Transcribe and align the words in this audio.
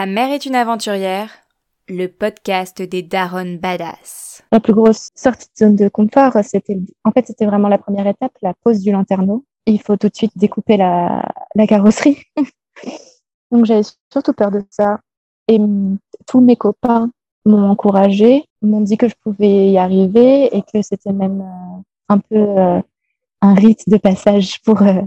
Ta 0.00 0.06
mère 0.06 0.32
est 0.32 0.46
une 0.46 0.54
aventurière, 0.54 1.28
le 1.86 2.06
podcast 2.06 2.80
des 2.80 3.02
Daron 3.02 3.58
Badass. 3.60 4.42
La 4.50 4.58
plus 4.58 4.72
grosse 4.72 5.10
sortie 5.14 5.48
de 5.48 5.66
zone 5.66 5.76
de 5.76 5.90
confort, 5.90 6.32
c'était, 6.42 6.78
en 7.04 7.10
fait, 7.10 7.26
c'était 7.26 7.44
vraiment 7.44 7.68
la 7.68 7.76
première 7.76 8.06
étape, 8.06 8.32
la 8.40 8.54
pose 8.54 8.80
du 8.80 8.92
lanterneau. 8.92 9.44
Il 9.66 9.78
faut 9.78 9.98
tout 9.98 10.08
de 10.08 10.16
suite 10.16 10.32
découper 10.36 10.78
la, 10.78 11.22
la 11.54 11.66
carrosserie. 11.66 12.16
Donc, 13.50 13.66
j'avais 13.66 13.82
surtout 14.10 14.32
peur 14.32 14.50
de 14.50 14.62
ça. 14.70 15.00
Et 15.48 15.60
tous 16.26 16.40
mes 16.40 16.56
copains 16.56 17.10
m'ont 17.44 17.68
encouragé, 17.68 18.46
m'ont 18.62 18.80
dit 18.80 18.96
que 18.96 19.06
je 19.06 19.14
pouvais 19.22 19.70
y 19.70 19.76
arriver 19.76 20.56
et 20.56 20.62
que 20.62 20.80
c'était 20.80 21.12
même 21.12 21.42
euh, 21.42 21.82
un 22.08 22.18
peu 22.20 22.36
euh, 22.36 22.80
un 23.42 23.52
rite 23.52 23.86
de 23.86 23.98
passage 23.98 24.62
pour, 24.62 24.80
euh, 24.80 25.02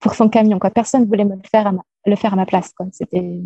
pour 0.00 0.14
son 0.14 0.30
camion. 0.30 0.58
Quoi. 0.58 0.70
Personne 0.70 1.02
ne 1.02 1.06
voulait 1.06 1.26
me 1.26 1.36
le 1.36 1.42
faire 1.52 1.66
à 1.66 1.72
ma, 1.72 1.82
le 2.06 2.16
faire 2.16 2.32
à 2.32 2.36
ma 2.36 2.46
place. 2.46 2.72
C'était 2.92 3.42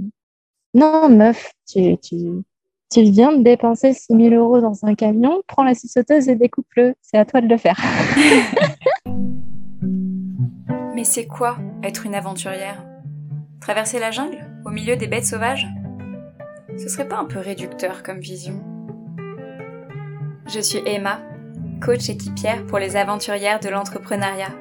non, 0.74 1.08
meuf, 1.08 1.52
tu, 1.66 1.98
tu, 1.98 2.16
tu 2.90 3.02
viens 3.02 3.32
de 3.32 3.42
dépenser 3.42 3.92
6 3.92 4.14
000 4.14 4.34
euros 4.34 4.60
dans 4.60 4.84
un 4.84 4.94
camion, 4.94 5.42
prends 5.46 5.64
la 5.64 5.74
scie 5.74 5.90
et 5.96 6.34
découpe-le. 6.34 6.94
C'est 7.00 7.18
à 7.18 7.24
toi 7.24 7.40
de 7.40 7.48
le 7.48 7.56
faire. 7.56 7.78
Mais 10.94 11.04
c'est 11.04 11.26
quoi 11.26 11.56
être 11.82 12.06
une 12.06 12.14
aventurière? 12.14 12.84
Traverser 13.60 13.98
la 13.98 14.10
jungle 14.10 14.46
au 14.64 14.70
milieu 14.70 14.96
des 14.96 15.06
bêtes 15.06 15.26
sauvages? 15.26 15.66
Ce 16.78 16.88
serait 16.88 17.08
pas 17.08 17.18
un 17.18 17.24
peu 17.24 17.38
réducteur 17.38 18.02
comme 18.02 18.20
vision? 18.20 18.62
Je 20.46 20.60
suis 20.60 20.80
Emma, 20.86 21.20
coach 21.82 22.08
équipière 22.08 22.64
pour 22.66 22.78
les 22.78 22.96
aventurières 22.96 23.60
de 23.60 23.68
l'entrepreneuriat. 23.68 24.52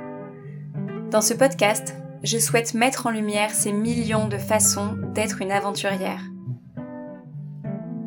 Dans 1.10 1.22
ce 1.22 1.34
podcast, 1.34 1.96
je 2.24 2.38
souhaite 2.38 2.74
mettre 2.74 3.08
en 3.08 3.12
lumière 3.12 3.52
ces 3.52 3.72
millions 3.72 4.28
de 4.28 4.38
façons 4.38 4.96
d'être 5.14 5.42
une 5.42 5.52
aventurière. 5.52 6.22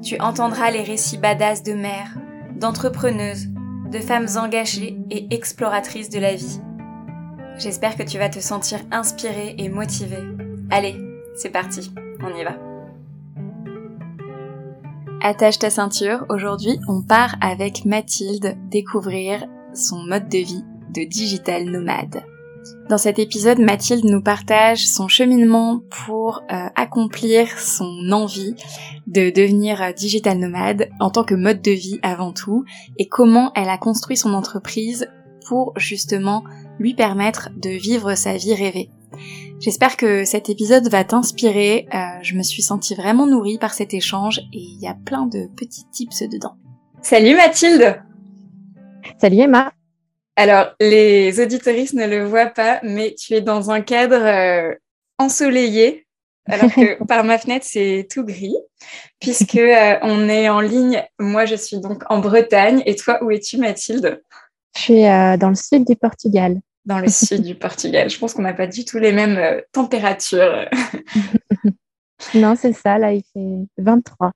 Tu 0.02 0.20
entendras 0.20 0.70
les 0.70 0.82
récits 0.82 1.18
badass 1.18 1.62
de 1.62 1.72
mères, 1.72 2.16
d'entrepreneuses, 2.56 3.48
de 3.90 3.98
femmes 3.98 4.28
engagées 4.36 4.98
et 5.10 5.34
exploratrices 5.34 6.10
de 6.10 6.18
la 6.18 6.34
vie. 6.34 6.60
J'espère 7.56 7.96
que 7.96 8.02
tu 8.02 8.18
vas 8.18 8.28
te 8.28 8.40
sentir 8.40 8.80
inspirée 8.90 9.54
et 9.58 9.68
motivée. 9.68 10.24
Allez, 10.70 10.96
c'est 11.36 11.50
parti, 11.50 11.92
on 12.20 12.36
y 12.36 12.44
va. 12.44 12.56
Attache 15.22 15.58
ta 15.58 15.70
ceinture, 15.70 16.26
aujourd'hui 16.28 16.78
on 16.86 17.02
part 17.02 17.36
avec 17.40 17.84
Mathilde 17.86 18.56
découvrir 18.70 19.46
son 19.72 20.04
mode 20.04 20.28
de 20.28 20.38
vie 20.38 20.64
de 20.94 21.04
digital 21.08 21.64
nomade. 21.64 22.24
Dans 22.88 22.98
cet 22.98 23.18
épisode, 23.18 23.58
Mathilde 23.58 24.04
nous 24.04 24.22
partage 24.22 24.86
son 24.86 25.08
cheminement 25.08 25.80
pour 26.06 26.42
euh, 26.52 26.66
accomplir 26.76 27.58
son 27.58 28.10
envie 28.12 28.54
de 29.06 29.30
devenir 29.30 29.82
euh, 29.82 29.92
digital 29.92 30.38
nomade 30.38 30.88
en 31.00 31.10
tant 31.10 31.24
que 31.24 31.34
mode 31.34 31.62
de 31.62 31.70
vie 31.70 31.98
avant 32.02 32.32
tout 32.32 32.64
et 32.98 33.08
comment 33.08 33.52
elle 33.54 33.68
a 33.68 33.78
construit 33.78 34.16
son 34.16 34.34
entreprise 34.34 35.08
pour 35.46 35.72
justement 35.76 36.44
lui 36.78 36.94
permettre 36.94 37.50
de 37.56 37.70
vivre 37.70 38.14
sa 38.14 38.36
vie 38.36 38.54
rêvée. 38.54 38.90
J'espère 39.60 39.96
que 39.96 40.24
cet 40.24 40.50
épisode 40.50 40.88
va 40.88 41.04
t'inspirer, 41.04 41.86
euh, 41.94 41.98
je 42.22 42.34
me 42.34 42.42
suis 42.42 42.62
sentie 42.62 42.94
vraiment 42.94 43.26
nourrie 43.26 43.58
par 43.58 43.72
cet 43.72 43.94
échange 43.94 44.40
et 44.52 44.58
il 44.58 44.80
y 44.80 44.88
a 44.88 44.94
plein 44.94 45.26
de 45.26 45.48
petits 45.56 45.86
tips 45.92 46.22
dedans. 46.24 46.56
Salut 47.02 47.36
Mathilde 47.36 48.02
Salut 49.18 49.38
Emma 49.38 49.72
alors, 50.36 50.74
les 50.80 51.40
auditoristes 51.40 51.94
ne 51.94 52.06
le 52.06 52.24
voient 52.24 52.46
pas, 52.46 52.80
mais 52.82 53.14
tu 53.14 53.34
es 53.34 53.40
dans 53.40 53.70
un 53.70 53.80
cadre 53.80 54.16
euh, 54.16 54.74
ensoleillé, 55.18 56.06
alors 56.46 56.72
que 56.72 57.02
par 57.06 57.24
ma 57.24 57.38
fenêtre, 57.38 57.64
c'est 57.68 58.08
tout 58.10 58.24
gris, 58.24 58.56
puisque 59.20 59.54
euh, 59.56 59.96
on 60.02 60.28
est 60.28 60.48
en 60.48 60.60
ligne. 60.60 61.04
Moi, 61.18 61.44
je 61.44 61.54
suis 61.54 61.78
donc 61.78 62.02
en 62.10 62.18
Bretagne. 62.18 62.82
Et 62.84 62.96
toi, 62.96 63.22
où 63.22 63.30
es-tu, 63.30 63.58
Mathilde? 63.58 64.22
Je 64.76 64.82
suis 64.82 65.06
euh, 65.06 65.36
dans 65.36 65.50
le 65.50 65.54
sud 65.54 65.86
du 65.86 65.94
Portugal. 65.94 66.60
Dans 66.84 66.98
le 66.98 67.08
sud 67.08 67.42
du 67.42 67.54
Portugal. 67.54 68.10
Je 68.10 68.18
pense 68.18 68.34
qu'on 68.34 68.42
n'a 68.42 68.52
pas 68.52 68.66
du 68.66 68.84
tout 68.84 68.98
les 68.98 69.12
mêmes 69.12 69.62
températures. 69.72 70.68
non, 72.34 72.56
c'est 72.56 72.72
ça. 72.72 72.98
Là, 72.98 73.12
il 73.12 73.22
fait 73.32 73.68
23. 73.78 74.32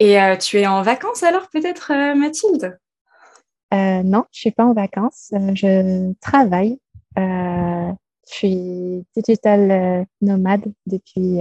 Et 0.00 0.18
tu 0.40 0.58
es 0.58 0.66
en 0.66 0.82
vacances 0.82 1.22
alors, 1.22 1.48
peut-être, 1.48 1.92
Mathilde? 2.14 2.78
Euh, 3.72 4.02
non, 4.02 4.24
je 4.32 4.40
suis 4.40 4.50
pas 4.50 4.64
en 4.64 4.72
vacances. 4.72 5.30
Euh, 5.32 5.54
je 5.54 6.12
travaille. 6.20 6.78
Euh, 7.18 7.92
je 8.28 8.34
suis 8.34 9.06
digital 9.16 9.70
euh, 9.70 10.04
nomade 10.20 10.72
depuis 10.86 11.38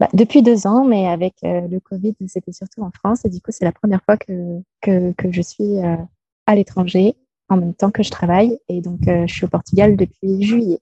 bah, 0.00 0.08
depuis 0.12 0.42
deux 0.42 0.66
ans, 0.66 0.84
mais 0.84 1.06
avec 1.06 1.34
le 1.42 1.78
Covid, 1.78 2.16
c'était 2.26 2.52
surtout 2.52 2.82
en 2.82 2.90
France. 2.90 3.24
Et 3.24 3.28
du 3.28 3.40
coup, 3.40 3.50
c'est 3.52 3.64
la 3.64 3.72
première 3.72 4.02
fois 4.04 4.16
que, 4.16 4.60
que, 4.80 5.12
que 5.12 5.30
je 5.30 5.42
suis 5.42 5.78
à 6.46 6.54
l'étranger 6.56 7.14
en 7.48 7.56
même 7.56 7.74
temps 7.74 7.92
que 7.92 8.02
je 8.02 8.10
travaille. 8.10 8.58
Et 8.68 8.80
donc, 8.80 9.00
je 9.06 9.32
suis 9.32 9.44
au 9.44 9.48
Portugal 9.48 9.96
depuis 9.96 10.42
juillet. 10.42 10.80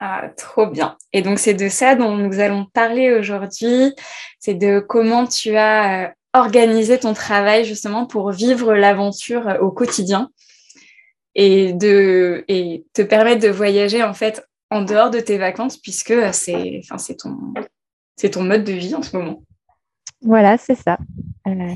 Ah, 0.00 0.30
trop 0.36 0.66
bien. 0.66 0.96
Et 1.12 1.20
donc, 1.20 1.38
c'est 1.38 1.54
de 1.54 1.68
ça 1.68 1.96
dont 1.96 2.16
nous 2.16 2.40
allons 2.40 2.64
parler 2.72 3.12
aujourd'hui. 3.12 3.94
C'est 4.38 4.54
de 4.54 4.78
comment 4.80 5.26
tu 5.26 5.54
as 5.56 6.14
organiser 6.36 6.98
ton 6.98 7.14
travail 7.14 7.64
justement 7.64 8.06
pour 8.06 8.30
vivre 8.30 8.74
l'aventure 8.74 9.48
euh, 9.48 9.58
au 9.58 9.70
quotidien 9.70 10.30
et, 11.34 11.72
de, 11.72 12.44
et 12.48 12.84
te 12.92 13.02
permettre 13.02 13.42
de 13.42 13.48
voyager 13.48 14.02
en 14.02 14.14
fait 14.14 14.46
en 14.70 14.82
dehors 14.82 15.10
de 15.10 15.20
tes 15.20 15.38
vacances 15.38 15.76
puisque 15.76 16.10
euh, 16.10 16.30
c'est 16.32 16.80
enfin, 16.90 17.14
ton, 17.18 17.54
ton 18.30 18.42
mode 18.42 18.64
de 18.64 18.72
vie 18.72 18.94
en 18.94 19.02
ce 19.02 19.16
moment. 19.16 19.42
Voilà, 20.22 20.58
c'est 20.58 20.74
ça. 20.74 20.98
Euh, 21.46 21.74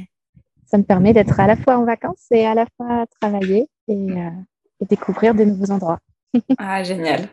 ça 0.67 0.79
me 0.79 0.85
permet 0.85 1.13
d'être 1.13 1.39
à 1.41 1.47
la 1.47 1.57
fois 1.57 1.79
en 1.79 1.85
vacances 1.85 2.27
et 2.31 2.47
à 2.47 2.55
la 2.55 2.67
fois 2.77 3.05
travailler 3.21 3.69
et, 3.89 4.07
et 4.81 4.85
découvrir 4.89 5.35
de 5.35 5.45
nouveaux 5.45 5.73
endroits. 5.73 5.99
ah, 6.59 6.83
génial. 6.85 7.29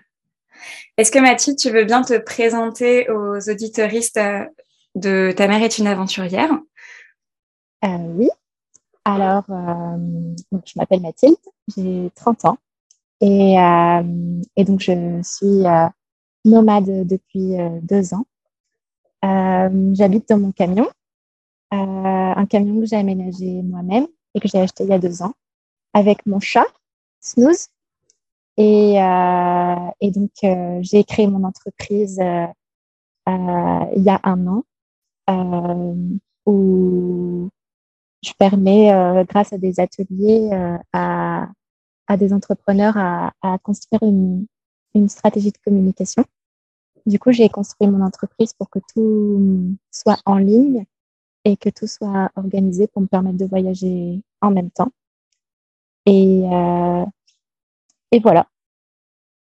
Est-ce 0.98 1.12
que 1.12 1.20
Mathilde, 1.20 1.58
tu 1.58 1.70
veux 1.70 1.86
bien 1.86 2.02
te 2.02 2.18
présenter 2.18 3.08
aux 3.12 3.38
auditoristes 3.48 4.20
de 4.96 5.32
Ta 5.38 5.48
mère 5.48 5.62
est 5.62 5.78
une 5.78 5.86
aventurière? 5.86 6.58
Euh, 7.86 8.14
oui. 8.16 8.30
Alors, 9.06 9.44
euh, 9.50 10.36
je 10.66 10.74
m'appelle 10.76 11.02
Mathilde, 11.02 11.38
j'ai 11.76 12.12
30 12.16 12.46
ans 12.46 12.58
et, 13.22 13.58
euh, 13.60 14.42
et 14.58 14.64
donc 14.66 14.82
je 14.82 15.22
suis 15.24 15.64
nomade 16.44 17.08
depuis 17.08 17.56
deux 17.84 18.14
ans. 18.14 18.26
J'habite 19.24 20.28
dans 20.30 20.40
mon 20.40 20.52
camion, 20.52 20.90
un 21.72 22.46
camion 22.48 22.82
que 22.82 22.86
j'ai 22.86 22.98
aménagé 22.98 23.62
moi-même 23.62 24.08
et 24.34 24.40
que 24.40 24.48
j'ai 24.48 24.60
acheté 24.60 24.84
il 24.84 24.90
y 24.90 24.94
a 24.94 25.00
deux 25.00 25.22
ans 25.22 25.34
avec 25.94 26.26
mon 26.26 26.40
chat, 26.40 26.68
Snooze. 27.22 27.70
Et, 28.58 28.96
et 28.96 30.12
donc, 30.12 30.32
j'ai 30.82 31.04
créé 31.06 31.28
mon 31.28 31.44
entreprise 31.46 32.20
il 32.20 34.04
y 34.04 34.10
a 34.10 34.20
un 34.24 34.48
an 34.48 34.64
où 36.48 37.17
je 38.24 38.32
permets, 38.38 38.94
euh, 38.94 39.24
grâce 39.26 39.54
à 39.54 39.58
des 39.58 39.80
ateliers, 39.80 40.50
euh, 40.52 40.78
à, 40.94 41.48
à, 42.08 42.18
des 42.18 42.34
entrepreneurs 42.34 42.98
à, 42.98 43.34
à 43.42 43.58
construire 43.60 44.04
une, 44.04 44.46
une, 44.96 45.10
stratégie 45.10 45.52
de 45.52 45.58
communication. 45.64 46.24
Du 47.06 47.20
coup, 47.20 47.32
j'ai 47.32 47.50
construit 47.50 47.88
mon 47.90 48.04
entreprise 48.04 48.54
pour 48.54 48.70
que 48.70 48.80
tout 48.94 49.76
soit 49.92 50.20
en 50.26 50.38
ligne 50.38 50.86
et 51.46 51.56
que 51.58 51.70
tout 51.70 51.88
soit 51.88 52.30
organisé 52.36 52.88
pour 52.88 53.02
me 53.02 53.08
permettre 53.08 53.38
de 53.38 53.46
voyager 53.46 54.22
en 54.42 54.52
même 54.52 54.72
temps. 54.72 54.92
Et, 56.06 56.44
euh, 56.52 57.06
et 58.12 58.20
voilà. 58.20 58.48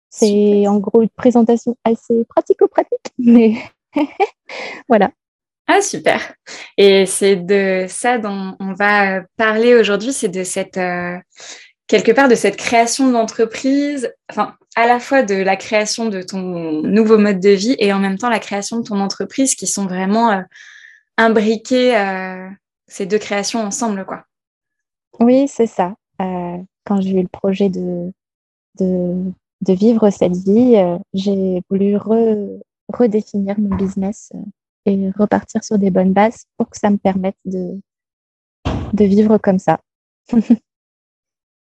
C'est 0.10 0.68
en 0.68 0.80
gros 0.80 1.02
une 1.02 1.10
présentation 1.10 1.76
assez 1.84 2.26
pratico-pratique, 2.26 3.14
mais 3.18 3.56
voilà. 4.88 5.12
Ah, 5.68 5.82
super. 5.82 6.34
Et 6.78 7.06
c'est 7.06 7.38
de 7.38 7.86
ça 7.90 8.20
dont 8.20 8.56
on 8.60 8.74
va 8.74 9.22
parler 9.36 9.74
aujourd'hui, 9.74 10.14
c'est 10.14 10.30
de 10.30 10.44
cette, 10.44 10.78
euh, 10.78 11.18
quelque 11.88 12.12
part, 12.12 12.28
de 12.28 12.36
cette 12.36 12.56
création 12.56 13.12
d'entreprise, 13.12 14.14
enfin, 14.30 14.56
à 14.76 14.86
la 14.86 15.00
fois 15.00 15.24
de 15.24 15.34
la 15.34 15.56
création 15.56 16.08
de 16.08 16.22
ton 16.22 16.42
nouveau 16.84 17.18
mode 17.18 17.40
de 17.40 17.50
vie 17.50 17.76
et 17.80 17.94
en 17.94 18.00
même 18.00 18.20
temps 18.20 18.30
la 18.30 18.40
création 18.40 18.80
de 18.80 18.84
ton 18.84 19.00
entreprise 19.00 19.56
qui 19.56 19.66
sont 19.66 19.86
vraiment 19.88 20.32
euh, 20.32 20.42
imbriquées, 21.18 21.98
euh, 21.98 22.48
ces 22.88 23.08
deux 23.08 23.20
créations 23.20 23.62
ensemble, 23.62 24.06
quoi. 24.06 24.26
Oui, 25.20 25.48
c'est 25.48 25.68
ça. 25.68 25.96
quand 26.20 27.02
j'ai 27.02 27.12
eu 27.12 27.22
le 27.24 27.28
projet 27.28 27.70
de, 27.70 28.12
de 28.80 29.34
vivre 29.74 30.12
cette 30.12 30.36
vie, 30.36 30.76
j'ai 31.14 31.62
voulu 31.70 31.98
redéfinir 32.90 33.56
mon 33.58 33.76
business 33.76 34.32
et 34.86 35.10
repartir 35.18 35.64
sur 35.64 35.78
des 35.78 35.92
bonnes 35.92 36.14
bases 36.14 36.46
pour 36.58 36.70
que 36.70 36.78
ça 36.78 36.90
me 36.90 36.98
permette 36.98 37.38
de, 37.46 37.80
de 38.94 39.06
vivre 39.06 39.38
comme 39.38 39.60
ça. 39.60 39.80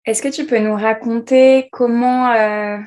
Est-ce 0.05 0.23
que 0.23 0.29
tu 0.29 0.47
peux 0.47 0.59
nous 0.59 0.75
raconter 0.75 1.69
comment, 1.71 2.33
euh, 2.33 2.79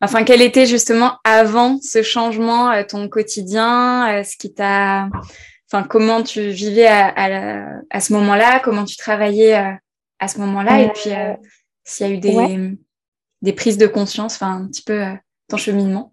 Enfin, 0.00 0.24
quel 0.24 0.42
était 0.42 0.66
justement 0.66 1.18
avant 1.24 1.78
ce 1.80 2.02
changement 2.02 2.70
ton 2.84 3.08
quotidien, 3.08 4.22
ce 4.22 4.36
qui 4.36 4.52
t'a, 4.52 5.08
enfin, 5.70 5.86
comment 5.88 6.22
tu 6.22 6.50
vivais 6.50 6.86
à, 6.86 7.80
à, 7.90 8.00
ce 8.00 8.12
moment-là, 8.12 8.60
comment 8.60 8.84
tu 8.84 8.96
travaillais 8.96 9.54
à 9.54 10.28
ce 10.28 10.38
moment-là, 10.40 10.82
et 10.82 10.88
puis 10.90 11.10
s'il 11.84 12.06
y 12.06 12.10
a 12.10 12.12
eu 12.12 12.18
des, 12.18 12.78
des 13.42 13.52
prises 13.52 13.78
de 13.78 13.86
conscience, 13.86 14.36
enfin, 14.36 14.62
un 14.62 14.66
petit 14.68 14.82
peu 14.82 15.02
ton 15.48 15.56
cheminement. 15.56 16.12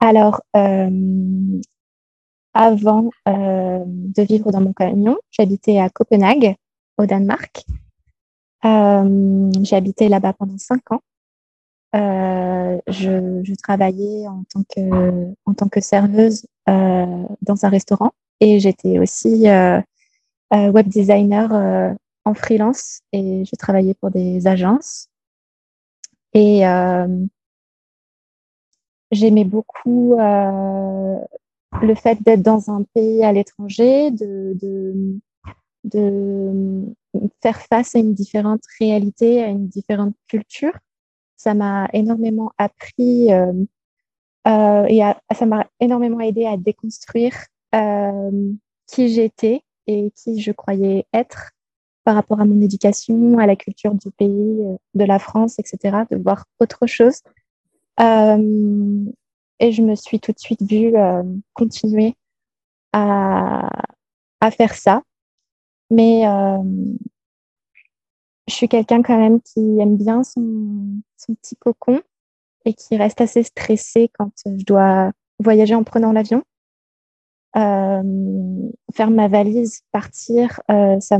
Alors, 0.00 0.40
avant 2.54 3.10
de 3.26 4.22
vivre 4.22 4.50
dans 4.52 4.60
mon 4.60 4.72
camion, 4.72 5.16
j'habitais 5.30 5.78
à 5.78 5.88
Copenhague, 5.90 6.56
au 6.98 7.06
Danemark. 7.06 7.64
Euh, 8.64 9.50
j'ai 9.62 9.76
habité 9.76 10.08
là-bas 10.08 10.32
pendant 10.34 10.58
cinq 10.58 10.92
ans. 10.92 11.00
Euh, 11.94 12.78
je, 12.86 13.42
je, 13.42 13.54
travaillais 13.54 14.26
en 14.26 14.44
tant 14.44 14.62
que, 14.62 15.34
en 15.44 15.54
tant 15.54 15.68
que 15.68 15.80
serveuse 15.80 16.46
euh, 16.68 17.24
dans 17.42 17.66
un 17.66 17.68
restaurant 17.68 18.12
et 18.40 18.60
j'étais 18.60 18.98
aussi 18.98 19.46
euh, 19.46 19.78
euh 20.54 20.70
web 20.70 20.88
designer 20.88 21.52
euh, 21.52 21.92
en 22.24 22.32
freelance 22.32 23.02
et 23.12 23.44
je 23.44 23.56
travaillais 23.56 23.92
pour 23.94 24.10
des 24.10 24.46
agences. 24.46 25.08
Et 26.34 26.62
j'aimais 29.10 29.44
beaucoup 29.44 30.16
le 31.80 31.94
fait 31.94 32.22
d'être 32.22 32.42
dans 32.42 32.70
un 32.70 32.82
pays 32.94 33.24
à 33.24 33.32
l'étranger, 33.32 34.10
de, 34.10 34.56
de, 34.60 35.22
de 35.84 36.94
faire 37.40 37.60
face 37.62 37.94
à 37.94 37.98
une 37.98 38.14
différente 38.14 38.62
réalité, 38.78 39.42
à 39.42 39.48
une 39.48 39.68
différente 39.68 40.14
culture. 40.28 40.76
Ça 41.36 41.54
m'a 41.54 41.88
énormément 41.92 42.52
appris 42.58 43.32
euh, 43.32 43.52
euh, 44.46 44.86
et 44.88 45.00
ça 45.34 45.46
m'a 45.46 45.66
énormément 45.80 46.20
aidé 46.20 46.46
à 46.46 46.56
déconstruire 46.56 47.34
euh, 47.74 48.52
qui 48.86 49.08
j'étais 49.08 49.62
et 49.86 50.12
qui 50.14 50.40
je 50.40 50.52
croyais 50.52 51.06
être 51.12 51.50
par 52.04 52.14
rapport 52.16 52.40
à 52.40 52.44
mon 52.44 52.60
éducation, 52.60 53.38
à 53.38 53.46
la 53.46 53.56
culture 53.56 53.94
du 53.94 54.10
pays, 54.10 54.58
de 54.94 55.04
la 55.04 55.18
France, 55.20 55.58
etc., 55.60 55.98
de 56.10 56.16
voir 56.16 56.46
autre 56.58 56.86
chose. 56.86 57.22
Et 59.62 59.70
je 59.70 59.80
me 59.80 59.94
suis 59.94 60.18
tout 60.18 60.32
de 60.32 60.38
suite 60.38 60.60
vue 60.60 60.96
euh, 60.96 61.22
continuer 61.54 62.16
à, 62.92 63.70
à 64.40 64.50
faire 64.50 64.74
ça. 64.74 65.02
Mais 65.88 66.26
euh, 66.26 66.58
je 68.48 68.54
suis 68.54 68.68
quelqu'un 68.68 69.02
quand 69.02 69.16
même 69.16 69.40
qui 69.40 69.60
aime 69.78 69.96
bien 69.96 70.24
son, 70.24 71.00
son 71.16 71.34
petit 71.36 71.54
cocon 71.56 72.02
et 72.64 72.74
qui 72.74 72.96
reste 72.96 73.20
assez 73.20 73.44
stressé 73.44 74.10
quand 74.18 74.32
je 74.44 74.64
dois 74.64 75.12
voyager 75.38 75.76
en 75.76 75.84
prenant 75.84 76.12
l'avion. 76.12 76.42
Euh, 77.54 78.70
faire 78.94 79.10
ma 79.10 79.28
valise, 79.28 79.82
partir, 79.92 80.60
ça 80.68 81.18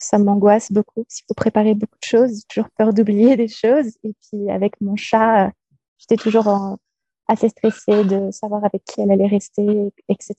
ça 0.00 0.16
m'angoisse 0.16 0.70
beaucoup. 0.70 1.04
Il 1.10 1.24
faut 1.26 1.34
préparer 1.34 1.74
beaucoup 1.74 1.98
de 2.00 2.06
choses, 2.06 2.30
j'ai 2.36 2.46
toujours 2.48 2.70
peur 2.70 2.94
d'oublier 2.94 3.36
des 3.36 3.48
choses. 3.48 3.98
Et 4.04 4.14
puis 4.22 4.48
avec 4.48 4.80
mon 4.80 4.94
chat, 4.94 5.50
j'étais 5.98 6.16
toujours 6.16 6.78
assez 7.28 7.50
stressée 7.50 8.04
de 8.04 8.30
savoir 8.30 8.64
avec 8.64 8.82
qui 8.84 9.00
elle 9.00 9.10
allait 9.10 9.26
rester, 9.26 9.92
etc. 10.08 10.34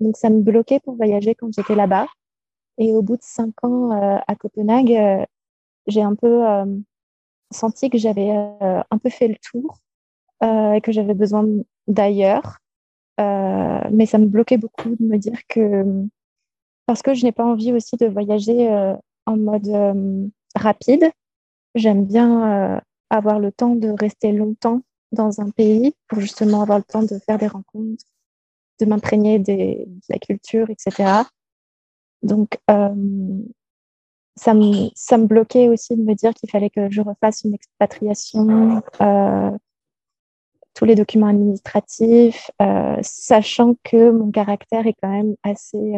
Donc 0.00 0.16
ça 0.16 0.30
me 0.30 0.40
bloquait 0.40 0.80
pour 0.80 0.94
voyager 0.94 1.34
quand 1.34 1.52
j'étais 1.52 1.74
là-bas. 1.74 2.06
Et 2.78 2.94
au 2.94 3.02
bout 3.02 3.16
de 3.16 3.22
cinq 3.22 3.52
ans 3.62 3.92
euh, 3.92 4.18
à 4.26 4.34
Copenhague, 4.36 4.92
euh, 4.92 5.24
j'ai 5.86 6.02
un 6.02 6.14
peu 6.14 6.46
euh, 6.46 6.66
senti 7.50 7.88
que 7.88 7.98
j'avais 7.98 8.30
un 8.30 8.98
peu 8.98 9.10
fait 9.10 9.28
le 9.28 9.36
tour 9.36 9.78
et 10.42 10.80
que 10.82 10.92
j'avais 10.92 11.14
besoin 11.14 11.46
d'ailleurs. 11.86 12.58
mais 13.18 14.06
ça 14.06 14.18
me 14.18 14.26
bloquait 14.26 14.58
beaucoup 14.58 14.96
de 14.96 15.04
me 15.04 15.16
dire 15.18 15.38
que 15.48 15.84
parce 16.86 17.00
que 17.02 17.14
je 17.14 17.24
n'ai 17.24 17.32
pas 17.32 17.44
envie 17.44 17.72
aussi 17.72 17.96
de 17.96 18.06
voyager 18.06 18.68
en 19.26 19.36
mode 19.36 20.30
rapide. 20.56 21.10
J'aime 21.74 22.04
bien 22.04 22.82
avoir 23.10 23.38
le 23.38 23.52
temps 23.52 23.76
de 23.76 23.88
rester 23.88 24.32
longtemps 24.32 24.82
dans 25.14 25.40
un 25.40 25.50
pays 25.50 25.94
pour 26.08 26.20
justement 26.20 26.62
avoir 26.62 26.78
le 26.78 26.84
temps 26.84 27.02
de 27.02 27.18
faire 27.18 27.38
des 27.38 27.46
rencontres, 27.46 28.04
de 28.80 28.86
m'imprégner 28.86 29.38
de 29.38 29.86
la 30.08 30.18
culture, 30.18 30.68
etc. 30.70 31.22
Donc, 32.22 32.58
euh, 32.70 33.42
ça, 34.36 34.54
me, 34.54 34.88
ça 34.94 35.18
me 35.18 35.26
bloquait 35.26 35.68
aussi 35.68 35.96
de 35.96 36.02
me 36.02 36.14
dire 36.14 36.34
qu'il 36.34 36.50
fallait 36.50 36.70
que 36.70 36.90
je 36.90 37.00
refasse 37.00 37.44
une 37.44 37.54
expatriation, 37.54 38.82
euh, 39.00 39.50
tous 40.74 40.84
les 40.86 40.96
documents 40.96 41.28
administratifs, 41.28 42.50
euh, 42.60 42.96
sachant 43.02 43.76
que 43.84 44.10
mon 44.10 44.30
caractère 44.30 44.86
est 44.86 44.96
quand 45.00 45.10
même 45.10 45.36
assez... 45.42 45.94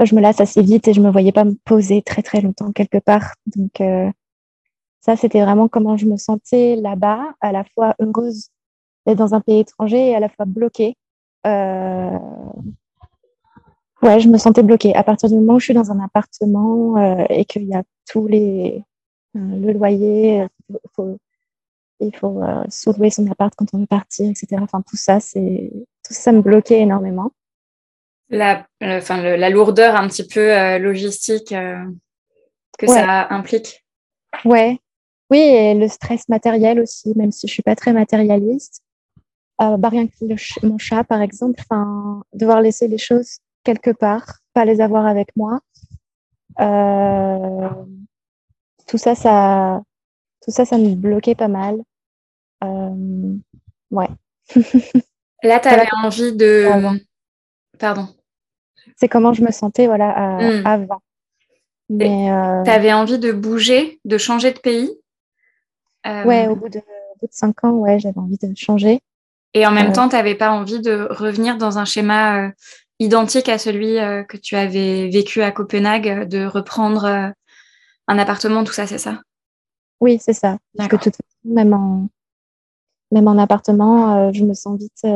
Je 0.00 0.14
me 0.14 0.20
lasse 0.20 0.40
assez 0.40 0.62
vite 0.62 0.86
et 0.86 0.94
je 0.94 1.00
me 1.00 1.10
voyais 1.10 1.32
pas 1.32 1.42
me 1.42 1.56
poser 1.64 2.02
très 2.02 2.22
très 2.22 2.40
longtemps 2.40 2.70
quelque 2.70 2.98
part. 2.98 3.34
Donc, 3.46 3.82
ça, 5.00 5.16
c'était 5.16 5.42
vraiment 5.42 5.68
comment 5.68 5.96
je 5.96 6.06
me 6.06 6.16
sentais 6.16 6.76
là-bas, 6.76 7.34
à 7.40 7.52
la 7.52 7.64
fois 7.64 7.94
heureuse 8.00 8.48
d'être 9.06 9.18
dans 9.18 9.34
un 9.34 9.40
pays 9.40 9.60
étranger 9.60 10.10
et 10.10 10.14
à 10.14 10.20
la 10.20 10.28
fois 10.28 10.44
bloquée 10.44 10.96
euh, 11.46 12.18
ouais, 14.02 14.20
je 14.20 14.28
me 14.28 14.38
sentais 14.38 14.62
bloquée. 14.62 14.94
À 14.94 15.04
partir 15.04 15.28
du 15.28 15.36
moment 15.36 15.54
où 15.54 15.60
je 15.60 15.66
suis 15.66 15.74
dans 15.74 15.90
un 15.90 16.00
appartement 16.00 16.96
euh, 16.96 17.24
et 17.28 17.44
qu'il 17.44 17.64
y 17.64 17.74
a 17.74 17.82
tous 18.08 18.26
les 18.26 18.82
euh, 19.36 19.40
le 19.40 19.72
loyer, 19.72 20.46
il 20.68 20.76
faut, 20.94 21.18
il 22.00 22.14
faut 22.16 22.42
soulever 22.70 23.10
son 23.10 23.30
appart 23.30 23.54
quand 23.56 23.66
on 23.72 23.78
veut 23.78 23.86
partir, 23.86 24.28
etc. 24.28 24.56
Enfin, 24.60 24.82
tout 24.88 24.96
ça, 24.96 25.20
c'est 25.20 25.70
tout 26.06 26.14
ça 26.14 26.32
me 26.32 26.40
bloquait 26.40 26.80
énormément. 26.80 27.32
La, 28.30 28.66
enfin, 28.82 29.22
la 29.22 29.50
lourdeur 29.50 29.96
un 29.96 30.06
petit 30.06 30.26
peu 30.26 30.78
logistique 30.78 31.54
que 32.78 32.86
ça 32.86 33.32
implique. 33.32 33.84
Ouais, 34.44 34.78
oui, 35.30 35.38
et 35.38 35.74
le 35.74 35.88
stress 35.88 36.28
matériel 36.28 36.80
aussi, 36.80 37.12
même 37.14 37.32
si 37.32 37.46
je 37.46 37.52
suis 37.52 37.62
pas 37.62 37.76
très 37.76 37.92
matérialiste. 37.92 38.82
Euh, 39.60 39.76
bah, 39.76 39.88
rien 39.88 40.06
que 40.06 40.66
mon 40.66 40.78
chat, 40.78 41.04
par 41.04 41.20
exemple, 41.20 41.62
devoir 42.32 42.60
laisser 42.60 42.88
les 42.88 42.98
choses 42.98 43.38
quelque 43.64 43.90
part, 43.90 44.38
pas 44.54 44.64
les 44.64 44.80
avoir 44.80 45.06
avec 45.06 45.34
moi. 45.36 45.60
Euh, 46.60 47.68
tout 48.86 48.98
ça, 48.98 49.14
ça, 49.14 49.82
tout 50.42 50.50
ça, 50.50 50.64
ça 50.64 50.78
me 50.78 50.94
bloquait 50.94 51.34
pas 51.34 51.48
mal. 51.48 51.82
Euh, 52.64 53.34
ouais. 53.90 54.08
Là, 55.42 55.60
tu 55.60 55.68
avais 55.68 55.88
envie 56.02 56.32
de. 56.34 56.68
Pardon. 57.78 58.08
C'est 58.96 59.08
comment 59.08 59.32
je 59.32 59.42
me 59.42 59.52
sentais, 59.52 59.86
voilà, 59.86 60.38
hmm. 60.40 60.66
avant. 60.66 61.00
Mais 61.90 62.28
tu 62.64 62.70
avais 62.70 62.92
envie 62.92 63.18
de 63.18 63.32
bouger, 63.32 64.00
de 64.04 64.18
changer 64.18 64.52
de 64.52 64.58
pays? 64.58 64.90
Ouais, 66.04 66.48
au 66.48 66.56
bout 66.56 66.68
de, 66.68 66.78
au 66.78 67.18
bout 67.20 67.26
de 67.26 67.32
cinq 67.32 67.64
ans, 67.64 67.72
ouais, 67.72 67.98
j'avais 67.98 68.18
envie 68.18 68.38
de 68.38 68.56
changer. 68.56 69.00
Et 69.54 69.66
en 69.66 69.72
même 69.72 69.92
temps, 69.92 70.08
tu 70.08 70.16
n'avais 70.16 70.34
pas 70.34 70.50
envie 70.52 70.80
de 70.80 71.08
revenir 71.10 71.56
dans 71.56 71.78
un 71.78 71.84
schéma 71.84 72.46
euh, 72.46 72.50
identique 72.98 73.48
à 73.48 73.58
celui 73.58 73.98
euh, 73.98 74.22
que 74.22 74.36
tu 74.36 74.56
avais 74.56 75.08
vécu 75.08 75.42
à 75.42 75.50
Copenhague, 75.50 76.08
euh, 76.08 76.24
de 76.24 76.44
reprendre 76.44 77.32
un 78.06 78.18
appartement, 78.18 78.64
tout 78.64 78.72
ça, 78.72 78.86
c'est 78.86 78.98
ça? 78.98 79.20
Oui, 80.00 80.18
c'est 80.20 80.32
ça. 80.32 80.58
Parce 80.76 80.88
que 80.88 80.96
tout, 80.96 81.10
même 81.44 81.72
en, 81.72 82.08
même 83.10 83.26
en 83.26 83.38
appartement, 83.38 84.32
je 84.32 84.44
me 84.44 84.54
sens 84.54 84.78
vite 84.78 85.06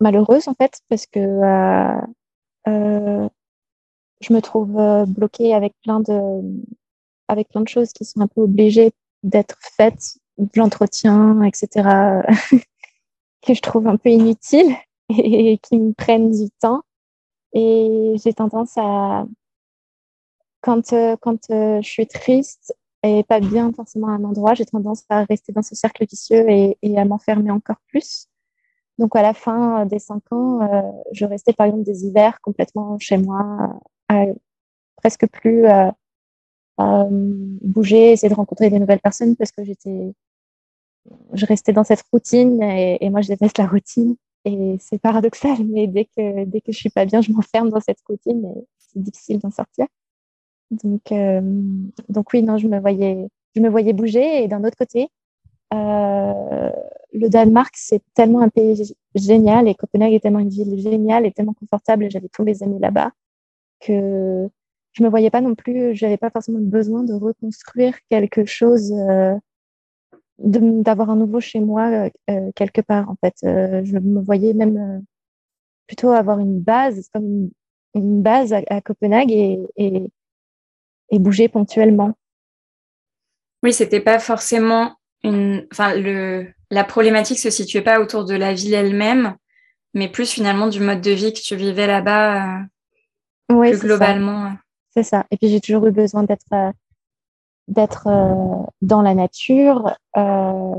malheureuse 0.00 0.46
en 0.46 0.54
fait, 0.54 0.78
parce 0.88 1.06
que 1.06 1.20
je 2.66 4.32
me 4.32 4.40
trouve 4.40 5.04
bloquée 5.08 5.54
avec 5.54 5.74
plein 5.82 6.00
de, 6.00 6.42
avec 7.26 7.48
plein 7.48 7.62
de 7.62 7.68
choses 7.68 7.92
qui 7.92 8.04
sont 8.04 8.20
un 8.20 8.28
peu 8.28 8.42
obligées 8.42 8.92
d'être 9.22 9.56
faites 9.76 10.18
de 10.38 10.48
l'entretien, 10.56 11.42
etc., 11.42 12.22
que 13.42 13.54
je 13.54 13.60
trouve 13.60 13.86
un 13.86 13.96
peu 13.96 14.10
inutile 14.10 14.74
et 15.10 15.58
qui 15.58 15.78
me 15.78 15.92
prennent 15.92 16.30
du 16.30 16.50
temps. 16.60 16.82
Et 17.52 18.14
j'ai 18.22 18.34
tendance 18.34 18.76
à, 18.76 19.26
quand, 20.60 20.92
euh, 20.92 21.16
quand 21.20 21.50
euh, 21.50 21.80
je 21.82 21.88
suis 21.88 22.06
triste 22.06 22.74
et 23.02 23.22
pas 23.24 23.40
bien 23.40 23.72
forcément 23.72 24.08
à 24.08 24.12
un 24.12 24.24
endroit, 24.24 24.54
j'ai 24.54 24.66
tendance 24.66 25.04
à 25.08 25.24
rester 25.24 25.52
dans 25.52 25.62
ce 25.62 25.74
cercle 25.74 26.04
vicieux 26.06 26.44
et, 26.48 26.76
à 26.96 27.04
m'enfermer 27.04 27.50
encore 27.50 27.80
plus. 27.86 28.28
Donc 28.98 29.14
à 29.14 29.22
la 29.22 29.34
fin 29.34 29.86
des 29.86 30.00
cinq 30.00 30.22
ans, 30.32 30.60
euh, 30.62 30.82
je 31.12 31.24
restais 31.24 31.52
par 31.52 31.66
exemple 31.66 31.84
des 31.84 32.04
hivers 32.04 32.40
complètement 32.40 32.98
chez 32.98 33.16
moi, 33.16 33.80
à, 34.08 34.24
presque 34.96 35.28
plus 35.28 35.66
euh, 35.66 35.90
bouger, 36.80 38.12
essayer 38.12 38.28
de 38.28 38.34
rencontrer 38.34 38.70
des 38.70 38.78
nouvelles 38.78 39.00
personnes 39.00 39.36
parce 39.36 39.52
que 39.52 39.64
j'étais 39.64 40.12
je 41.32 41.46
restais 41.46 41.72
dans 41.72 41.84
cette 41.84 42.04
routine 42.12 42.62
et, 42.62 43.08
moi 43.10 43.22
je 43.22 43.28
déteste 43.28 43.58
la 43.58 43.66
routine 43.66 44.16
et 44.44 44.76
c'est 44.78 44.98
paradoxal 44.98 45.56
mais 45.66 45.86
dès 45.86 46.04
que 46.04 46.44
dès 46.44 46.60
que 46.60 46.70
je 46.72 46.78
suis 46.78 46.90
pas 46.90 47.06
bien 47.06 47.22
je 47.22 47.32
m'enferme 47.32 47.70
dans 47.70 47.80
cette 47.80 48.00
routine 48.06 48.44
et 48.44 48.66
c'est 48.78 49.02
difficile 49.02 49.38
d'en 49.38 49.50
sortir 49.50 49.86
Donc, 50.70 51.12
euh, 51.12 51.40
donc 52.08 52.32
oui, 52.32 52.42
non, 52.42 52.58
je 52.58 52.68
me 52.68 52.78
voyais, 52.80 53.28
je 53.54 53.60
me 53.60 53.68
voyais 53.68 53.92
bouger. 53.92 54.42
Et 54.42 54.48
d'un 54.48 54.64
autre 54.64 54.76
côté, 54.76 55.08
euh, 55.74 56.70
le 57.12 57.28
Danemark, 57.28 57.74
c'est 57.76 58.02
tellement 58.14 58.40
un 58.40 58.48
pays 58.48 58.94
génial 59.14 59.68
et 59.68 59.74
Copenhague 59.74 60.12
est 60.14 60.20
tellement 60.20 60.38
une 60.40 60.48
ville 60.50 60.78
géniale 60.80 61.26
et 61.26 61.32
tellement 61.32 61.54
confortable. 61.54 62.10
J'avais 62.10 62.28
tous 62.28 62.44
mes 62.44 62.62
amis 62.62 62.78
là-bas 62.78 63.12
que 63.80 64.48
je 64.98 65.04
me 65.04 65.08
voyais 65.08 65.30
pas 65.30 65.40
non 65.40 65.54
plus. 65.54 65.94
J'avais 65.94 66.16
pas 66.16 66.30
forcément 66.30 66.58
besoin 66.60 67.04
de 67.04 67.14
reconstruire 67.14 67.94
quelque 68.10 68.44
chose, 68.44 68.92
euh, 68.92 69.34
d'avoir 70.38 71.10
un 71.10 71.16
nouveau 71.16 71.40
chez 71.40 71.60
moi 71.60 72.10
euh, 72.30 72.50
quelque 72.54 72.80
part. 72.80 73.08
En 73.08 73.16
fait, 73.22 73.34
euh, 73.44 73.82
je 73.84 73.98
me 73.98 74.20
voyais 74.20 74.54
même 74.54 75.04
plutôt 75.86 76.10
avoir 76.10 76.38
une 76.40 76.60
base, 76.60 77.08
comme 77.14 77.24
une, 77.24 77.50
une 77.94 78.22
base 78.22 78.52
à, 78.52 78.60
à 78.68 78.80
Copenhague 78.80 79.30
et, 79.30 79.58
et, 79.76 80.10
et 81.10 81.18
bouger 81.18 81.48
ponctuellement. 81.48 82.12
Oui, 83.62 83.72
c'était 83.72 84.00
pas 84.00 84.18
forcément 84.18 84.94
une, 85.24 85.66
enfin 85.72 85.94
le, 85.94 86.46
la 86.70 86.84
problématique 86.84 87.38
se 87.38 87.50
situait 87.50 87.82
pas 87.82 88.00
autour 88.00 88.24
de 88.24 88.34
la 88.34 88.52
ville 88.52 88.74
elle-même, 88.74 89.36
mais 89.94 90.08
plus 90.08 90.30
finalement 90.30 90.68
du 90.68 90.80
mode 90.80 91.00
de 91.00 91.10
vie 91.10 91.32
que 91.32 91.40
tu 91.40 91.56
vivais 91.56 91.86
là-bas, 91.86 92.60
euh, 92.60 92.62
oui, 93.50 93.70
plus 93.70 93.80
globalement. 93.80 94.52
C'est 94.98 95.04
ça. 95.04 95.26
Et 95.30 95.36
puis 95.36 95.48
j'ai 95.48 95.60
toujours 95.60 95.86
eu 95.86 95.92
besoin 95.92 96.24
d'être 96.24 96.52
euh, 96.52 96.72
d'être 97.68 98.08
euh, 98.08 98.66
dans 98.82 99.00
la 99.00 99.14
nature. 99.14 99.96
Euh, 100.16 100.74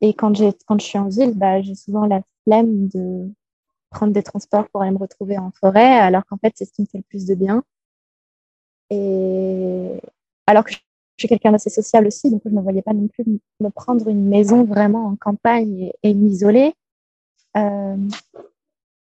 et 0.00 0.14
quand 0.14 0.36
j'ai 0.36 0.52
quand 0.64 0.80
je 0.80 0.86
suis 0.86 0.96
en 0.96 1.08
ville, 1.08 1.36
bah, 1.36 1.60
j'ai 1.60 1.74
souvent 1.74 2.06
la 2.06 2.22
flemme 2.44 2.86
de 2.86 3.28
prendre 3.90 4.12
des 4.12 4.22
transports 4.22 4.68
pour 4.68 4.82
aller 4.82 4.92
me 4.92 4.98
retrouver 4.98 5.38
en 5.38 5.50
forêt, 5.50 5.98
alors 5.98 6.24
qu'en 6.26 6.36
fait 6.36 6.52
c'est 6.54 6.66
ce 6.66 6.72
qui 6.72 6.82
me 6.82 6.86
fait 6.86 6.98
le 6.98 7.04
plus 7.08 7.26
de 7.26 7.34
bien. 7.34 7.64
Et 8.90 10.00
alors 10.46 10.62
que 10.62 10.70
je 10.70 10.78
suis 11.18 11.26
quelqu'un 11.28 11.50
d'assez 11.50 11.70
social 11.70 12.06
aussi, 12.06 12.30
donc 12.30 12.42
je 12.44 12.50
ne 12.50 12.60
voyais 12.60 12.82
pas 12.82 12.92
non 12.92 13.08
plus 13.08 13.24
me 13.58 13.70
prendre 13.70 14.06
une 14.06 14.28
maison 14.28 14.62
vraiment 14.62 15.06
en 15.06 15.16
campagne 15.16 15.90
et, 16.04 16.14
m'isoler. 16.14 16.74
Euh, 17.56 17.96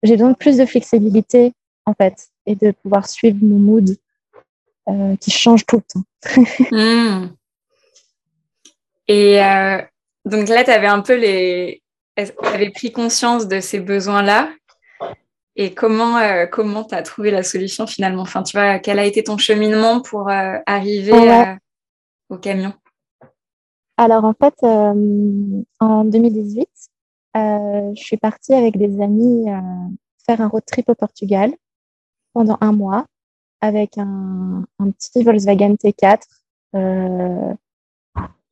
j'ai 0.01 0.15
de 0.15 0.34
plus 0.34 0.55
de 0.55 0.65
flexibilité, 0.65 1.51
en 1.85 1.93
fait, 1.93 2.29
et 2.45 2.55
de 2.55 2.71
pouvoir 2.71 3.07
suivre 3.07 3.37
mon 3.41 3.59
mood 3.59 3.97
euh, 4.87 5.15
qui 5.17 5.31
change 5.31 5.65
tout 5.65 5.77
le 5.77 5.81
temps. 5.81 6.03
Hmm. 6.71 7.29
Et 9.07 9.43
euh, 9.43 9.79
donc 10.25 10.47
là, 10.47 10.63
tu 10.63 10.71
avais 10.71 10.87
un 10.87 11.01
peu 11.01 11.15
les. 11.15 11.83
avais 12.17 12.71
pris 12.71 12.91
conscience 12.91 13.47
de 13.47 13.59
ces 13.59 13.79
besoins-là? 13.79 14.51
Et 15.55 15.73
comment 15.73 16.17
euh, 16.17 16.47
comment 16.47 16.83
tu 16.83 16.95
as 16.95 17.03
trouvé 17.03 17.29
la 17.29 17.43
solution 17.43 17.85
finalement? 17.85 18.23
Enfin, 18.23 18.41
tu 18.41 18.57
vois, 18.57 18.79
quel 18.79 18.97
a 18.97 19.05
été 19.05 19.23
ton 19.23 19.37
cheminement 19.37 20.01
pour 20.01 20.29
arriver 20.29 21.55
au 22.29 22.37
camion? 22.37 22.73
Alors 23.97 24.25
en 24.25 24.33
fait, 24.33 24.55
en 24.63 26.03
2018, 26.03 26.67
je 27.35 27.91
suis 27.95 28.17
partie 28.17 28.53
avec 28.53 28.77
des 28.77 29.01
amis 29.01 29.45
faire 30.25 30.41
un 30.41 30.47
road 30.47 30.63
trip 30.65 30.89
au 30.89 30.95
Portugal 30.95 31.53
pendant 32.35 32.59
un 32.61 32.71
mois 32.71 33.07
avec 33.61 33.97
un, 33.97 34.65
petit 34.99 35.23
Volkswagen 35.23 35.73
T4 35.73 36.19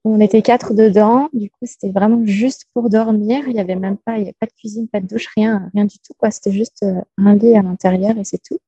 on 0.05 0.19
était 0.19 0.41
quatre 0.41 0.73
dedans. 0.73 1.29
Du 1.33 1.49
coup, 1.49 1.65
c'était 1.65 1.91
vraiment 1.91 2.25
juste 2.25 2.65
pour 2.73 2.89
dormir. 2.89 3.47
Il 3.47 3.55
y 3.55 3.59
avait 3.59 3.75
même 3.75 3.97
pas, 3.97 4.17
il 4.17 4.19
y 4.19 4.23
avait 4.23 4.35
pas 4.39 4.47
de 4.47 4.53
cuisine, 4.53 4.87
pas 4.87 4.99
de 4.99 5.07
douche, 5.07 5.27
rien, 5.35 5.69
rien 5.73 5.85
du 5.85 5.97
tout. 5.99 6.13
Quoi. 6.17 6.31
C'était 6.31 6.51
juste 6.51 6.83
euh, 6.83 7.01
un 7.17 7.35
lit 7.35 7.55
à 7.55 7.61
l'intérieur 7.61 8.17
et 8.17 8.23
c'est 8.23 8.41
tout. 8.41 8.59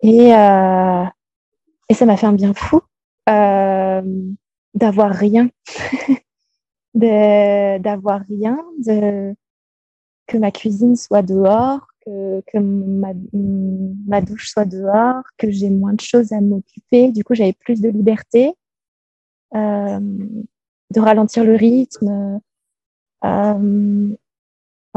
Et, 0.00 0.34
euh, 0.34 1.04
et 1.88 1.94
ça 1.94 2.06
m'a 2.06 2.16
fait 2.16 2.26
un 2.26 2.32
bien 2.32 2.54
fou 2.54 2.80
euh, 3.28 4.02
d'avoir 4.74 5.10
rien, 5.10 5.50
d'avoir 6.94 8.20
rien, 8.20 8.64
de, 8.78 9.34
que 10.28 10.36
ma 10.36 10.52
cuisine 10.52 10.94
soit 10.94 11.22
dehors, 11.22 11.87
que, 12.46 12.58
ma 12.58 14.20
douche 14.20 14.50
soit 14.50 14.64
dehors, 14.64 15.22
que 15.36 15.50
j'ai 15.50 15.70
moins 15.70 15.92
de 15.92 16.00
choses 16.00 16.32
à 16.32 16.40
m'occuper. 16.40 17.12
Du 17.12 17.24
coup, 17.24 17.34
j'avais 17.34 17.52
plus 17.52 17.80
de 17.80 17.88
liberté. 17.88 18.54
Euh, 19.54 20.00
de 20.90 21.00
ralentir 21.00 21.44
le 21.44 21.54
rythme. 21.54 22.40
Euh, 23.24 24.16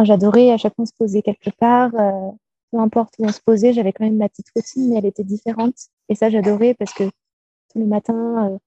j'adorais 0.01 0.51
à 0.51 0.58
chaque 0.58 0.75
fois 0.75 0.86
se 0.86 0.94
poser 0.98 1.22
quelque 1.22 1.50
part. 1.51 1.94
Euh, 1.96 2.32
peu 2.72 2.80
importe 2.80 3.15
où 3.20 3.25
on 3.25 3.32
se 3.32 3.41
posait, 3.41 3.74
j'avais 3.74 3.91
quand 3.91 4.06
même 4.06 4.18
ma 4.18 4.30
petite 4.30 4.48
routine, 4.56 4.89
mais 4.89 4.98
elle 4.98 5.06
était 5.06 5.24
différente. 5.24 5.75
Et 6.10 6.15
ça, 6.15 6.30
j'adorais 6.30 6.74
parce 6.74 6.94
que 6.94 7.03
tous 7.03 7.80
les 7.80 7.86
matins, 7.86 8.58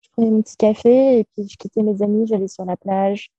je 0.00 0.08
prenais 0.12 0.30
mon 0.30 0.42
petit 0.42 0.56
café 0.56 1.18
et 1.18 1.24
puis 1.24 1.48
je 1.48 1.56
quittais 1.56 1.82
mes 1.82 2.02
amis, 2.02 2.26
j'allais 2.26 2.48
sur 2.48 2.64
la 2.64 2.76
plage, 2.76 3.30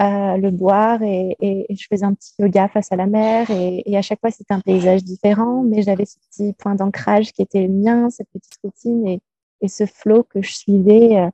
euh, 0.00 0.36
le 0.36 0.50
boire 0.50 1.02
et, 1.02 1.36
et, 1.40 1.66
je 1.74 1.86
faisais 1.88 2.04
un 2.04 2.14
petit 2.14 2.32
yoga 2.40 2.66
face 2.68 2.90
à 2.90 2.96
la 2.96 3.06
mer 3.06 3.48
et, 3.50 3.82
et 3.86 3.96
à 3.96 4.02
chaque 4.02 4.18
fois 4.18 4.32
c'était 4.32 4.52
un 4.52 4.60
paysage 4.60 5.04
différent 5.04 5.62
mais 5.62 5.82
j'avais 5.82 6.04
ce 6.04 6.16
petit 6.18 6.52
point 6.54 6.74
d'ancrage 6.74 7.32
qui 7.32 7.42
était 7.42 7.62
le 7.62 7.72
mien 7.72 8.10
cette 8.10 8.28
petite 8.30 8.58
routine 8.64 9.06
et, 9.06 9.20
ce 9.68 9.86
flow 9.86 10.24
que 10.24 10.42
je 10.42 10.52
suivais. 10.52 11.16
Euh. 11.18 11.30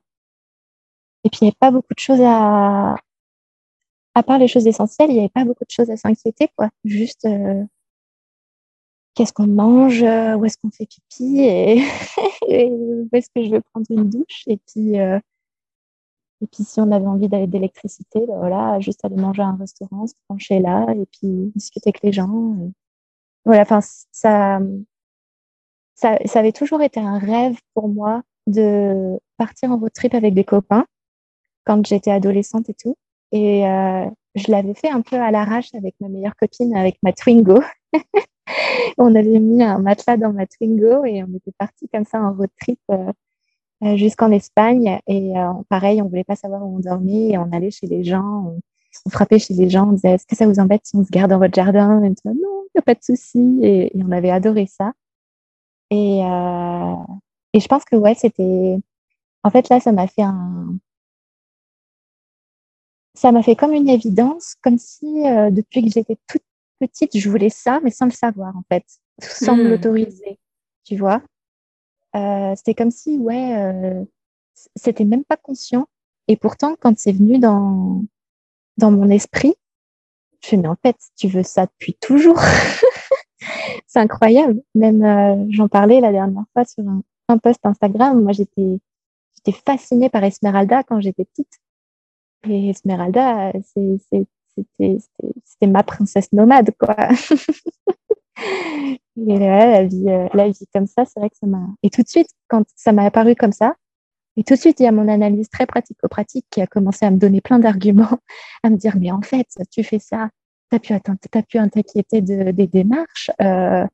Et 1.23 1.29
puis, 1.29 1.39
il 1.41 1.43
n'y 1.45 1.47
avait 1.49 1.57
pas 1.59 1.71
beaucoup 1.71 1.93
de 1.93 1.99
choses 1.99 2.21
à. 2.21 2.95
À 4.13 4.23
part 4.23 4.39
les 4.39 4.47
choses 4.47 4.67
essentielles, 4.67 5.09
il 5.09 5.13
n'y 5.13 5.19
avait 5.19 5.29
pas 5.29 5.45
beaucoup 5.45 5.65
de 5.65 5.71
choses 5.71 5.89
à 5.89 5.97
s'inquiéter, 5.97 6.49
quoi. 6.55 6.69
Juste 6.85 7.25
euh, 7.25 7.63
qu'est-ce 9.15 9.33
qu'on 9.33 9.47
mange, 9.47 10.03
euh, 10.03 10.35
où 10.35 10.45
est-ce 10.45 10.57
qu'on 10.57 10.69
fait 10.69 10.85
pipi 10.85 11.41
et, 11.41 11.81
où 12.71 13.09
est-ce 13.11 13.29
que 13.35 13.43
je 13.43 13.51
veux 13.51 13.61
prendre 13.61 13.85
une 13.89 14.09
douche. 14.09 14.43
Et 14.47 14.57
puis, 14.57 14.95
et 16.41 16.47
puis 16.47 16.63
si 16.63 16.79
on 16.81 16.91
avait 16.91 17.05
envie 17.07 17.29
d'aller 17.29 17.47
d'électricité, 17.47 18.25
ben 18.27 18.37
voilà, 18.37 18.79
juste 18.79 19.05
aller 19.05 19.15
manger 19.15 19.43
à 19.43 19.47
un 19.47 19.57
restaurant, 19.57 20.07
se 20.07 20.13
pencher 20.27 20.59
là 20.59 20.87
et 20.95 21.05
puis 21.05 21.51
discuter 21.55 21.89
avec 21.89 22.01
les 22.01 22.11
gens. 22.11 22.55
Voilà, 23.45 23.61
enfin, 23.61 23.79
ça, 24.11 24.59
ça, 25.95 26.17
avait 26.35 26.51
toujours 26.51 26.81
été 26.81 26.99
un 26.99 27.19
rêve 27.19 27.57
pour 27.73 27.89
moi 27.89 28.23
de 28.47 29.19
partir 29.37 29.71
en 29.71 29.77
road 29.77 29.91
trip 29.93 30.13
avec 30.15 30.33
des 30.33 30.43
copains 30.43 30.85
quand 31.65 31.85
j'étais 31.85 32.11
adolescente 32.11 32.69
et 32.69 32.73
tout. 32.73 32.95
Et 33.31 33.67
euh, 33.67 34.05
je 34.35 34.51
l'avais 34.51 34.73
fait 34.73 34.89
un 34.89 35.01
peu 35.01 35.17
à 35.17 35.31
l'arrache 35.31 35.73
avec 35.75 35.95
ma 35.99 36.09
meilleure 36.09 36.35
copine, 36.35 36.75
avec 36.75 36.97
ma 37.03 37.13
Twingo. 37.13 37.61
on 38.97 39.15
avait 39.15 39.39
mis 39.39 39.63
un 39.63 39.79
matelas 39.79 40.17
dans 40.17 40.33
ma 40.33 40.47
Twingo 40.47 41.05
et 41.05 41.23
on 41.23 41.35
était 41.35 41.53
parti 41.57 41.87
comme 41.89 42.05
ça 42.05 42.19
en 42.21 42.33
road 42.33 42.49
trip 42.59 42.79
euh 42.91 43.11
jusqu'en 43.81 44.31
Espagne. 44.31 44.99
Et 45.07 45.37
euh, 45.37 45.53
pareil, 45.69 46.01
on 46.01 46.07
voulait 46.07 46.23
pas 46.23 46.35
savoir 46.35 46.63
où 46.63 46.75
on 46.77 46.79
dormait 46.79 47.29
et 47.29 47.37
on 47.37 47.51
allait 47.51 47.71
chez 47.71 47.87
les 47.87 48.03
gens, 48.03 48.45
on, 48.47 48.59
on 49.05 49.09
frappait 49.09 49.39
chez 49.39 49.53
les 49.53 49.69
gens, 49.69 49.89
on 49.89 49.93
disait 49.93 50.11
est-ce 50.11 50.27
que 50.27 50.35
ça 50.35 50.47
vous 50.47 50.59
embête 50.59 50.85
si 50.85 50.95
on 50.95 51.03
se 51.03 51.09
garde 51.09 51.31
dans 51.31 51.39
votre 51.39 51.53
jardin? 51.53 52.01
Et 52.03 52.07
on 52.07 52.09
disait, 52.09 52.35
Non, 52.41 52.63
il 52.65 52.71
n'y 52.75 52.79
a 52.79 52.81
pas 52.81 52.95
de 52.95 53.03
souci. 53.03 53.59
Et, 53.61 53.97
et, 53.97 54.03
on 54.03 54.11
avait 54.11 54.31
adoré 54.31 54.67
ça. 54.67 54.93
Et, 55.89 56.23
euh, 56.23 56.95
et 57.53 57.59
je 57.59 57.67
pense 57.67 57.83
que 57.85 57.95
ouais, 57.95 58.15
c'était. 58.15 58.77
En 59.43 59.49
fait, 59.49 59.69
là, 59.69 59.79
ça 59.79 59.91
m'a 59.91 60.07
fait 60.07 60.23
un. 60.23 60.75
Ça 63.13 63.31
m'a 63.31 63.43
fait 63.43 63.55
comme 63.55 63.73
une 63.73 63.89
évidence, 63.89 64.55
comme 64.61 64.77
si 64.77 65.27
euh, 65.27 65.51
depuis 65.51 65.83
que 65.83 65.91
j'étais 65.91 66.17
toute 66.27 66.43
petite, 66.79 67.17
je 67.17 67.29
voulais 67.29 67.49
ça, 67.49 67.79
mais 67.83 67.91
sans 67.91 68.05
le 68.05 68.11
savoir, 68.11 68.55
en 68.55 68.63
fait, 68.69 68.85
sans 69.19 69.55
me 69.55 69.65
hmm. 69.65 69.67
l'autoriser, 69.67 70.39
tu 70.85 70.95
vois. 70.95 71.21
Euh, 72.15 72.53
c'était 72.55 72.73
comme 72.73 72.91
si, 72.91 73.17
ouais, 73.17 73.55
euh, 73.57 74.03
c'était 74.75 75.05
même 75.05 75.23
pas 75.23 75.37
conscient. 75.37 75.87
Et 76.27 76.35
pourtant, 76.37 76.75
quand 76.79 76.97
c'est 76.97 77.11
venu 77.11 77.39
dans, 77.39 78.03
dans 78.77 78.91
mon 78.91 79.09
esprit, 79.09 79.55
je 80.43 80.55
me 80.55 80.63
mais 80.63 80.67
en 80.69 80.77
fait, 80.81 80.97
tu 81.15 81.27
veux 81.27 81.43
ça 81.43 81.67
depuis 81.67 81.93
toujours? 81.95 82.39
c'est 83.87 83.99
incroyable. 83.99 84.61
Même, 84.75 85.03
euh, 85.03 85.45
j'en 85.49 85.67
parlais 85.67 86.01
la 86.01 86.11
dernière 86.11 86.43
fois 86.53 86.65
sur 86.65 86.83
un, 87.27 87.37
post 87.37 87.59
Instagram. 87.63 88.21
Moi, 88.21 88.33
j'étais, 88.33 88.79
j'étais 89.35 89.57
fascinée 89.65 90.09
par 90.09 90.23
Esmeralda 90.23 90.83
quand 90.83 90.99
j'étais 90.99 91.25
petite. 91.25 91.59
Et 92.49 92.69
Esmeralda, 92.69 93.53
c'était, 93.73 94.27
c'était 95.45 95.67
ma 95.67 95.83
princesse 95.83 96.31
nomade, 96.33 96.71
quoi. 96.77 96.95
et 98.37 99.39
la 99.39 99.83
vie, 99.83 100.09
euh, 100.09 100.27
la 100.33 100.49
vie 100.49 100.67
comme 100.73 100.87
ça, 100.87 101.05
c'est 101.05 101.19
vrai 101.19 101.29
que 101.29 101.37
ça 101.37 101.47
m'a. 101.47 101.67
Et 101.83 101.89
tout 101.89 102.01
de 102.01 102.07
suite, 102.07 102.29
quand 102.47 102.63
ça 102.75 102.91
m'a 102.91 103.03
apparu 103.03 103.35
comme 103.35 103.51
ça, 103.51 103.75
et 104.37 104.43
tout 104.43 104.53
de 104.53 104.59
suite, 104.59 104.79
il 104.79 104.83
y 104.83 104.87
a 104.87 104.91
mon 104.91 105.07
analyse 105.07 105.49
très 105.49 105.65
pratico-pratique 105.65 106.45
qui 106.49 106.61
a 106.61 106.67
commencé 106.67 107.05
à 107.05 107.11
me 107.11 107.17
donner 107.17 107.41
plein 107.41 107.59
d'arguments, 107.59 108.17
à 108.63 108.69
me 108.69 108.77
dire, 108.77 108.95
mais 108.97 109.11
en 109.11 109.21
fait, 109.21 109.47
tu 109.71 109.83
fais 109.83 109.99
ça, 109.99 110.29
tu 110.71 110.93
as 110.93 111.43
pu, 111.43 111.59
t'inquiéter 111.69 112.21
de, 112.21 112.51
des 112.51 112.67
démarches, 112.67 113.29
euh, 113.41 113.85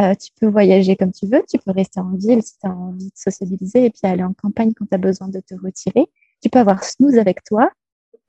euh, 0.00 0.14
tu 0.16 0.30
peux 0.40 0.48
voyager 0.48 0.96
comme 0.96 1.12
tu 1.12 1.26
veux, 1.26 1.44
tu 1.48 1.58
peux 1.58 1.70
rester 1.70 2.00
en 2.00 2.16
ville 2.16 2.42
si 2.42 2.58
tu 2.58 2.66
as 2.66 2.72
envie 2.72 3.06
de 3.06 3.16
sociabiliser 3.16 3.86
et 3.86 3.90
puis 3.90 4.00
aller 4.02 4.24
en 4.24 4.32
campagne 4.32 4.72
quand 4.74 4.86
tu 4.86 4.94
as 4.94 4.98
besoin 4.98 5.28
de 5.28 5.38
te 5.38 5.54
retirer. 5.54 6.10
Tu 6.42 6.48
peux 6.48 6.58
avoir 6.58 6.82
snooze 6.82 7.16
avec 7.16 7.44
toi. 7.44 7.70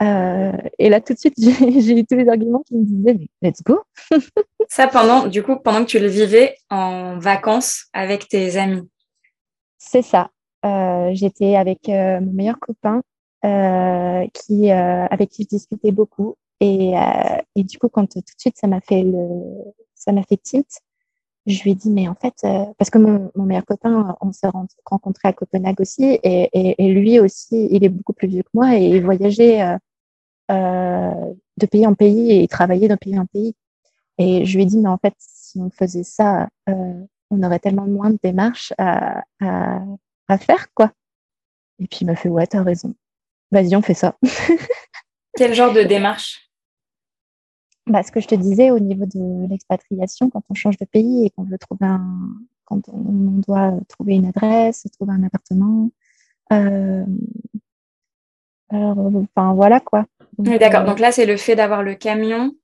Et 0.02 0.90
là, 0.90 1.02
tout 1.02 1.14
de 1.14 1.20
suite, 1.20 1.36
j'ai 1.38 2.00
eu 2.00 2.06
tous 2.06 2.16
les 2.16 2.28
arguments 2.28 2.64
qui 2.64 2.76
me 2.76 2.84
disaient, 2.84 3.28
let's 3.42 3.62
go. 3.64 3.80
Ça, 4.70 4.88
pendant, 4.88 5.28
du 5.28 5.44
coup, 5.44 5.58
pendant 5.58 5.82
que 5.82 5.90
tu 5.90 6.00
le 6.00 6.08
vivais 6.08 6.58
en 6.70 7.20
vacances 7.20 7.86
avec 7.94 8.28
tes 8.28 8.58
amis. 8.58 8.90
C'est 9.78 10.02
ça. 10.02 10.30
J'étais 11.12 11.56
avec 11.56 11.88
mon 11.88 12.34
meilleur 12.34 12.60
copain 12.60 13.02
qui, 14.34 14.72
avec 14.72 15.30
qui 15.30 15.44
je 15.44 15.48
discutais 15.50 15.92
beaucoup. 15.92 16.36
Et, 16.60 16.94
et, 17.56 17.64
du 17.64 17.78
coup, 17.78 17.90
quand 17.90 18.08
tout 18.08 18.20
de 18.20 18.26
suite, 18.40 18.58
ça 18.58 18.66
m'a 18.66 18.82
fait 18.82 19.04
le, 19.04 19.22
ça 19.94 20.12
m'a 20.12 20.24
fait 20.24 20.38
tilt 20.38 20.68
je 21.46 21.62
lui 21.64 21.72
ai 21.72 21.76
dit, 21.76 21.92
mais 21.92 22.08
en 22.08 22.16
fait, 22.16 22.34
euh, 22.44 22.66
parce 22.78 22.90
que 22.90 22.98
mon, 22.98 23.32
mon, 23.36 23.44
meilleur 23.44 23.66
copain, 23.66 24.16
on 24.22 24.32
s'est 24.32 24.50
rencontré 24.86 25.28
à 25.28 25.34
Copenhague 25.34 25.80
aussi, 25.80 26.04
et, 26.04 26.50
et, 26.54 26.76
et, 26.84 26.94
lui 26.94 27.20
aussi, 27.20 27.68
il 27.72 27.84
est 27.84 27.90
beaucoup 27.90 28.14
plus 28.14 28.28
vieux 28.28 28.44
que 28.44 28.50
moi, 28.54 28.76
et 28.76 28.88
il 28.88 29.04
voyageait 29.04 29.62
euh, 29.62 29.78
euh, 30.52 31.34
de 31.58 31.66
pays 31.66 31.88
en 31.88 31.96
pays 31.96 32.32
et 32.32 32.44
il 32.44 32.48
travaillait 32.48 32.88
de 32.88 32.96
pays 32.96 33.18
en 33.18 33.26
pays. 33.26 33.56
Et 34.18 34.46
je 34.46 34.56
lui 34.56 34.64
ai 34.64 34.66
dit, 34.66 34.78
mais 34.78 34.90
en 34.90 34.98
fait, 34.98 35.14
si 35.18 35.60
on 35.60 35.70
faisait 35.70 36.04
ça, 36.04 36.50
euh, 36.70 37.06
on 37.32 37.44
aurait 37.44 37.60
tellement 37.60 37.88
moins 37.88 38.12
de 38.12 38.20
démarches 38.22 38.74
à, 38.78 39.24
à, 39.42 39.82
à 40.28 40.38
faire, 40.38 40.68
quoi. 40.74 40.92
Et 41.80 41.88
puis 41.88 42.00
il 42.02 42.06
m'a 42.06 42.16
fait, 42.16 42.30
ouais, 42.30 42.48
t'as 42.48 42.64
raison. 42.64 42.94
Vas-y, 43.52 43.76
on 43.76 43.82
fait 43.82 43.94
ça. 43.94 44.16
Quel 45.38 45.54
genre 45.54 45.74
de 45.74 45.82
démarche? 45.82 46.45
Bah, 47.88 48.04
ce 48.04 48.12
que 48.12 48.20
je 48.20 48.28
te 48.28 48.36
disais 48.36 48.72
au 48.72 48.80
niveau 48.80 49.06
de 49.06 49.48
l'expatriation, 49.48 50.30
quand 50.30 50.44
on 50.50 50.54
change 50.54 50.78
de 50.78 50.86
pays 50.86 51.26
et 51.26 51.30
qu'on 51.30 51.44
veut 51.44 51.58
trouver 51.58 51.86
un, 51.86 52.30
quand 52.66 52.82
on, 52.90 53.42
doit 53.48 53.74
trouver 53.88 54.16
une 54.16 54.26
adresse, 54.26 54.86
trouver 54.94 55.14
un 55.14 55.24
appartement. 55.24 55.92
Euh, 56.52 57.06
alors, 58.70 58.98
enfin 58.98 59.54
voilà 59.54 59.80
quoi. 59.80 60.06
oui, 60.40 60.58
d'accord. 60.58 60.82
Euh, 60.82 60.86
Donc 60.86 61.00
là, 61.00 61.12
c'est 61.12 61.26
le 61.26 61.38
fait 61.38 61.56
d'avoir 61.56 61.84
le 61.84 61.94
camion 61.94 62.56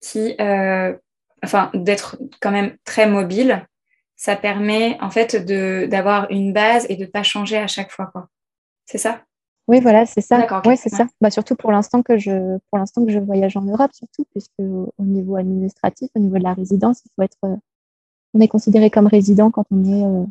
qui, 0.00 0.36
euh, 0.40 0.96
enfin, 1.44 1.70
d'être 1.74 2.18
quand 2.40 2.52
même 2.52 2.76
très 2.84 3.08
mobile. 3.08 3.66
Ça 4.14 4.36
permet 4.36 4.98
en 5.00 5.10
fait 5.10 5.34
d'avoir 5.88 6.30
une 6.30 6.52
base 6.52 6.86
et 6.88 6.96
de 6.96 7.06
pas 7.06 7.24
changer 7.24 7.56
à 7.56 7.66
chaque 7.66 7.90
fois, 7.90 8.06
quoi. 8.06 8.28
C'est 8.86 8.98
ça? 8.98 9.24
Oui, 9.68 9.80
voilà, 9.80 10.06
c'est 10.06 10.20
ça. 10.20 10.44
Oui, 10.66 10.76
c'est 10.76 10.88
ça. 10.88 11.06
Bah, 11.20 11.30
surtout 11.30 11.54
pour 11.54 11.70
l'instant 11.70 12.02
que 12.02 12.18
je, 12.18 12.58
pour 12.68 12.78
l'instant 12.78 13.04
que 13.04 13.12
je 13.12 13.18
voyage 13.18 13.56
en 13.56 13.62
Europe, 13.62 13.92
surtout 13.92 14.24
puisque 14.32 14.58
au 14.58 14.92
niveau 14.98 15.36
administratif, 15.36 16.10
au 16.16 16.18
niveau 16.18 16.38
de 16.38 16.42
la 16.42 16.52
résidence, 16.52 17.02
il 17.04 17.10
faut 17.14 17.22
être, 17.22 17.38
euh, 17.44 17.56
on 18.34 18.40
est 18.40 18.48
considéré 18.48 18.90
comme 18.90 19.06
résident 19.06 19.50
quand 19.50 19.64
on 19.70 19.84
est 19.84 20.04
euh, 20.04 20.26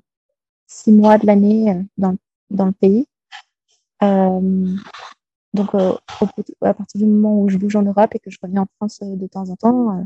six 0.67 0.91
mois 0.91 1.17
de 1.17 1.25
l'année 1.25 1.71
euh, 1.71 1.81
dans, 1.97 2.15
dans, 2.49 2.65
le 2.65 2.73
pays. 2.73 3.07
donc, 4.01 5.75
à 5.75 6.73
partir 6.73 6.99
du 6.99 7.05
moment 7.05 7.41
où 7.41 7.49
je 7.49 7.57
bouge 7.57 7.75
en 7.77 7.83
Europe 7.83 8.13
et 8.13 8.19
que 8.19 8.31
je 8.31 8.37
reviens 8.43 8.63
en 8.63 8.67
France 8.75 8.99
de 9.01 9.27
temps 9.27 9.49
en 9.49 9.55
temps, 9.55 10.05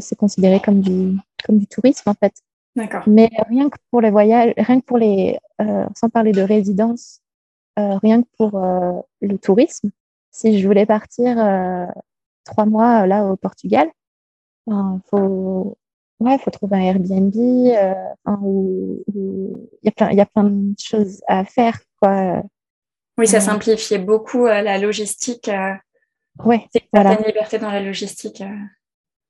c'est 0.00 0.16
considéré 0.16 0.58
comme 0.60 0.80
du, 0.80 1.18
comme 1.44 1.58
du 1.58 1.66
tourisme 1.66 2.08
en 2.08 2.14
fait. 2.14 2.32
D'accord. 2.76 3.02
Mais 3.06 3.28
rien 3.48 3.68
que 3.68 3.76
pour 3.90 4.00
les 4.00 4.10
voyages, 4.10 4.54
rien 4.56 4.80
que 4.80 4.86
pour 4.86 4.96
les, 4.96 5.38
sans 5.94 6.08
parler 6.08 6.32
de 6.32 6.40
résidence 6.40 7.20
euh, 7.78 7.98
rien 7.98 8.22
que 8.22 8.28
pour 8.36 8.56
euh, 8.56 9.00
le 9.20 9.38
tourisme. 9.38 9.90
Si 10.30 10.58
je 10.58 10.66
voulais 10.66 10.86
partir 10.86 11.38
euh, 11.38 11.86
trois 12.44 12.66
mois 12.66 13.06
là 13.06 13.26
au 13.26 13.36
Portugal, 13.36 13.88
il 14.66 14.72
ben, 14.72 15.00
faut, 15.08 15.76
ouais, 16.20 16.38
faut 16.38 16.50
trouver 16.50 16.76
un 16.76 16.80
Airbnb 16.80 17.34
où 18.26 19.04
il 19.14 19.84
y 19.84 19.88
a 19.88 19.92
plein, 19.92 20.10
il 20.10 20.16
y 20.16 20.20
a 20.20 20.26
plein 20.26 20.44
de 20.44 20.74
choses 20.78 21.20
à 21.26 21.44
faire, 21.44 21.80
quoi. 22.00 22.42
Oui, 23.18 23.26
ça 23.26 23.40
simplifiait 23.40 23.98
beaucoup 23.98 24.46
la 24.46 24.78
logistique. 24.78 25.50
ouais, 26.44 26.66
c'est 26.72 26.84
voilà. 26.92 27.16
liberté 27.16 27.58
dans 27.58 27.70
la 27.70 27.80
logistique. 27.80 28.42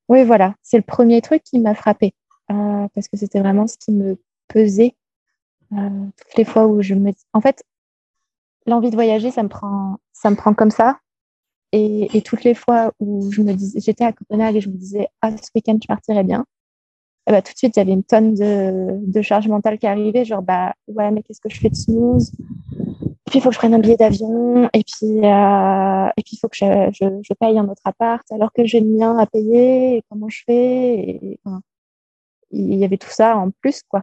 Oui, 0.08 0.24
voilà, 0.24 0.54
c'est 0.62 0.76
le 0.76 0.82
premier 0.82 1.20
truc 1.22 1.42
qui 1.42 1.58
m'a 1.58 1.74
frappé 1.74 2.14
parce 2.46 3.08
que 3.08 3.16
c'était 3.16 3.40
vraiment 3.40 3.66
ce 3.66 3.76
qui 3.78 3.92
me 3.92 4.16
pesait 4.48 4.94
toutes 5.70 6.36
les 6.36 6.44
fois 6.44 6.66
où 6.66 6.82
je 6.82 6.94
me. 6.94 7.12
En 7.32 7.40
fait, 7.40 7.64
l'envie 8.66 8.90
de 8.90 8.94
voyager, 8.94 9.30
ça 9.30 9.42
me 9.42 9.48
prend, 9.48 9.98
ça 10.12 10.30
me 10.30 10.36
prend 10.36 10.54
comme 10.54 10.70
ça. 10.70 10.98
Et, 11.72 12.16
et 12.16 12.22
toutes 12.22 12.44
les 12.44 12.54
fois 12.54 12.92
où 12.98 13.30
je 13.30 13.42
me 13.42 13.52
disais, 13.52 13.80
j'étais 13.80 14.04
à 14.04 14.12
Copenhague 14.12 14.56
et 14.56 14.60
je 14.60 14.68
me 14.68 14.76
disais, 14.76 15.08
ah, 15.22 15.30
ce 15.30 15.50
week-end, 15.54 15.78
je 15.80 15.86
partirais 15.86 16.24
bien. 16.24 16.44
Et 17.26 17.32
bah, 17.32 17.42
tout 17.42 17.52
de 17.52 17.58
suite, 17.58 17.76
il 17.76 17.78
y 17.78 17.82
avait 17.82 17.92
une 17.92 18.02
tonne 18.02 18.34
de, 18.34 18.98
de 19.00 19.22
charge 19.22 19.46
mentale 19.46 19.78
qui 19.78 19.86
arrivait, 19.86 20.24
genre, 20.24 20.42
bah, 20.42 20.74
ouais, 20.88 21.10
mais 21.10 21.22
qu'est-ce 21.22 21.40
que 21.40 21.48
je 21.48 21.60
fais 21.60 21.68
de 21.68 21.76
snooze? 21.76 22.32
Et 22.32 23.30
puis, 23.30 23.38
il 23.38 23.40
faut 23.40 23.50
que 23.50 23.54
je 23.54 23.58
prenne 23.58 23.74
un 23.74 23.78
billet 23.78 23.96
d'avion. 23.96 24.68
Et 24.72 24.82
puis, 24.82 25.24
euh, 25.24 26.08
et 26.16 26.22
puis, 26.22 26.34
il 26.34 26.38
faut 26.40 26.48
que 26.48 26.56
je, 26.56 26.90
je, 26.92 27.04
je, 27.22 27.34
paye 27.34 27.56
un 27.58 27.68
autre 27.68 27.82
appart 27.84 28.24
alors 28.32 28.52
que 28.52 28.64
j'ai 28.64 28.80
le 28.80 28.88
mien 28.88 29.16
à 29.16 29.26
payer. 29.26 29.98
Et 29.98 30.02
comment 30.10 30.28
je 30.28 30.42
fais? 30.44 30.94
Et, 30.94 31.40
enfin, 31.44 31.60
il 32.50 32.74
y 32.74 32.84
avait 32.84 32.98
tout 32.98 33.10
ça 33.10 33.36
en 33.36 33.50
plus, 33.50 33.82
quoi. 33.88 34.02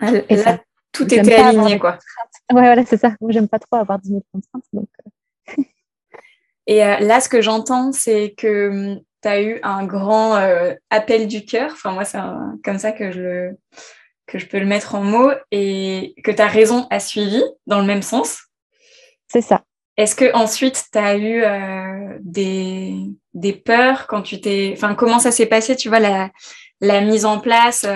Ah, 0.00 0.10
et 0.28 0.36
ça, 0.36 0.58
tout 0.92 1.12
était 1.12 1.34
aligné, 1.34 1.78
quoi. 1.78 1.98
Ouais, 2.52 2.62
voilà, 2.62 2.84
c'est 2.84 2.98
ça. 2.98 3.14
Moi, 3.20 3.32
j'aime 3.32 3.48
pas 3.48 3.58
trop 3.58 3.76
avoir 3.76 3.98
10 3.98 4.08
000 4.08 4.22
contraintes. 4.32 4.64
Donc... 4.72 4.88
Euh. 5.58 5.62
Et 6.66 6.84
euh, 6.84 6.98
là, 7.00 7.20
ce 7.20 7.28
que 7.28 7.40
j'entends, 7.40 7.92
c'est 7.92 8.34
que 8.36 8.68
hum, 8.68 9.00
tu 9.22 9.28
as 9.28 9.42
eu 9.42 9.58
un 9.62 9.84
grand 9.84 10.36
euh, 10.36 10.74
appel 10.90 11.26
du 11.26 11.44
cœur. 11.44 11.70
Enfin, 11.72 11.92
moi, 11.92 12.04
c'est 12.04 12.18
comme 12.62 12.78
ça 12.78 12.92
que 12.92 13.10
je, 13.10 13.20
le, 13.20 13.58
que 14.26 14.38
je 14.38 14.46
peux 14.46 14.58
le 14.58 14.66
mettre 14.66 14.94
en 14.94 15.02
mots 15.02 15.32
et 15.50 16.14
que 16.22 16.30
ta 16.30 16.46
raison 16.46 16.86
a 16.90 17.00
suivi 17.00 17.42
dans 17.66 17.80
le 17.80 17.86
même 17.86 18.02
sens. 18.02 18.42
C'est 19.28 19.42
ça. 19.42 19.62
Est-ce 19.96 20.14
que 20.14 20.34
ensuite 20.34 20.86
tu 20.90 20.98
as 20.98 21.16
eu 21.18 21.44
des, 22.20 22.94
des 23.34 23.52
peurs 23.52 24.06
quand 24.06 24.22
tu 24.22 24.40
t'es. 24.40 24.72
Enfin, 24.74 24.94
comment 24.94 25.18
ça 25.18 25.30
s'est 25.30 25.46
passé, 25.46 25.76
tu 25.76 25.88
vois, 25.88 26.00
la, 26.00 26.30
la 26.80 27.00
mise 27.02 27.26
en 27.26 27.38
place 27.38 27.86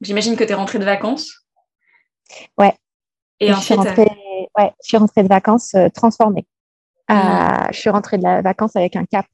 J'imagine 0.00 0.36
que 0.36 0.44
tu 0.44 0.52
es 0.52 0.54
rentrée 0.54 0.78
de 0.78 0.84
vacances. 0.84 1.41
Ouais. 2.58 2.74
Et, 3.40 3.52
je, 3.52 3.60
suis 3.60 3.74
rentrée, 3.74 4.08
ouais, 4.58 4.72
je 4.82 4.88
suis 4.88 4.96
rentrée 4.96 5.22
de 5.22 5.28
vacances 5.28 5.74
euh, 5.74 5.88
transformée. 5.88 6.46
Euh, 7.10 7.14
hmm. 7.14 7.72
Je 7.72 7.78
suis 7.78 7.90
rentrée 7.90 8.18
de 8.18 8.22
la 8.22 8.42
vacances 8.42 8.76
avec 8.76 8.94
un 8.96 9.04
cap. 9.04 9.26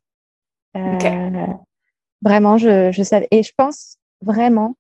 Euh, 0.76 1.46
vraiment, 2.22 2.56
je, 2.56 2.90
je 2.92 3.02
savais. 3.02 3.28
Et 3.30 3.42
je 3.42 3.52
pense 3.56 3.98
vraiment 4.22 4.76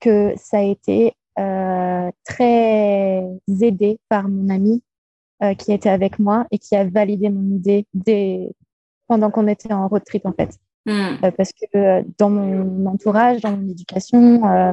que 0.00 0.32
ça 0.36 0.58
a 0.58 0.62
été 0.62 1.14
très 2.24 3.22
aidé 3.60 4.00
par 4.08 4.28
mon 4.28 4.48
ami 4.48 4.82
qui 5.58 5.72
était 5.72 5.88
avec 5.88 6.18
moi 6.18 6.46
et 6.50 6.58
qui 6.58 6.74
a 6.74 6.84
validé 6.84 7.30
mon 7.30 7.54
idée 7.54 7.86
dès, 7.94 8.52
pendant 9.06 9.30
qu'on 9.30 9.46
était 9.46 9.72
en 9.72 9.86
road 9.86 10.02
trip 10.04 10.26
en 10.26 10.32
fait. 10.32 10.50
Hmm. 10.86 11.16
parce 11.36 11.52
que 11.52 12.02
dans 12.16 12.30
mon 12.30 12.86
entourage, 12.86 13.40
dans 13.40 13.56
mon 13.56 13.68
éducation, 13.68 14.72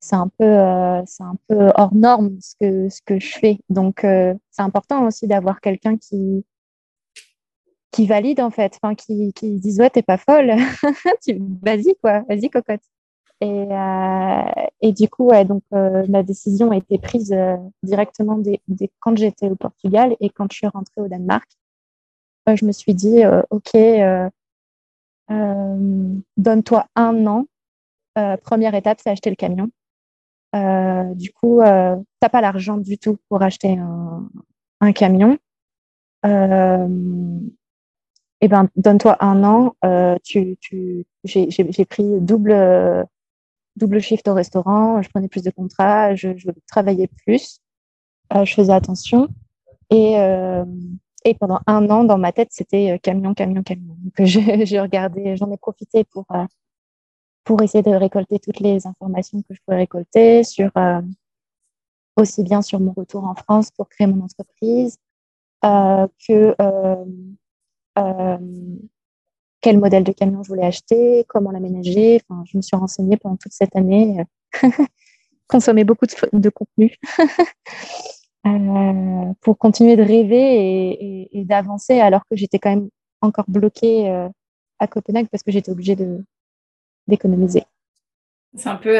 c'est 0.00 0.16
un 0.16 0.28
peu 0.28 0.44
euh, 0.44 1.02
c'est 1.06 1.22
un 1.22 1.36
peu 1.46 1.70
hors 1.76 1.94
norme 1.94 2.38
ce 2.40 2.54
que 2.58 2.88
ce 2.88 3.00
que 3.02 3.20
je 3.20 3.38
fais. 3.38 3.58
Donc 3.68 4.04
euh, 4.04 4.34
c'est 4.50 4.62
important 4.62 5.06
aussi 5.06 5.26
d'avoir 5.26 5.60
quelqu'un 5.60 5.96
qui 5.98 6.44
qui 7.92 8.06
valide 8.06 8.40
en 8.40 8.50
fait. 8.50 8.78
Enfin 8.82 8.94
qui 8.94 9.32
qui 9.34 9.60
dise 9.60 9.78
ouais 9.80 9.90
t'es 9.90 10.02
pas 10.02 10.16
folle. 10.18 10.54
Vas-y 11.62 11.94
quoi. 12.02 12.20
Vas-y 12.28 12.50
cocotte. 12.50 12.80
Et 13.42 13.66
euh, 13.70 14.42
et 14.80 14.92
du 14.92 15.08
coup 15.08 15.26
ouais 15.26 15.44
donc 15.44 15.62
la 15.72 16.22
décision 16.22 16.70
a 16.72 16.76
été 16.76 16.98
prise 16.98 17.34
directement 17.82 18.38
dès, 18.38 18.60
quand 19.00 19.16
j'étais 19.16 19.48
au 19.50 19.56
Portugal 19.56 20.16
et 20.20 20.30
quand 20.30 20.50
je 20.50 20.56
suis 20.58 20.66
rentrée 20.66 21.02
au 21.02 21.08
Danemark. 21.08 21.48
Je 22.46 22.64
me 22.64 22.72
suis 22.72 22.94
dit 22.94 23.22
ok 23.50 23.76
donne-toi 26.36 26.86
un 26.96 27.26
an. 27.26 27.46
Première 28.42 28.74
étape 28.74 28.98
c'est 29.02 29.10
acheter 29.10 29.30
le 29.30 29.36
camion 29.36 29.70
euh, 30.54 31.14
du 31.14 31.32
coup, 31.32 31.60
euh, 31.60 31.96
t'as 32.18 32.28
pas 32.28 32.40
l'argent 32.40 32.76
du 32.76 32.98
tout 32.98 33.18
pour 33.28 33.42
acheter 33.42 33.78
un, 33.78 34.28
un 34.80 34.92
camion. 34.92 35.38
Euh, 36.26 37.38
et 38.40 38.48
ben, 38.48 38.68
donne-toi 38.76 39.16
un 39.20 39.44
an. 39.44 39.74
Euh, 39.84 40.16
tu, 40.24 40.56
tu, 40.60 41.06
j'ai 41.24 41.84
pris 41.84 42.20
double, 42.20 43.06
double 43.76 44.00
shift 44.00 44.26
au 44.28 44.34
restaurant. 44.34 45.02
Je 45.02 45.08
prenais 45.10 45.28
plus 45.28 45.42
de 45.42 45.50
contrats. 45.50 46.14
Je, 46.14 46.36
je 46.36 46.50
travaillais 46.66 47.08
plus. 47.24 47.60
Euh, 48.34 48.44
je 48.44 48.54
faisais 48.54 48.72
attention. 48.72 49.28
Et, 49.90 50.14
et 51.24 51.34
pendant 51.34 51.60
un 51.66 51.90
an, 51.90 52.04
dans 52.04 52.18
ma 52.18 52.32
tête, 52.32 52.48
c'était 52.52 52.98
camion, 53.02 53.34
camion, 53.34 53.62
camion. 53.62 53.96
Donc, 53.98 54.14
j'ai 54.26 54.80
regardé, 54.80 55.36
j'en 55.36 55.50
ai 55.52 55.56
profité 55.56 56.04
pour 56.04 56.26
pour 57.44 57.62
essayer 57.62 57.82
de 57.82 57.90
récolter 57.90 58.38
toutes 58.38 58.60
les 58.60 58.86
informations 58.86 59.42
que 59.42 59.54
je 59.54 59.60
pouvais 59.64 59.78
récolter 59.78 60.44
sur 60.44 60.70
euh, 60.76 61.00
aussi 62.16 62.42
bien 62.42 62.62
sur 62.62 62.80
mon 62.80 62.92
retour 62.92 63.24
en 63.24 63.34
France 63.34 63.70
pour 63.70 63.88
créer 63.88 64.06
mon 64.06 64.24
entreprise 64.24 64.98
euh, 65.64 66.06
que 66.26 66.54
euh, 66.60 67.04
quel 69.60 69.78
modèle 69.78 70.04
de 70.04 70.12
camion 70.12 70.42
je 70.42 70.48
voulais 70.48 70.64
acheter, 70.64 71.24
comment 71.28 71.50
l'aménager. 71.50 72.22
Enfin, 72.28 72.42
je 72.46 72.56
me 72.56 72.62
suis 72.62 72.76
renseignée 72.76 73.18
pendant 73.18 73.36
toute 73.36 73.52
cette 73.52 73.76
année, 73.76 74.24
consommé 75.48 75.84
beaucoup 75.84 76.06
de, 76.06 76.14
de 76.32 76.48
contenu. 76.48 76.96
pour 79.42 79.58
continuer 79.58 79.96
de 79.96 80.02
rêver 80.02 81.28
et, 81.36 81.44
d'avancer 81.44 82.00
alors 82.00 82.22
que 82.26 82.36
j'étais 82.36 82.58
quand 82.58 82.70
même 82.70 82.88
encore 83.20 83.44
bloquée 83.48 84.08
à 84.78 84.86
Copenhague 84.86 85.28
parce 85.28 85.42
que 85.42 85.52
j'étais 85.52 85.70
obligée 85.70 85.94
de 85.94 86.24
d'économiser. 87.10 87.64
C'est 88.56 88.68
un 88.68 88.76
peu, 88.76 88.98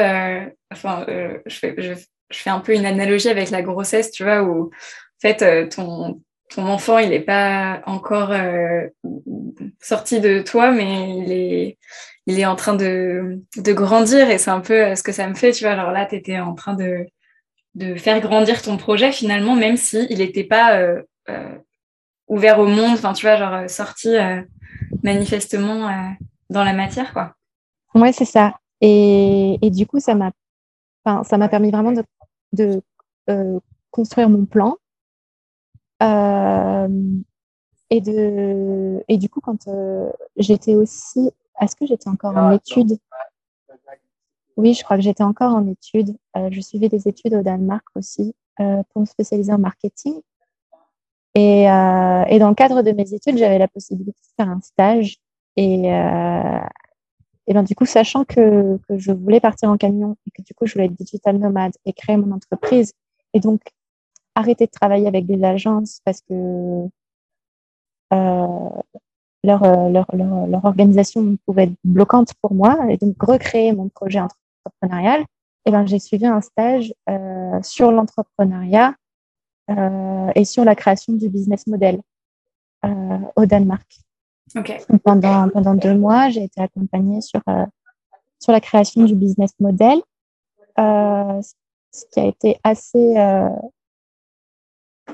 enfin, 0.71 1.05
je, 1.45 1.55
fais, 1.55 1.75
je, 1.77 1.93
fais 2.31 2.49
un 2.49 2.59
peu 2.59 2.73
une 2.73 2.85
analogie 2.85 3.29
avec 3.29 3.49
la 3.49 3.61
grossesse, 3.61 4.11
tu 4.11 4.23
vois, 4.23 4.43
où 4.43 4.65
en 4.67 5.19
fait 5.19 5.69
ton 5.69 6.21
ton 6.51 6.67
enfant, 6.67 6.99
il 6.99 7.09
n'est 7.09 7.21
pas 7.21 7.81
encore 7.85 8.31
euh, 8.31 8.87
sorti 9.81 10.19
de 10.19 10.41
toi, 10.41 10.71
mais 10.71 11.17
il 11.17 11.31
est, 11.31 11.77
il 12.27 12.39
est 12.39 12.45
en 12.45 12.55
train 12.55 12.75
de, 12.75 13.41
de 13.57 13.73
grandir 13.73 14.29
et 14.29 14.37
c'est 14.37 14.51
un 14.51 14.59
peu 14.59 14.85
euh, 14.85 14.95
ce 14.95 15.03
que 15.03 15.11
ça 15.11 15.27
me 15.27 15.33
fait, 15.33 15.53
tu 15.53 15.63
vois. 15.63 15.73
Alors 15.73 15.91
là, 15.91 16.05
tu 16.05 16.15
étais 16.15 16.39
en 16.39 16.53
train 16.53 16.75
de, 16.75 17.07
de 17.75 17.95
faire 17.95 18.19
grandir 18.19 18.61
ton 18.61 18.77
projet 18.77 19.11
finalement, 19.11 19.55
même 19.55 19.77
s'il 19.77 20.07
il 20.09 20.19
n'était 20.19 20.43
pas 20.43 20.77
euh, 20.77 21.01
ouvert 22.27 22.59
au 22.59 22.67
monde, 22.67 22.93
enfin, 22.93 23.13
tu 23.13 23.25
vois, 23.25 23.37
genre 23.37 23.69
sorti 23.69 24.09
manifestement 25.03 25.89
dans 26.49 26.63
la 26.63 26.73
matière, 26.73 27.13
quoi. 27.13 27.35
Ouais, 27.95 28.11
c'est 28.11 28.25
ça. 28.25 28.59
Et, 28.81 29.59
et, 29.61 29.69
du 29.69 29.85
coup, 29.85 29.99
ça 29.99 30.15
m'a 30.15 30.31
ça 31.23 31.37
m'a 31.37 31.49
permis 31.49 31.71
vraiment 31.71 31.91
de, 31.91 32.03
de 32.53 32.81
construire 33.91 34.29
mon 34.29 34.45
plan 34.45 34.77
euh, 36.01 36.87
et, 37.89 38.01
de, 38.01 39.03
et 39.07 39.17
du 39.17 39.29
coup, 39.29 39.41
quand 39.41 39.67
euh, 39.67 40.09
j'étais 40.37 40.75
aussi. 40.75 41.31
Est-ce 41.59 41.75
que 41.75 41.85
j'étais 41.85 42.09
encore 42.09 42.35
en 42.35 42.51
études 42.51 42.97
Oui, 44.57 44.73
je 44.73 44.83
crois 44.83 44.97
que 44.97 45.03
j'étais 45.03 45.23
encore 45.23 45.53
en 45.53 45.67
études. 45.67 46.17
Euh, 46.35 46.49
je 46.51 46.59
suivais 46.59 46.89
des 46.89 47.07
études 47.07 47.35
au 47.35 47.43
Danemark 47.43 47.85
aussi 47.95 48.33
pour 48.57 49.01
me 49.01 49.05
spécialiser 49.05 49.51
en 49.51 49.57
marketing. 49.57 50.21
Et, 51.33 51.63
et, 51.63 52.39
dans 52.39 52.49
le 52.49 52.55
cadre 52.55 52.81
de 52.81 52.91
mes 52.91 53.13
études, 53.13 53.37
j'avais 53.37 53.57
la 53.57 53.67
possibilité 53.67 54.11
de 54.19 54.43
faire 54.43 54.51
un 54.51 54.61
stage. 54.61 55.17
Et, 55.55 55.91
et 57.51 57.53
ben, 57.53 57.63
du 57.63 57.75
coup, 57.75 57.85
sachant 57.85 58.23
que, 58.23 58.79
je 58.89 59.11
voulais 59.11 59.41
partir 59.41 59.69
en 59.69 59.75
camion 59.75 60.15
et 60.25 60.31
que 60.31 60.41
du 60.41 60.53
coup, 60.53 60.65
je 60.65 60.71
voulais 60.71 60.85
être 60.85 60.95
digital 60.95 61.37
nomade 61.37 61.73
et 61.83 61.91
créer 61.91 62.15
mon 62.15 62.33
entreprise, 62.33 62.93
et 63.33 63.41
donc 63.41 63.59
arrêter 64.35 64.67
de 64.67 64.71
travailler 64.71 65.05
avec 65.05 65.25
des 65.25 65.43
agences 65.43 65.99
parce 66.05 66.21
que 66.21 66.87
euh, 68.13 68.69
leur, 69.43 69.63
euh, 69.63 69.89
leur, 69.89 70.63
organisation 70.63 71.35
pouvait 71.45 71.63
être 71.63 71.73
bloquante 71.83 72.33
pour 72.41 72.53
moi 72.53 72.79
et 72.89 72.95
donc 72.95 73.21
recréer 73.21 73.73
mon 73.73 73.89
projet 73.89 74.21
entrepreneurial, 74.21 75.25
et 75.65 75.71
ben, 75.71 75.85
j'ai 75.85 75.99
suivi 75.99 76.25
un 76.25 76.39
stage 76.39 76.93
euh, 77.09 77.61
sur 77.63 77.91
l'entrepreneuriat 77.91 78.95
et 80.35 80.45
sur 80.45 80.63
la 80.63 80.75
création 80.75 81.13
du 81.13 81.27
business 81.27 81.67
model 81.67 81.99
au 83.35 83.45
Danemark. 83.45 83.99
Okay. 84.55 84.79
Pendant, 85.03 85.49
pendant 85.49 85.75
deux 85.75 85.95
mois, 85.95 86.29
j'ai 86.29 86.43
été 86.43 86.61
accompagnée 86.61 87.21
sur, 87.21 87.41
euh, 87.47 87.65
sur 88.39 88.51
la 88.51 88.59
création 88.59 89.03
du 89.03 89.15
business 89.15 89.51
model, 89.59 90.01
ce 90.77 92.05
qui 92.11 92.19
a 92.19 92.25
été 92.25 92.57
assez 92.63 93.15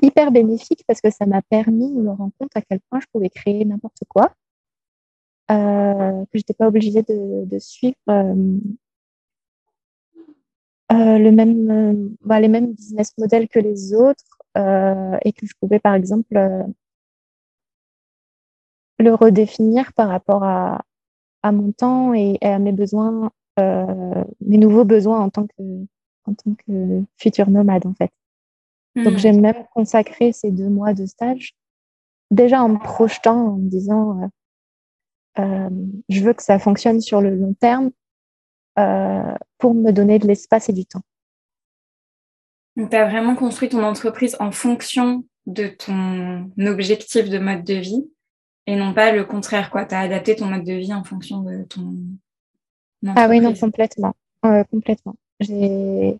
hyper 0.02 0.30
bénéfique 0.30 0.84
parce 0.86 1.00
que 1.00 1.10
ça 1.10 1.26
m'a 1.26 1.42
permis 1.42 1.90
de 1.92 2.00
me 2.00 2.10
rendre 2.10 2.32
compte 2.38 2.50
à 2.54 2.62
quel 2.62 2.80
point 2.88 3.00
je 3.00 3.06
pouvais 3.12 3.30
créer 3.30 3.64
n'importe 3.64 4.02
quoi, 4.08 4.32
euh, 5.50 6.24
que 6.24 6.30
je 6.34 6.38
n'étais 6.38 6.54
pas 6.54 6.68
obligée 6.68 7.02
de, 7.02 7.58
suivre 7.58 7.96
euh, 8.10 8.58
euh, 10.92 11.18
le 11.18 11.30
même, 11.30 12.16
bah, 12.22 12.40
les 12.40 12.48
mêmes 12.48 12.72
business 12.72 13.12
models 13.18 13.48
que 13.48 13.58
les 13.58 13.94
autres 13.94 14.24
et 15.24 15.32
que 15.32 15.46
je 15.46 15.52
pouvais 15.60 15.78
par 15.78 15.94
exemple 15.94 16.34
le 18.98 19.14
redéfinir 19.14 19.92
par 19.92 20.08
rapport 20.08 20.44
à, 20.44 20.82
à 21.42 21.52
mon 21.52 21.72
temps 21.72 22.14
et, 22.14 22.38
à 22.42 22.58
mes 22.58 22.72
besoins, 22.72 23.30
mes 23.58 24.58
nouveaux 24.58 24.84
besoins 24.84 25.20
en 25.20 25.30
tant 25.30 25.46
que, 25.46 25.62
en 26.26 26.34
tant 26.34 26.54
que 26.66 27.02
futur 27.16 27.50
nomade 27.50 27.86
en 27.86 27.94
fait. 27.94 28.10
Donc, 28.96 29.14
hmm. 29.14 29.18
j'ai 29.18 29.32
même 29.32 29.64
consacré 29.74 30.32
ces 30.32 30.50
deux 30.50 30.68
mois 30.68 30.94
de 30.94 31.06
stage, 31.06 31.54
déjà 32.30 32.62
en 32.62 32.68
me 32.70 32.78
projetant, 32.78 33.54
en 33.54 33.56
me 33.56 33.68
disant, 33.68 34.22
euh, 34.22 35.42
euh, 35.42 35.70
je 36.08 36.22
veux 36.22 36.32
que 36.32 36.42
ça 36.42 36.58
fonctionne 36.58 37.00
sur 37.00 37.20
le 37.20 37.34
long 37.34 37.54
terme 37.54 37.90
euh, 38.78 39.34
pour 39.58 39.74
me 39.74 39.92
donner 39.92 40.18
de 40.18 40.26
l'espace 40.26 40.68
et 40.68 40.72
du 40.72 40.84
temps. 40.84 41.02
Donc, 42.76 42.90
tu 42.90 42.96
as 42.96 43.08
vraiment 43.08 43.34
construit 43.34 43.68
ton 43.68 43.82
entreprise 43.82 44.36
en 44.40 44.52
fonction 44.52 45.24
de 45.46 45.68
ton 45.68 46.50
objectif 46.66 47.28
de 47.28 47.38
mode 47.38 47.64
de 47.64 47.74
vie 47.74 48.10
et 48.68 48.76
non 48.76 48.92
pas 48.92 49.12
le 49.12 49.24
contraire, 49.24 49.70
quoi. 49.70 49.86
Tu 49.86 49.94
as 49.94 50.00
adapté 50.00 50.36
ton 50.36 50.44
mode 50.44 50.62
de 50.62 50.74
vie 50.74 50.92
en 50.92 51.02
fonction 51.02 51.40
de 51.40 51.62
ton. 51.62 51.96
Entreprise. 53.02 53.14
Ah 53.16 53.28
oui, 53.30 53.40
non, 53.40 53.54
complètement. 53.54 54.14
complètement. 54.70 55.14
J'ai 55.40 56.18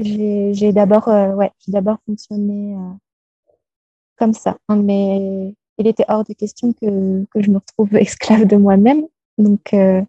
j'ai 0.00 0.72
d'abord 0.72 1.06
euh, 1.08 1.34
ouais, 1.34 1.52
d'abord 1.68 1.98
fonctionné 2.06 2.74
euh, 2.74 2.92
comme 4.16 4.32
ça. 4.32 4.58
Hein, 4.68 4.82
mais 4.82 5.54
il 5.78 5.86
était 5.86 6.04
hors 6.08 6.24
de 6.24 6.32
question 6.32 6.72
que, 6.72 7.24
que 7.26 7.40
je 7.40 7.50
me 7.50 7.58
retrouve 7.58 7.94
esclave 7.96 8.44
de 8.44 8.56
moi-même. 8.56 9.06
Donc, 9.38 9.72
euh, 9.74 10.02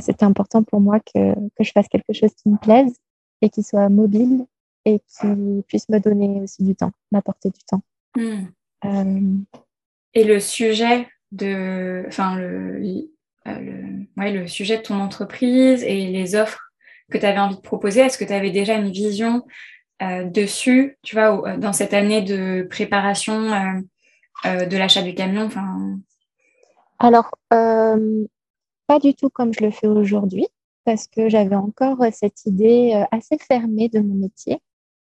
c'était 0.00 0.24
important 0.24 0.62
pour 0.62 0.80
moi 0.80 1.00
que, 1.00 1.34
que 1.34 1.64
je 1.64 1.72
fasse 1.72 1.88
quelque 1.88 2.12
chose 2.12 2.32
qui 2.34 2.48
me 2.48 2.58
plaise 2.58 2.94
et 3.42 3.50
qui 3.50 3.64
soit 3.64 3.88
mobile 3.88 4.46
et 4.84 5.00
qui 5.00 5.62
puisse 5.66 5.88
me 5.88 5.98
donner 5.98 6.40
aussi 6.42 6.62
du 6.62 6.76
temps, 6.76 6.92
m'apporter 7.10 7.50
du 7.50 7.58
temps. 7.68 7.82
Hmm. 8.16 8.46
Et 10.16 10.24
le 10.24 10.40
sujet 10.40 11.06
de, 11.30 12.04
enfin 12.08 12.36
le, 12.36 12.78
le, 13.44 14.06
ouais, 14.16 14.32
le 14.32 14.46
sujet 14.48 14.78
de 14.78 14.82
ton 14.82 14.98
entreprise 14.98 15.84
et 15.84 16.06
les 16.06 16.34
offres 16.34 16.72
que 17.10 17.18
tu 17.18 17.26
avais 17.26 17.38
envie 17.38 17.56
de 17.56 17.60
proposer 17.60 18.00
Est-ce 18.00 18.16
que 18.16 18.24
tu 18.24 18.32
avais 18.32 18.50
déjà 18.50 18.74
une 18.74 18.90
vision 18.90 19.44
euh, 20.02 20.24
dessus, 20.24 20.98
tu 21.02 21.14
vois, 21.14 21.46
euh, 21.46 21.56
dans 21.58 21.74
cette 21.74 21.92
année 21.92 22.22
de 22.22 22.66
préparation 22.68 23.52
euh, 24.46 24.66
de 24.66 24.76
l'achat 24.76 25.02
du 25.02 25.14
camion 25.14 25.50
Alors, 26.98 27.30
pas 27.50 28.98
du 28.98 29.14
tout 29.14 29.28
comme 29.28 29.52
je 29.52 29.64
le 29.64 29.70
fais 29.70 29.86
aujourd'hui, 29.86 30.46
parce 30.84 31.08
que 31.08 31.28
j'avais 31.28 31.56
encore 31.56 31.98
cette 32.12 32.46
idée 32.46 33.04
assez 33.10 33.36
fermée 33.38 33.90
de 33.90 34.00
mon 34.00 34.14
métier. 34.14 34.60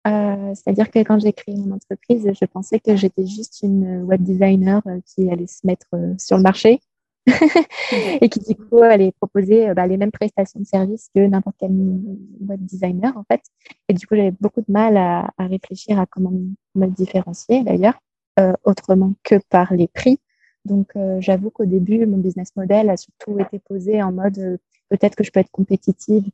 C'est-à-dire 0.06 0.92
que 0.92 1.00
quand 1.00 1.20
j'ai 1.20 1.34
créé 1.34 1.56
mon 1.56 1.76
entreprise, 1.76 2.30
je 2.40 2.46
pensais 2.46 2.80
que 2.80 2.96
j'étais 2.96 3.26
juste 3.26 3.62
une 3.64 4.04
web 4.04 4.22
designer 4.22 4.82
qui 5.06 5.30
allait 5.32 5.48
se 5.48 5.66
mettre 5.66 5.88
sur 6.18 6.38
le 6.38 6.44
marché 6.44 6.80
et 8.22 8.30
qui 8.30 8.40
du 8.40 8.56
coup 8.56 8.82
allait 8.82 9.12
proposer 9.12 9.70
euh, 9.70 9.74
bah, 9.74 9.88
les 9.88 9.98
mêmes 9.98 10.12
prestations 10.12 10.60
de 10.60 10.66
service 10.66 11.10
que 11.14 11.22
n'importe 11.22 11.56
quel 11.60 11.72
web 11.72 12.60
designer 12.62 13.18
en 13.18 13.24
fait. 13.24 13.42
Et 13.90 13.94
du 13.94 14.06
coup 14.06 14.16
j'avais 14.16 14.34
beaucoup 14.40 14.62
de 14.62 14.72
mal 14.72 14.98
à, 14.98 15.32
à, 15.38 15.48
réfléchir 15.48 16.00
à 16.00 16.06
comment 16.06 16.34
me 16.76 16.88
différencier 16.88 17.64
d'ailleurs, 17.64 17.98
euh, 18.40 18.54
autrement 18.64 19.14
que 19.24 19.36
par 19.50 19.74
les 19.74 19.88
prix. 19.88 20.20
Donc 20.66 20.92
euh, 20.96 21.18
j'avoue 21.20 21.50
qu'au 21.50 21.66
début 21.66 22.06
mon 22.06 22.18
business 22.18 22.56
model 22.56 22.90
a 22.90 22.98
surtout 22.98 23.40
été 23.40 23.60
posé 23.60 24.02
en 24.02 24.12
mode 24.12 24.38
euh, 24.38 24.58
peut-être 24.90 25.16
que 25.16 25.24
je 25.24 25.32
peux 25.32 25.40
être 25.40 25.52
compétitive 25.52 26.26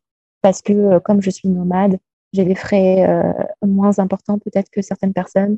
parce 0.41 0.61
que 0.61 0.73
euh, 0.73 0.99
comme 0.99 1.21
je 1.21 1.29
suis 1.29 1.49
nomade, 1.49 1.99
j'ai 2.33 2.45
des 2.45 2.55
frais 2.55 3.07
moins 3.65 3.99
importants 3.99 4.39
peut-être 4.39 4.69
que 4.69 4.81
certaines 4.81 5.13
personnes. 5.13 5.57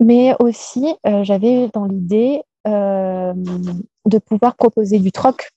mais 0.00 0.34
aussi, 0.40 0.94
j'avais 1.22 1.68
dans 1.68 1.86
l'idée 1.86 2.42
euh, 2.66 3.34
de 4.06 4.18
pouvoir 4.18 4.54
proposer 4.56 5.00
du 5.00 5.10
troc. 5.10 5.50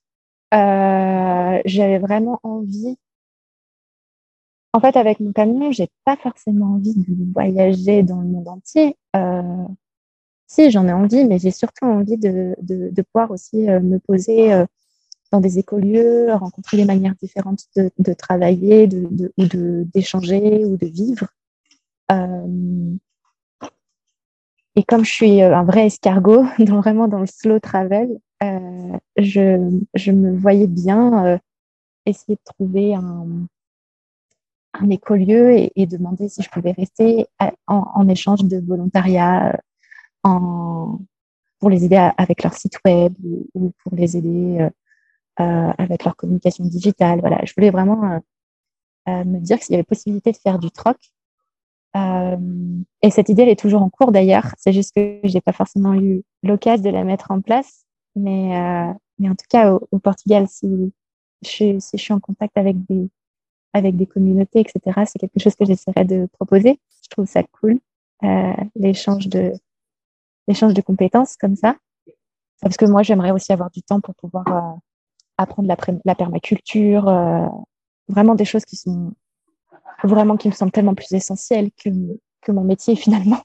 Euh, 0.53 1.61
j'avais 1.65 1.99
vraiment 1.99 2.39
envie. 2.43 2.97
En 4.73 4.79
fait, 4.79 4.97
avec 4.97 5.19
mon 5.19 5.31
camion, 5.31 5.71
j'ai 5.71 5.87
pas 6.03 6.17
forcément 6.17 6.75
envie 6.75 6.95
de 6.95 7.33
voyager 7.33 8.03
dans 8.03 8.21
le 8.21 8.27
monde 8.27 8.47
entier. 8.47 8.97
Euh, 9.15 9.65
si, 10.47 10.71
j'en 10.71 10.87
ai 10.87 10.93
envie, 10.93 11.25
mais 11.25 11.37
j'ai 11.39 11.51
surtout 11.51 11.85
envie 11.85 12.17
de, 12.17 12.55
pouvoir 13.11 13.31
aussi 13.31 13.69
euh, 13.69 13.79
me 13.79 13.99
poser 13.99 14.53
euh, 14.53 14.65
dans 15.31 15.39
des 15.39 15.59
écolieux, 15.59 16.33
rencontrer 16.33 16.77
des 16.77 16.85
manières 16.85 17.15
différentes 17.15 17.63
de, 17.75 18.13
travailler, 18.13 18.87
de, 18.87 19.31
de, 19.37 19.87
d'échanger 19.93 20.65
ou 20.65 20.77
de 20.77 20.85
vivre. 20.85 21.27
Euh, 22.11 22.95
et 24.75 24.83
comme 24.83 25.05
je 25.05 25.11
suis 25.11 25.41
euh, 25.41 25.55
un 25.55 25.63
vrai 25.63 25.87
escargot, 25.87 26.45
dans, 26.59 26.79
vraiment 26.79 27.07
dans 27.07 27.19
le 27.19 27.25
slow 27.25 27.59
travel, 27.59 28.19
euh, 28.43 28.97
je, 29.17 29.79
je, 29.93 30.11
me 30.11 30.37
voyais 30.37 30.67
bien 30.67 31.39
essayer 32.05 32.35
de 32.35 32.41
trouver 32.43 32.93
un, 32.93 33.47
un 34.73 34.89
écolieu 34.89 35.51
et, 35.75 35.85
demander 35.85 36.29
si 36.29 36.43
je 36.43 36.49
pouvais 36.49 36.73
rester 36.73 37.25
en, 37.65 38.07
échange 38.09 38.43
de 38.43 38.57
volontariat 38.59 39.57
en, 40.23 40.99
pour 41.59 41.69
les 41.69 41.85
aider 41.85 42.09
avec 42.17 42.43
leur 42.43 42.53
site 42.53 42.77
web 42.85 43.13
ou, 43.23 43.47
ou 43.55 43.71
pour 43.83 43.95
les 43.95 44.17
aider 44.17 44.69
avec 45.37 46.03
leur 46.05 46.15
communication 46.15 46.65
digitale. 46.65 47.19
Voilà, 47.19 47.41
je 47.43 47.53
voulais 47.55 47.71
vraiment 47.71 48.21
me 49.07 49.39
dire 49.39 49.59
qu'il 49.59 49.73
y 49.73 49.75
avait 49.75 49.83
possibilité 49.83 50.31
de 50.31 50.37
faire 50.37 50.59
du 50.59 50.71
troc. 50.71 50.97
et 51.95 53.09
cette 53.09 53.29
idée, 53.29 53.43
elle 53.43 53.49
est 53.49 53.59
toujours 53.59 53.81
en 53.81 53.89
cours 53.89 54.11
d'ailleurs. 54.11 54.53
C'est 54.57 54.73
juste 54.73 54.93
que 54.95 55.19
j'ai 55.23 55.41
pas 55.41 55.51
forcément 55.51 55.93
eu 55.93 56.23
l'occasion 56.43 56.83
de 56.83 56.89
la 56.89 57.03
mettre 57.03 57.31
en 57.31 57.41
place. 57.41 57.85
Mais, 58.15 58.57
mais 59.19 59.29
en 59.29 59.35
tout 59.35 59.45
cas, 59.49 59.73
au, 59.91 59.99
Portugal, 59.99 60.47
si 60.47 60.93
je, 61.41 61.79
si 61.79 61.97
je 61.97 62.01
suis 62.01 62.13
en 62.13 62.19
contact 62.19 62.57
avec 62.57 62.77
des, 62.85 63.09
avec 63.75 63.97
des 63.97 64.05
communautés, 64.05 64.61
etc., 64.61 65.01
c'est 65.05 65.19
quelque 65.19 65.39
chose 65.39 65.55
que 65.55 65.65
j'essaierai 65.65 66.05
de 66.05 66.27
proposer. 66.31 66.79
Je 67.03 67.09
trouve 67.09 67.25
ça 67.25 67.43
cool, 67.43 67.79
euh, 68.23 68.53
l'échange 68.75 69.27
de, 69.27 69.51
l'échange 70.47 70.73
de 70.73 70.81
compétences 70.81 71.35
comme 71.35 71.57
ça. 71.57 71.75
Parce 72.61 72.77
que 72.77 72.85
moi, 72.85 73.03
j'aimerais 73.03 73.31
aussi 73.31 73.51
avoir 73.51 73.69
du 73.69 73.83
temps 73.83 73.99
pour 73.99 74.15
pouvoir 74.15 74.47
euh, 74.47 74.79
apprendre 75.37 75.67
la, 76.05 76.15
permaculture, 76.15 77.07
euh, 77.07 77.47
vraiment 78.07 78.35
des 78.35 78.45
choses 78.45 78.65
qui 78.65 78.75
sont 78.75 79.13
vraiment 80.03 80.37
qui 80.37 80.47
me 80.47 80.53
semblent 80.53 80.71
tellement 80.71 80.95
plus 80.95 81.11
essentielles 81.13 81.71
que, 81.71 81.89
que 82.41 82.51
mon 82.51 82.63
métier 82.63 82.95
finalement. 82.95 83.41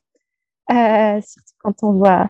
Euh, 0.71 1.21
surtout 1.21 1.55
quand 1.59 1.83
on 1.83 1.93
voit 1.95 2.29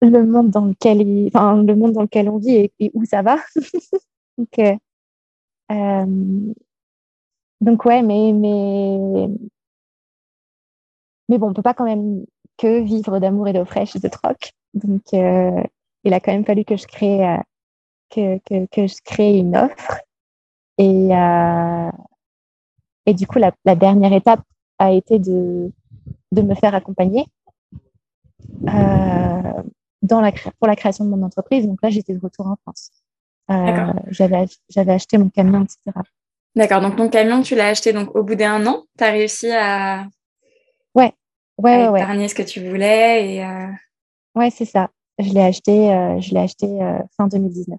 le 0.00 0.24
monde 0.24 0.50
dans 0.50 0.64
lequel, 0.66 1.02
il, 1.02 1.28
enfin, 1.28 1.62
le 1.62 1.76
monde 1.76 1.92
dans 1.92 2.02
lequel 2.02 2.28
on 2.28 2.38
vit 2.38 2.70
et, 2.78 2.90
où 2.94 3.04
ça 3.04 3.22
va. 3.22 3.38
donc, 4.38 4.58
euh, 5.70 6.52
donc 7.60 7.84
ouais, 7.84 8.02
mais 8.02 8.32
mais 8.32 9.28
mais 11.28 11.38
bon, 11.38 11.50
on 11.50 11.54
peut 11.54 11.62
pas 11.62 11.74
quand 11.74 11.84
même 11.84 12.24
que 12.56 12.80
vivre 12.80 13.18
d'amour 13.18 13.48
et 13.48 13.52
d'eau 13.52 13.64
fraîche 13.64 13.96
de 13.96 14.08
troc. 14.08 14.52
Donc, 14.74 15.02
il 15.12 16.14
a 16.14 16.20
quand 16.20 16.32
même 16.32 16.44
fallu 16.44 16.64
que 16.64 16.76
je 16.76 16.86
crée 16.86 17.38
que, 18.10 18.38
que, 18.38 18.66
que, 18.66 18.86
je 18.86 18.96
crée 19.04 19.36
une 19.36 19.56
offre. 19.56 20.00
Et 20.78 21.08
euh, 21.14 21.90
et 23.06 23.14
du 23.14 23.26
coup, 23.26 23.38
la, 23.38 23.52
la, 23.64 23.76
dernière 23.76 24.12
étape 24.12 24.42
a 24.78 24.92
été 24.92 25.18
de 25.18 25.70
de 26.32 26.42
me 26.42 26.54
faire 26.54 26.74
accompagner 26.74 27.24
euh, 28.68 29.62
dans 30.02 30.20
la 30.20 30.32
pour 30.32 30.66
la 30.66 30.76
création 30.76 31.04
de 31.04 31.10
mon 31.10 31.22
entreprise. 31.22 31.66
Donc 31.66 31.78
là, 31.82 31.90
j'étais 31.90 32.14
de 32.14 32.20
retour 32.20 32.46
en 32.46 32.56
France. 32.56 32.90
Euh, 33.50 33.92
j'avais 34.08 34.46
j'avais 34.68 34.92
acheté 34.92 35.18
mon 35.18 35.30
camion, 35.30 35.64
etc. 35.64 35.98
D'accord. 36.54 36.80
Donc 36.80 36.96
ton 36.96 37.08
camion, 37.08 37.42
tu 37.42 37.54
l'as 37.54 37.68
acheté 37.68 37.92
donc 37.92 38.14
au 38.14 38.22
bout 38.22 38.34
d'un 38.34 38.66
an? 38.66 38.84
Tu 38.98 39.04
as 39.04 39.10
réussi 39.10 39.50
à 39.50 40.06
Ouais, 40.94 41.12
ouais, 41.58 41.88
ouais, 41.88 42.00
épargner 42.00 42.28
ce 42.28 42.34
que 42.34 42.42
tu 42.42 42.66
voulais 42.66 43.36
et. 43.36 43.46
Ouais, 44.34 44.50
c'est 44.50 44.64
ça. 44.66 44.90
Je 45.18 45.32
l'ai 45.32 45.42
acheté, 45.42 45.72
je 46.20 46.34
l'ai 46.34 46.40
acheté 46.40 46.66
fin 47.16 47.28
2019. 47.28 47.78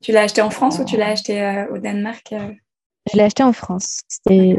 Tu 0.00 0.12
l'as 0.12 0.22
acheté 0.22 0.42
en 0.42 0.50
France 0.50 0.78
ou 0.78 0.84
tu 0.84 0.96
l'as 0.96 1.08
acheté 1.08 1.42
euh, 1.42 1.72
au 1.72 1.78
Danemark 1.78 2.32
Je 2.32 3.16
l'ai 3.16 3.24
acheté 3.24 3.42
en 3.42 3.52
France. 3.52 4.00
C'était, 4.08 4.56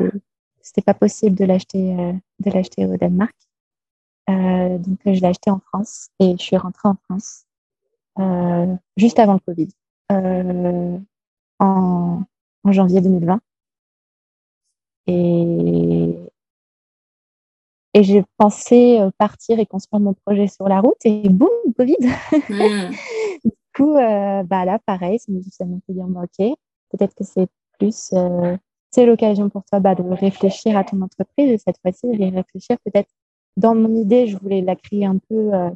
c'était 0.62 0.82
pas 0.82 0.93
possible 0.93 1.36
de 1.38 1.45
l'acheter, 1.45 1.95
de 2.39 2.52
l'acheter 2.52 2.86
au 2.86 2.97
Danemark. 2.97 3.36
donc 4.28 4.99
je 5.06 5.19
l'ai 5.19 5.28
acheté 5.28 5.49
en 5.49 5.60
France 5.60 6.10
et 6.19 6.36
je 6.38 6.43
suis 6.43 6.58
rentrée 6.58 6.89
en 6.89 6.97
France 7.10 7.45
juste 8.97 9.19
avant 9.19 9.34
le 9.34 9.39
Covid, 9.39 9.69
en, 11.60 12.23
en 12.63 12.71
janvier 12.71 13.02
2020. 13.02 13.39
Et, 15.08 16.15
et 17.93 18.04
j'ai 18.04 18.23
pensé 18.38 18.99
euh, 18.99 19.10
partir 19.17 19.60
et 19.60 19.65
construire 19.65 20.02
mon 20.02 20.13
projet 20.13 20.47
sur 20.47 20.67
la 20.69 20.80
route 20.82 21.04
et 21.06 21.28
boum, 21.30 21.49
Covid. 21.75 21.97
Hmm. 22.49 22.91
coup, 23.74 23.96
euh, 23.96 24.44
bah 24.44 24.66
là, 24.66 24.80
pareil, 24.86 25.20
ça 25.20 25.32
me 25.66 25.80
fait 25.86 25.94
dire, 25.94 26.06
ok, 26.06 26.58
peut-être 26.90 27.16
que 27.16 27.24
c'est 27.24 27.48
plus, 27.78 28.12
euh, 28.14 28.58
c'est 28.92 29.06
l'occasion 29.06 29.50
pour 29.50 29.64
toi 29.66 29.80
bah, 29.80 29.96
de 29.96 30.04
réfléchir 30.04 30.78
à 30.78 30.84
ton 30.84 31.02
entreprise 31.02 31.50
et 31.50 31.58
cette 31.58 31.80
fois-ci, 31.82 32.08
de 32.08 32.36
réfléchir 32.36 32.78
peut-être 32.86 33.10
dans 33.58 33.76
mon 33.76 33.94
idée, 33.96 34.28
je 34.28 34.38
voulais 34.38 34.62
la 34.62 34.76
créer 34.76 35.06
un 35.06 35.18
peu 35.18 35.54
euh, 35.54 35.70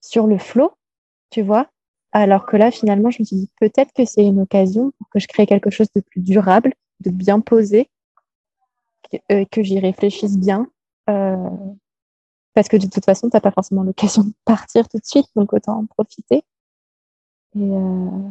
sur 0.00 0.26
le 0.26 0.38
flot, 0.38 0.72
tu 1.30 1.42
vois. 1.42 1.68
Alors 2.12 2.46
que 2.46 2.56
là, 2.56 2.70
finalement, 2.70 3.10
je 3.10 3.22
me 3.22 3.24
suis 3.24 3.36
dit 3.36 3.50
peut-être 3.58 3.92
que 3.92 4.04
c'est 4.04 4.24
une 4.24 4.40
occasion 4.40 4.92
pour 4.98 5.08
que 5.08 5.18
je 5.18 5.28
crée 5.28 5.46
quelque 5.46 5.70
chose 5.70 5.88
de 5.94 6.00
plus 6.00 6.20
durable, 6.20 6.74
de 7.00 7.10
bien 7.10 7.40
posé, 7.40 7.88
euh, 9.30 9.44
que 9.50 9.62
j'y 9.62 9.78
réfléchisse 9.78 10.38
bien. 10.38 10.66
Euh, 11.08 11.36
parce 12.54 12.68
que 12.68 12.76
de 12.76 12.86
toute 12.86 13.04
façon, 13.04 13.30
tu 13.30 13.36
n'as 13.36 13.40
pas 13.40 13.50
forcément 13.50 13.82
l'occasion 13.82 14.24
de 14.24 14.32
partir 14.44 14.88
tout 14.88 14.98
de 14.98 15.04
suite, 15.04 15.26
donc 15.36 15.52
autant 15.52 15.78
en 15.78 15.86
profiter. 15.86 16.44
Et, 17.54 17.60
euh, 17.60 18.30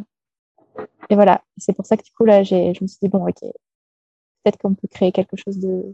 et 1.10 1.16
voilà, 1.16 1.44
c'est 1.58 1.74
pour 1.74 1.86
ça 1.86 1.98
que 1.98 2.04
du 2.04 2.12
coup, 2.12 2.26
là, 2.26 2.44
je 2.44 2.56
me 2.82 2.88
suis 2.88 2.98
dit, 3.02 3.10
bon, 3.10 3.28
ok, 3.28 3.42
peut-être 3.42 4.58
qu'on 4.58 4.74
peut 4.74 4.88
créer 4.88 5.12
quelque 5.12 5.38
chose 5.38 5.58
de, 5.58 5.94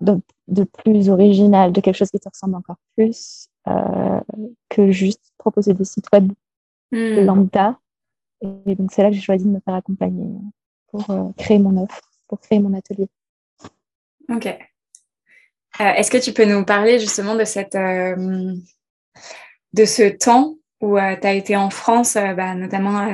de, 0.00 0.20
de, 0.48 0.64
plus 0.64 1.08
original, 1.08 1.72
de 1.72 1.80
quelque 1.80 1.96
chose 1.96 2.10
qui 2.10 2.20
te 2.20 2.28
ressemble 2.28 2.56
encore 2.56 2.76
plus 2.96 3.48
euh, 3.68 4.20
que 4.68 4.90
juste 4.90 5.32
proposer 5.38 5.74
des 5.74 5.84
sites 5.84 6.08
web 6.12 6.32
mmh. 6.92 7.24
lambda. 7.24 7.78
Et 8.42 8.74
donc, 8.74 8.92
c'est 8.92 9.02
là 9.02 9.08
que 9.08 9.14
j'ai 9.14 9.22
choisi 9.22 9.44
de 9.44 9.50
me 9.50 9.60
faire 9.60 9.74
accompagner 9.74 10.28
pour 10.88 11.08
euh, 11.10 11.30
créer 11.36 11.58
mon 11.58 11.82
offre, 11.82 12.00
pour 12.28 12.40
créer 12.40 12.58
mon 12.58 12.74
atelier. 12.74 13.08
Ok. 14.28 14.73
Euh, 15.80 15.92
est-ce 15.94 16.10
que 16.10 16.18
tu 16.18 16.32
peux 16.32 16.44
nous 16.44 16.64
parler 16.64 16.98
justement 16.98 17.34
de 17.34 17.44
cette 17.44 17.74
euh, 17.74 18.54
de 19.72 19.84
ce 19.84 20.08
temps 20.08 20.56
où 20.80 20.98
euh, 20.98 21.16
tu 21.20 21.26
as 21.26 21.34
été 21.34 21.56
en 21.56 21.70
France, 21.70 22.14
bah, 22.14 22.54
notamment 22.54 23.08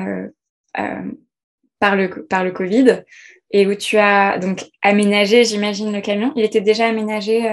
par 1.78 1.96
le 1.96 2.26
par 2.26 2.44
le 2.44 2.50
Covid, 2.50 3.04
et 3.50 3.66
où 3.66 3.74
tu 3.74 3.96
as 3.96 4.38
donc 4.38 4.70
aménagé, 4.82 5.44
j'imagine, 5.44 5.92
le 5.92 6.00
camion? 6.00 6.32
Il 6.36 6.44
était 6.44 6.60
déjà 6.60 6.86
aménagé 6.88 7.48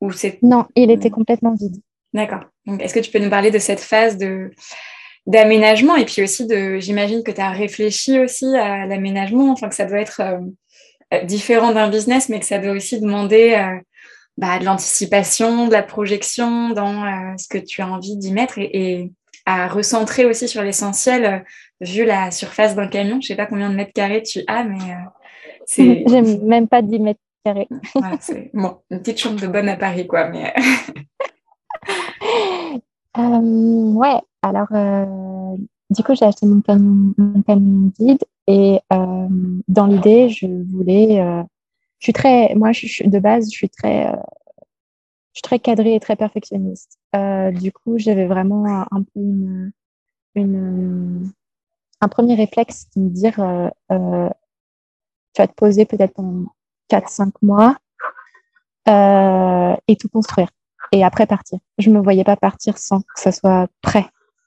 ou 0.00 0.10
c'est 0.12 0.42
Non, 0.42 0.66
il 0.74 0.90
était 0.90 1.10
complètement 1.10 1.54
vide. 1.54 1.76
D'accord. 2.12 2.44
Est-ce 2.80 2.94
que 2.94 3.00
tu 3.00 3.10
peux 3.10 3.18
nous 3.18 3.30
parler 3.30 3.50
de 3.50 3.58
cette 3.58 3.80
phase 3.80 4.16
de 4.16 4.50
d'aménagement 5.26 5.96
et 5.96 6.06
puis 6.06 6.22
aussi 6.22 6.46
de, 6.46 6.78
j'imagine 6.80 7.22
que 7.22 7.30
tu 7.30 7.40
as 7.40 7.50
réfléchi 7.50 8.18
aussi 8.18 8.46
à 8.56 8.86
l'aménagement, 8.86 9.52
enfin 9.52 9.68
que 9.68 9.74
ça 9.74 9.84
doit 9.84 10.00
être 10.00 10.22
euh, 11.12 11.24
différent 11.24 11.72
d'un 11.72 11.88
business, 11.88 12.28
mais 12.28 12.40
que 12.40 12.46
ça 12.46 12.58
doit 12.58 12.72
aussi 12.72 13.00
demander 13.00 13.54
euh, 13.54 13.80
bah, 14.40 14.58
de 14.58 14.64
l'anticipation, 14.64 15.66
de 15.66 15.72
la 15.72 15.82
projection 15.82 16.70
dans 16.70 17.04
euh, 17.04 17.36
ce 17.36 17.46
que 17.46 17.58
tu 17.58 17.82
as 17.82 17.86
envie 17.86 18.16
d'y 18.16 18.32
mettre 18.32 18.58
et, 18.58 19.12
à 19.44 19.68
recentrer 19.68 20.24
aussi 20.24 20.48
sur 20.48 20.62
l'essentiel 20.62 21.44
vu 21.80 22.06
la 22.06 22.30
surface 22.30 22.74
d'un 22.74 22.88
camion. 22.88 23.20
Je 23.20 23.26
sais 23.28 23.36
pas 23.36 23.44
combien 23.44 23.68
de 23.68 23.74
mètres 23.74 23.92
carrés 23.92 24.22
tu 24.22 24.40
as, 24.46 24.64
mais 24.64 24.78
c'est. 25.66 26.04
J'aime 26.08 26.42
même 26.44 26.68
pas 26.68 26.80
10 26.80 27.00
mètres 27.00 27.20
carrés. 27.44 27.68
bon, 28.54 28.78
une 28.90 29.00
petite 29.00 29.18
chambre 29.18 29.40
de 29.40 29.46
bonne 29.46 29.68
à 29.68 29.76
Paris, 29.76 30.06
quoi. 30.06 30.28
Mais... 30.28 30.54
ouais, 33.18 34.20
alors 34.42 34.68
du 35.90 36.02
coup, 36.02 36.14
j'ai 36.14 36.24
acheté 36.24 36.46
mon 36.46 36.62
camion, 36.62 37.12
mon 37.18 37.42
camion 37.42 37.92
vide 37.98 38.24
et 38.46 38.80
euh, 38.92 39.28
dans 39.68 39.86
l'idée, 39.86 40.28
je 40.28 40.46
voulais. 40.46 41.20
Euh, 42.00 42.02
je 42.02 42.04
suis 42.04 42.12
très. 42.12 42.54
Moi, 42.54 42.72
je, 42.72 43.04
de 43.04 43.18
base, 43.18 43.50
je 43.50 43.56
suis 43.56 43.68
très. 43.68 44.08
Euh, 44.08 44.16
je 45.32 45.38
suis 45.38 45.42
très 45.42 45.58
cadrée 45.58 45.94
et 45.94 46.00
très 46.00 46.16
perfectionniste. 46.16 46.98
Euh, 47.14 47.52
du 47.52 47.72
coup, 47.72 47.98
j'avais 47.98 48.26
vraiment 48.26 48.66
un, 48.66 48.86
un, 48.90 49.02
peu 49.02 49.20
une, 49.20 49.72
une, 50.34 51.30
un 52.00 52.08
premier 52.08 52.34
réflexe 52.34 52.88
de 52.96 53.02
me 53.02 53.10
dire 53.10 53.34
tu 55.32 55.42
vas 55.42 55.46
te 55.46 55.54
poser 55.54 55.84
peut-être 55.84 56.14
pendant 56.14 56.46
4-5 56.90 57.30
mois 57.42 57.76
et 59.86 59.96
tout 59.96 60.08
construire. 60.08 60.50
Et 60.90 61.04
après 61.04 61.26
partir. 61.26 61.60
Je 61.78 61.90
me 61.90 62.00
voyais 62.00 62.24
pas 62.24 62.36
partir 62.36 62.76
sans 62.76 63.02
que 63.02 63.06
ça 63.14 63.30
soit 63.30 63.68
prêt. 63.80 64.06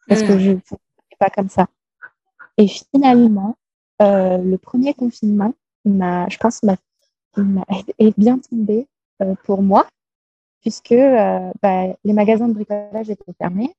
Parce 0.10 0.24
que 0.24 0.34
mmh. 0.34 0.40
je 0.40 0.76
pas 1.18 1.30
comme 1.30 1.48
ça. 1.48 1.68
Et 2.58 2.68
finalement, 2.68 3.56
euh, 4.02 4.38
le 4.38 4.58
premier 4.58 4.94
confinement, 4.94 5.54
m'a, 5.86 6.28
je 6.30 6.38
pense, 6.38 6.64
m'a, 6.64 6.76
est 8.00 8.18
bien 8.18 8.40
tombé 8.40 8.88
euh, 9.22 9.36
pour 9.44 9.62
moi, 9.62 9.88
puisque 10.62 10.92
euh, 10.92 11.52
bah, 11.62 11.88
les 12.04 12.14
magasins 12.14 12.48
de 12.48 12.54
bricolage 12.54 13.10
étaient 13.10 13.34
fermés. 13.38 13.74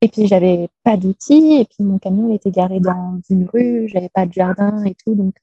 et 0.00 0.08
puis, 0.08 0.26
j'avais 0.26 0.68
pas 0.82 0.96
d'outils, 0.96 1.60
et 1.60 1.64
puis 1.64 1.84
mon 1.84 1.98
camion 1.98 2.32
était 2.34 2.50
garé 2.50 2.80
dans 2.80 3.20
une 3.30 3.46
rue, 3.46 3.88
j'avais 3.88 4.10
pas 4.10 4.26
de 4.26 4.32
jardin 4.32 4.84
et 4.84 4.94
tout, 4.94 5.14
donc, 5.14 5.34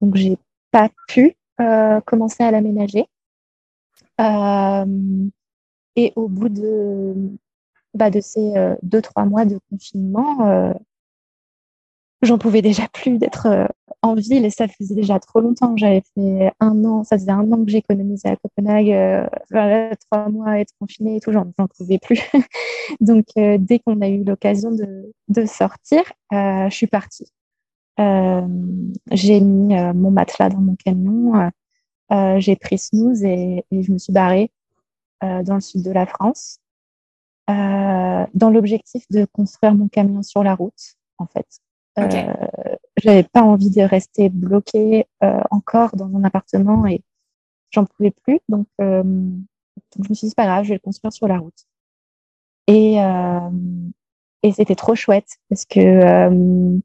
donc 0.00 0.16
j'ai 0.16 0.36
pas 0.70 0.90
pu 1.08 1.36
commencer 2.06 2.42
à 2.42 2.50
l'aménager. 2.50 3.06
et 5.96 6.12
au 6.16 6.28
bout 6.28 6.48
de 6.48 7.36
bah, 7.94 8.10
de 8.10 8.20
ces 8.20 8.56
euh, 8.56 8.74
deux, 8.82 9.00
trois 9.00 9.24
mois 9.24 9.44
de 9.44 9.58
confinement, 9.70 10.46
euh, 10.48 10.74
j'en 12.22 12.38
pouvais 12.38 12.62
déjà 12.62 12.88
plus 12.88 13.18
d'être 13.18 13.46
euh, 13.46 13.66
en 14.04 14.14
ville 14.14 14.44
et 14.44 14.50
ça 14.50 14.68
faisait 14.68 14.94
déjà 14.94 15.18
trop 15.18 15.40
longtemps. 15.40 15.76
J'avais 15.76 16.02
fait 16.14 16.52
un 16.60 16.84
an, 16.84 17.04
ça 17.04 17.16
faisait 17.16 17.30
un 17.30 17.50
an 17.52 17.64
que 17.64 17.70
j'économisais 17.70 18.28
à 18.28 18.36
Copenhague, 18.36 19.28
trois 20.08 20.28
mois 20.28 20.50
à 20.50 20.58
être 20.58 20.72
confinée 20.78 21.16
et 21.16 21.20
tout, 21.20 21.32
j'en 21.32 21.46
pouvais 21.76 21.98
plus. 21.98 22.20
Donc, 23.00 23.24
dès 23.36 23.78
qu'on 23.78 24.00
a 24.02 24.08
eu 24.08 24.22
l'occasion 24.24 24.70
de, 24.70 25.46
sortir, 25.46 26.02
je 26.30 26.68
suis 26.70 26.86
partie. 26.86 27.26
j'ai 27.98 29.40
mis 29.40 29.74
mon 29.94 30.10
matelas 30.10 30.50
dans 30.50 30.60
mon 30.60 30.76
camion, 30.76 31.50
j'ai 32.38 32.56
pris 32.56 32.78
snooze 32.78 33.24
et, 33.24 33.64
et, 33.70 33.82
je 33.82 33.92
me 33.92 33.98
suis 33.98 34.12
barrée 34.12 34.50
dans 35.22 35.54
le 35.54 35.60
sud 35.60 35.82
de 35.82 35.90
la 35.90 36.06
France 36.06 36.58
dans 37.48 38.50
l'objectif 38.50 39.04
de 39.10 39.24
construire 39.32 39.74
mon 39.74 39.88
camion 39.88 40.22
sur 40.22 40.42
la 40.42 40.54
route, 40.54 40.96
en 41.18 41.26
fait. 41.26 41.63
Okay. 41.96 42.26
J'avais 42.96 43.22
pas 43.22 43.42
envie 43.42 43.70
de 43.70 43.82
rester 43.82 44.28
bloquée 44.28 45.06
encore 45.50 45.96
dans 45.96 46.08
mon 46.08 46.24
appartement 46.24 46.86
et 46.86 47.02
j'en 47.74 47.84
pouvais 47.84 48.12
plus. 48.12 48.40
Donc, 48.48 48.66
euh, 48.80 49.02
donc, 49.02 50.04
je 50.04 50.08
me 50.08 50.14
suis 50.14 50.28
dit, 50.28 50.34
pas 50.34 50.46
grave, 50.46 50.64
je 50.64 50.70
vais 50.70 50.74
le 50.76 50.80
construire 50.80 51.12
sur 51.12 51.28
la 51.28 51.38
route. 51.38 51.66
Et, 52.66 53.00
euh, 53.02 53.50
et 54.42 54.52
c'était 54.52 54.74
trop 54.74 54.94
chouette 54.94 55.36
parce 55.50 55.66
que 55.66 55.80
euh, 55.80 56.78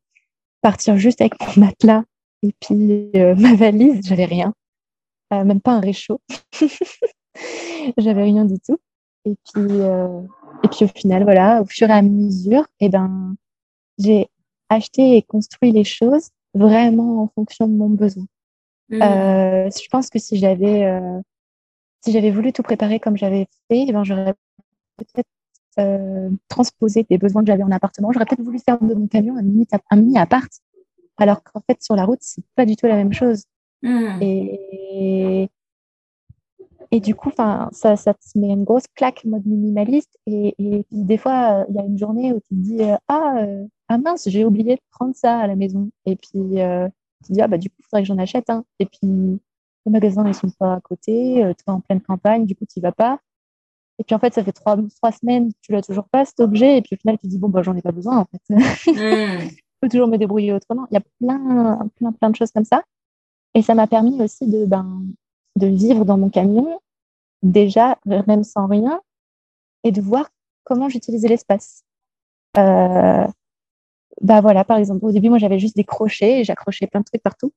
partir 0.62 0.98
juste 0.98 1.22
avec 1.22 1.40
mon 1.40 1.66
matelas 1.66 2.04
et 2.44 2.54
puis 2.60 3.12
ma 3.16 3.56
valise, 3.56 4.06
j'avais 4.06 4.26
rien, 4.26 4.54
même 5.32 5.62
pas 5.62 5.74
un 5.74 5.80
réchaud. 5.80 6.20
j'avais 7.98 8.24
rien 8.24 8.46
du 8.46 8.60
tout. 8.60 8.78
Et 9.26 9.36
puis, 9.52 9.80
et 10.64 10.68
puis 10.70 10.86
au 10.86 10.88
final, 10.88 11.24
voilà, 11.24 11.62
au 11.62 11.66
fur 11.66 11.90
et 11.90 11.94
à 11.94 12.02
mesure, 12.02 12.66
et 12.80 12.86
eh 12.86 12.90
ben, 12.90 13.36
j'ai 13.98 14.30
acheté 14.70 15.18
et 15.18 15.22
construit 15.22 15.72
les 15.72 15.84
choses 15.84 16.30
vraiment 16.54 17.24
en 17.24 17.28
fonction 17.28 17.68
de 17.68 17.74
mon 17.74 17.90
besoin. 17.90 18.26
Mmh. 18.90 19.02
Euh, 19.02 19.70
je 19.70 19.88
pense 19.90 20.10
que 20.10 20.20
si 20.20 20.38
j'avais 20.38 20.86
euh, 20.86 21.20
si 22.02 22.12
j'avais 22.12 22.32
voulu 22.32 22.54
tout 22.54 22.64
préparer 22.64 23.00
comme 23.00 23.18
j'avais 23.18 23.48
fait, 23.68 23.86
eh 23.88 23.92
ben 23.92 24.04
j'aurais 24.04 24.34
peut-être 24.98 25.30
euh, 25.80 26.30
transposé 26.48 27.06
des 27.10 27.18
besoins 27.18 27.44
que 27.44 27.48
j'avais 27.48 27.64
en 27.64 27.72
appartement. 27.72 28.12
J'aurais 28.12 28.26
peut-être 28.26 28.44
voulu 28.44 28.60
faire 28.60 28.80
de 28.80 28.94
mon 28.94 29.08
camion 29.08 29.36
un 29.38 29.44
mini, 29.44 29.68
un 29.90 29.96
mini 29.96 30.18
appart, 30.18 30.52
alors 31.18 31.44
qu'en 31.44 31.62
fait 31.62 31.82
sur 31.84 31.96
la 31.96 32.06
route 32.06 32.20
c'est 32.22 32.44
pas 32.56 32.66
du 32.66 32.76
tout 32.76 32.88
la 32.88 32.96
même 32.96 33.14
chose. 33.14 33.44
Mmh. 33.84 34.22
Et, 34.22 35.50
et 36.92 37.00
du 37.00 37.16
coup, 37.16 37.32
ça, 37.36 37.70
ça 37.72 37.96
te 37.96 38.40
met 38.40 38.50
une 38.50 38.64
grosse 38.64 38.88
claque 38.96 39.24
mode 39.26 39.46
minimaliste. 39.46 40.18
Et, 40.26 40.56
et 40.58 40.84
puis 40.84 41.04
des 41.04 41.18
fois, 41.18 41.66
il 41.70 41.76
y 41.76 41.80
a 41.80 41.84
une 41.84 41.98
journée 41.98 42.34
où 42.34 42.40
tu 42.40 42.50
te 42.50 42.54
dis 42.56 42.82
ah, 43.08 43.46
ah 43.88 43.98
mince, 43.98 44.28
j'ai 44.28 44.46
oublié 44.46 44.76
de 44.76 44.82
prendre 44.92 45.16
ça 45.16 45.40
à 45.40 45.48
la 45.48 45.56
maison. 45.56 45.92
Et 46.06 46.16
puis 46.16 46.58
tu 47.26 47.34
dis, 47.34 47.42
ah 47.42 47.48
bah 47.48 47.58
du 47.58 47.70
coup, 47.70 47.76
il 47.80 47.84
faudrait 47.84 48.02
que 48.04 48.08
j'en 48.08 48.18
achète 48.18 48.50
un. 48.50 48.64
Et 48.80 48.86
puis, 48.86 49.40
les 49.86 49.92
magasins, 49.92 50.28
ils 50.28 50.34
sont 50.34 50.50
pas 50.52 50.76
à 50.76 50.82
côté, 50.82 51.44
euh, 51.44 51.54
tu 51.54 51.64
es 51.68 51.72
en 51.72 51.82
pleine 51.82 52.02
campagne, 52.02 52.46
du 52.46 52.56
coup, 52.56 52.66
tu 52.66 52.80
vas 52.80 52.92
pas. 52.92 53.20
Et 54.00 54.04
puis, 54.04 54.16
en 54.16 54.20
fait, 54.20 54.34
ça 54.34 54.44
fait 54.44 54.54
trois, 54.54 54.78
trois 54.96 55.12
semaines, 55.12 55.52
tu 55.62 55.74
l'as 55.74 55.82
toujours 55.82 56.08
pas, 56.10 56.26
cet 56.26 56.40
objet. 56.40 56.78
Et 56.78 56.82
puis, 56.82 56.96
au 56.96 56.98
final, 56.98 57.18
tu 57.18 57.28
dis, 57.28 57.38
bon, 57.38 57.50
bah, 57.50 57.62
j'en 57.64 57.76
ai 57.76 57.82
pas 57.82 57.92
besoin, 57.92 58.20
en 58.20 58.26
fait. 58.26 58.42
Mm. 58.50 58.60
je 58.86 59.50
peux 59.82 59.90
toujours 59.90 60.08
me 60.08 60.18
débrouiller 60.18 60.54
autrement. 60.54 60.88
Il 60.92 60.94
y 60.96 60.98
a 60.98 61.02
plein, 61.20 61.90
plein, 61.98 62.12
plein 62.14 62.30
de 62.30 62.36
choses 62.36 62.52
comme 62.52 62.66
ça. 62.66 62.84
Et 63.56 63.62
ça 63.62 63.76
m'a 63.76 63.88
permis 63.88 64.22
aussi 64.22 64.48
de, 64.48 64.66
ben, 64.66 65.04
de 65.56 65.68
vivre 65.68 66.06
dans 66.06 66.18
mon 66.18 66.30
camion, 66.30 66.80
déjà, 67.44 67.98
même 68.06 68.44
sans 68.44 68.68
rien, 68.68 69.02
et 69.84 69.92
de 69.92 70.02
voir 70.02 70.30
comment 70.64 70.90
j'utilisais 70.90 71.28
l'espace. 71.28 71.84
Euh, 72.58 73.26
bah 74.22 74.42
voilà, 74.42 74.64
par 74.64 74.78
exemple, 74.78 75.06
au 75.06 75.12
début, 75.12 75.30
moi, 75.30 75.38
j'avais 75.38 75.60
juste 75.60 75.76
des 75.76 75.84
crochets 75.84 76.42
et 76.42 76.44
j'accrochais 76.44 76.88
plein 76.88 77.02
de 77.02 77.06
trucs 77.06 77.24
partout. 77.24 77.54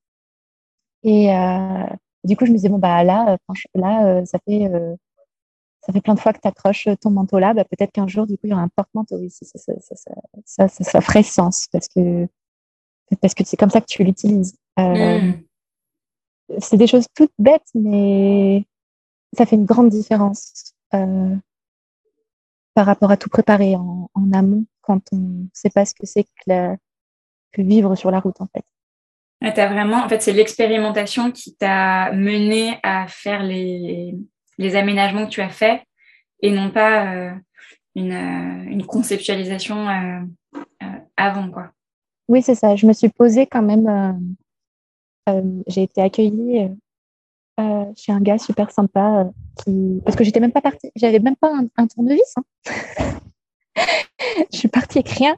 Et 1.03 1.35
euh, 1.35 1.87
du 2.25 2.37
coup, 2.37 2.47
je 2.47 2.53
me 2.53 2.57
disais, 2.57 2.69
bon, 2.69 2.79
bah 2.79 3.03
là, 3.03 3.35
euh, 3.35 3.55
là 3.75 4.25
ça, 4.25 4.39
fait, 4.47 4.71
ça 5.81 5.93
fait 5.93 6.01
plein 6.01 6.15
de 6.15 6.21
fois 6.21 6.33
que 6.33 6.41
tu 6.41 6.49
accroches 6.49 6.89
ton 7.01 7.11
manteau 7.11 7.39
là, 7.39 7.55
bah, 7.55 7.65
peut-être 7.65 7.93
qu'un 7.93 8.07
jour, 8.07 8.27
du 8.27 8.35
coup, 8.35 8.47
il 8.47 8.51
y 8.51 8.53
aura 8.53 8.63
un 8.63 8.69
porte-manteau 8.69 9.19
ici. 9.21 9.45
Ça 9.45 10.69
ça, 10.69 11.01
ferait 11.01 11.23
sens 11.23 11.67
parce 11.73 11.89
que 11.89 12.29
parce 13.21 13.35
que 13.35 13.45
c'est 13.45 13.59
comme 13.59 13.69
ça 13.69 13.81
que 13.81 13.87
tu 13.87 14.05
l'utilises. 14.05 14.57
Mm. 14.79 15.33
C'est 16.59 16.77
des 16.77 16.87
choses 16.87 17.07
toutes 17.15 17.33
bêtes, 17.39 17.69
mais 17.75 18.65
ça 19.37 19.47
fait 19.47 19.57
une 19.57 19.65
grande 19.65 19.89
différence 19.89 20.75
par 22.75 22.87
rapport 22.87 23.11
à 23.11 23.17
tout 23.17 23.29
préparer 23.29 23.75
en, 23.77 24.11
en 24.15 24.33
amont 24.33 24.65
quand 24.83 25.01
on 25.13 25.17
ne 25.17 25.47
sait 25.53 25.71
pas 25.71 25.85
ce 25.85 25.95
que 25.95 26.07
c'est 26.07 26.27
que, 26.47 26.77
vivre 27.59 27.95
sur 27.95 28.11
la 28.11 28.21
route, 28.21 28.41
en 28.41 28.49
fait. 28.55 28.65
as 29.61 29.69
vraiment, 29.69 30.05
en 30.05 30.09
fait, 30.09 30.21
c'est 30.21 30.33
l'expérimentation 30.33 31.31
qui 31.31 31.55
t'a 31.55 32.13
mené 32.13 32.79
à 32.83 33.07
faire 33.09 33.43
les, 33.43 34.15
les, 34.59 34.77
aménagements 34.77 35.27
que 35.27 35.31
tu 35.31 35.41
as 35.41 35.51
faits 35.51 35.83
et 36.41 36.51
non 36.51 36.71
pas 36.71 37.15
euh, 37.15 37.31
une, 37.95 38.13
euh, 38.13 38.71
une, 38.71 38.85
conceptualisation 38.87 39.89
euh, 39.89 40.21
avant, 41.17 41.51
quoi. 41.51 41.71
Oui, 42.29 42.43
c'est 42.43 42.55
ça. 42.55 42.75
Je 42.77 42.87
me 42.87 42.93
suis 42.93 43.11
posée 43.11 43.47
quand 43.47 43.63
même. 43.63 44.27
J'ai 45.67 45.83
été 45.83 46.01
accueillie 46.01 46.69
chez 47.97 48.13
un 48.13 48.21
gars 48.21 48.39
super 48.39 48.71
sympa 48.71 49.31
qui... 49.63 50.01
parce 50.05 50.17
que 50.17 50.25
j'étais 50.25 50.41
même 50.41 50.53
pas 50.53 50.61
partie, 50.61 50.91
j'avais 50.97 51.21
même 51.21 51.37
pas 51.37 51.53
un, 51.77 51.87
tournevis. 51.87 52.35
Hein. 52.37 52.45
je 54.53 54.59
suis 54.59 54.69
partie 54.69 54.99
avec 54.99 55.11
rien 55.11 55.37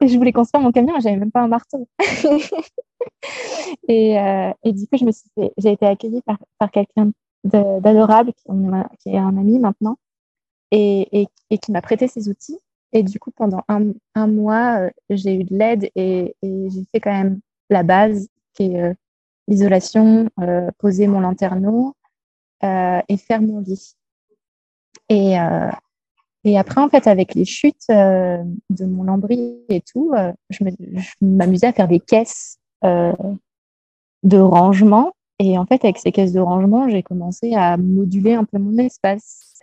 et 0.00 0.08
je 0.08 0.16
voulais 0.16 0.32
construire 0.32 0.62
mon 0.62 0.72
camion, 0.72 0.98
j'avais 1.00 1.16
même 1.16 1.32
pas 1.32 1.42
un 1.42 1.48
marteau. 1.48 1.88
et, 3.88 4.18
euh, 4.18 4.52
du 4.64 4.86
coup, 4.86 4.96
je 4.98 5.04
me 5.04 5.10
j'ai 5.58 5.72
été 5.72 5.86
accueillie 5.86 6.22
par, 6.22 6.38
par 6.58 6.70
quelqu'un 6.70 7.10
d'adorable 7.44 8.32
qui, 8.34 9.10
est 9.10 9.18
un 9.18 9.36
ami 9.36 9.58
maintenant 9.58 9.96
et, 10.70 11.20
et, 11.20 11.28
et 11.50 11.58
qui 11.58 11.72
m'a 11.72 11.82
prêté 11.82 12.08
ses 12.08 12.28
outils. 12.28 12.58
Et 12.92 13.02
du 13.02 13.18
coup, 13.18 13.30
pendant 13.30 13.62
un, 13.68 13.92
un 14.14 14.26
mois, 14.26 14.80
euh, 14.80 14.90
j'ai 15.10 15.34
eu 15.34 15.44
de 15.44 15.56
l'aide 15.56 15.90
et, 15.94 16.34
j'ai 16.42 16.84
fait 16.92 17.00
quand 17.00 17.12
même 17.12 17.40
la 17.70 17.82
base 17.82 18.28
qui 18.54 18.74
est 18.74 18.94
euh, 19.48 19.50
l'isolation, 19.50 20.28
poser 20.78 21.06
mon 21.06 21.20
lanterneau 21.20 21.94
et 22.62 23.16
faire 23.16 23.40
mon 23.40 23.60
lit. 23.60 23.94
Et, 25.08 25.36
et 26.44 26.58
après, 26.58 26.80
en 26.80 26.88
fait, 26.88 27.06
avec 27.06 27.34
les 27.34 27.44
chutes 27.44 27.84
euh, 27.90 28.42
de 28.70 28.84
mon 28.84 29.02
lambris 29.02 29.58
et 29.68 29.80
tout, 29.80 30.12
euh, 30.16 30.32
je 30.50 30.64
m'amusais 31.20 31.66
à 31.66 31.72
faire 31.72 31.88
des 31.88 32.00
caisses 32.00 32.58
euh, 32.84 33.12
de 34.22 34.38
rangement. 34.38 35.12
Et 35.40 35.58
en 35.58 35.66
fait, 35.66 35.84
avec 35.84 35.98
ces 35.98 36.12
caisses 36.12 36.32
de 36.32 36.40
rangement, 36.40 36.88
j'ai 36.88 37.02
commencé 37.02 37.54
à 37.54 37.76
moduler 37.76 38.34
un 38.34 38.44
peu 38.44 38.58
mon 38.58 38.76
espace, 38.78 39.60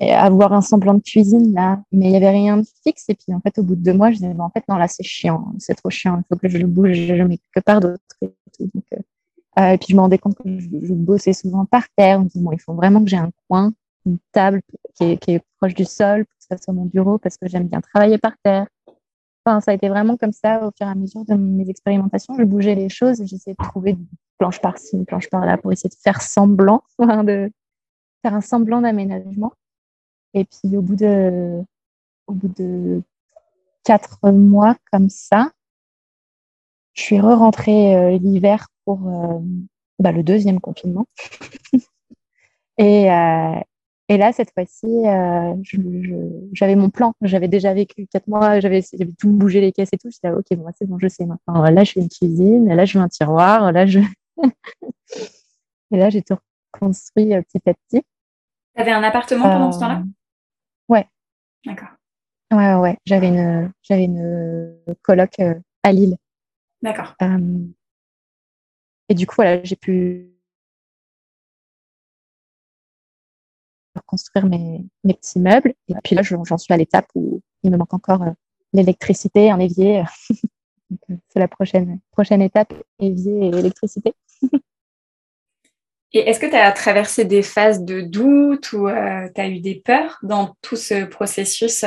avoir 0.00 0.52
un 0.52 0.60
semblant 0.60 0.94
de 0.94 1.00
cuisine 1.00 1.54
là. 1.54 1.80
Mais 1.92 2.06
il 2.06 2.10
n'y 2.10 2.16
avait 2.16 2.30
rien 2.30 2.58
de 2.58 2.66
fixe. 2.82 3.08
Et 3.08 3.14
puis, 3.14 3.34
en 3.34 3.40
fait, 3.40 3.58
au 3.58 3.62
bout 3.62 3.76
de 3.76 3.82
deux 3.82 3.94
mois, 3.94 4.10
je 4.10 4.16
disais, 4.16 4.34
en 4.38 4.50
fait, 4.50 4.64
non, 4.68 4.76
là, 4.76 4.88
c'est 4.88 5.02
chiant, 5.02 5.52
c'est 5.58 5.74
trop 5.74 5.90
chiant, 5.90 6.18
il 6.18 6.24
faut 6.28 6.38
que 6.38 6.48
je 6.48 6.58
le 6.58 6.66
bouge, 6.66 6.92
je 6.92 7.22
mets 7.22 7.38
quelque 7.38 7.64
part 7.64 7.80
d'autre. 7.80 8.02
Et, 8.22 8.32
et 8.60 9.78
puis, 9.78 9.88
je 9.88 9.94
me 9.94 10.00
rendais 10.00 10.18
compte 10.18 10.36
que 10.36 10.58
je, 10.58 10.92
bossais 10.92 11.32
souvent 11.32 11.64
par 11.64 11.84
terre. 11.96 12.20
On 12.20 12.40
bon, 12.40 12.52
il 12.52 12.60
faut 12.60 12.74
vraiment 12.74 13.02
que 13.02 13.10
j'ai 13.10 13.16
un 13.16 13.30
coin 13.48 13.72
une 14.06 14.18
table 14.32 14.62
qui 14.94 15.04
est, 15.04 15.44
proche 15.58 15.74
du 15.74 15.84
sol 15.84 16.24
pour 16.24 16.38
que 16.38 16.44
ça 16.48 16.62
soit 16.62 16.72
mon 16.72 16.84
bureau 16.84 17.18
parce 17.18 17.36
que 17.36 17.48
j'aime 17.48 17.66
bien 17.66 17.80
travailler 17.80 18.18
par 18.18 18.32
terre. 18.42 18.66
Enfin, 19.44 19.60
ça 19.60 19.70
a 19.72 19.74
été 19.74 19.88
vraiment 19.88 20.16
comme 20.16 20.32
ça 20.32 20.58
au 20.66 20.70
fur 20.76 20.86
et 20.86 20.90
à 20.90 20.94
mesure 20.94 21.24
de 21.24 21.34
mes 21.34 21.68
expérimentations. 21.68 22.34
Je 22.38 22.44
bougeais 22.44 22.74
les 22.74 22.88
choses 22.88 23.22
j'essayais 23.24 23.56
de 23.58 23.64
trouver 23.64 23.92
une 23.92 24.06
planche 24.38 24.60
par-ci, 24.60 24.96
une 24.96 25.06
planche 25.06 25.28
par-là 25.28 25.56
pour 25.56 25.72
essayer 25.72 25.88
de 25.88 25.94
faire 25.94 26.22
semblant, 26.22 26.82
de 26.98 27.50
faire 28.22 28.34
un 28.34 28.40
semblant 28.40 28.80
d'aménagement. 28.80 29.52
Et 30.34 30.44
puis 30.44 30.76
au 30.76 30.82
bout 30.82 30.96
de, 30.96 31.62
au 32.26 32.32
bout 32.32 32.48
de 32.48 33.02
quatre 33.84 34.18
mois 34.30 34.76
comme 34.90 35.08
ça, 35.08 35.52
je 36.94 37.02
suis 37.02 37.20
re-rentrée 37.20 37.94
euh, 37.94 38.18
l'hiver 38.18 38.68
pour 38.84 39.06
euh, 39.06 39.38
bah, 39.98 40.12
le 40.12 40.22
deuxième 40.22 40.60
confinement. 40.60 41.06
et, 42.78 43.10
euh, 43.12 43.60
et 44.08 44.16
là, 44.16 44.32
cette 44.32 44.52
fois-ci, 44.52 44.86
j'avais 46.52 46.76
mon 46.76 46.90
plan. 46.90 47.12
J'avais 47.22 47.48
déjà 47.48 47.74
vécu 47.74 48.06
quatre 48.06 48.28
mois, 48.28 48.60
j'avais 48.60 48.82
tout 49.18 49.30
bougé 49.30 49.60
les 49.60 49.72
caisses 49.72 49.90
et 49.92 49.98
tout. 49.98 50.10
J'étais 50.10 50.30
ok, 50.30 50.46
bon, 50.56 50.66
c'est 50.78 50.86
bon, 50.86 50.98
je 50.98 51.08
sais 51.08 51.26
maintenant. 51.26 51.62
Là, 51.62 51.84
je 51.84 51.92
fais 51.92 52.00
une 52.00 52.08
cuisine, 52.08 52.68
là, 52.68 52.84
je 52.84 52.92
fais 52.92 52.98
un 52.98 53.08
tiroir, 53.08 53.72
là, 53.72 53.86
je. 53.86 54.00
et 55.90 55.96
là, 55.96 56.08
j'ai 56.10 56.22
tout 56.22 56.36
reconstruit 56.76 57.34
euh, 57.34 57.42
petit 57.42 57.68
à 57.68 57.74
petit. 57.74 58.02
Tu 58.74 58.82
avais 58.82 58.92
un 58.92 59.02
appartement 59.02 59.44
pendant 59.44 59.72
ce 59.72 59.80
temps-là? 59.80 60.00
Euh, 60.00 60.04
Ouais. 60.88 61.08
D'accord. 61.64 61.88
Ouais, 62.52 62.74
ouais. 62.74 62.96
J'avais 63.06 63.28
une, 63.28 63.72
j'avais 63.82 64.04
une 64.04 64.78
coloc 65.02 65.40
à 65.82 65.92
Lille. 65.92 66.16
D'accord. 66.82 67.16
et 69.08 69.14
du 69.14 69.26
coup, 69.26 69.34
voilà, 69.36 69.64
j'ai 69.64 69.74
pu 69.74 70.36
construire 74.06 74.46
mes, 74.46 74.84
mes, 75.04 75.14
petits 75.14 75.40
meubles. 75.40 75.74
Et 75.88 75.94
puis 76.04 76.14
là, 76.14 76.22
j'en 76.22 76.58
suis 76.58 76.72
à 76.72 76.76
l'étape 76.76 77.06
où 77.14 77.40
il 77.62 77.70
me 77.70 77.76
manque 77.76 77.94
encore 77.94 78.22
euh, 78.22 78.32
l'électricité, 78.72 79.50
un 79.50 79.58
évier. 79.58 80.04
Euh, 81.10 81.16
c'est 81.30 81.40
la 81.40 81.48
prochaine, 81.48 81.98
prochaine 82.12 82.40
étape, 82.40 82.72
évier 83.00 83.46
et 83.46 83.48
électricité. 83.48 84.14
et 86.16 86.28
est-ce 86.28 86.40
que 86.40 86.46
tu 86.46 86.56
as 86.56 86.72
traversé 86.72 87.24
des 87.24 87.42
phases 87.42 87.84
de 87.84 88.00
doute 88.00 88.72
ou 88.72 88.88
euh, 88.88 89.28
tu 89.34 89.40
as 89.40 89.48
eu 89.48 89.60
des 89.60 89.76
peurs 89.76 90.18
dans 90.22 90.54
tout 90.62 90.76
ce 90.76 91.04
processus 91.04 91.84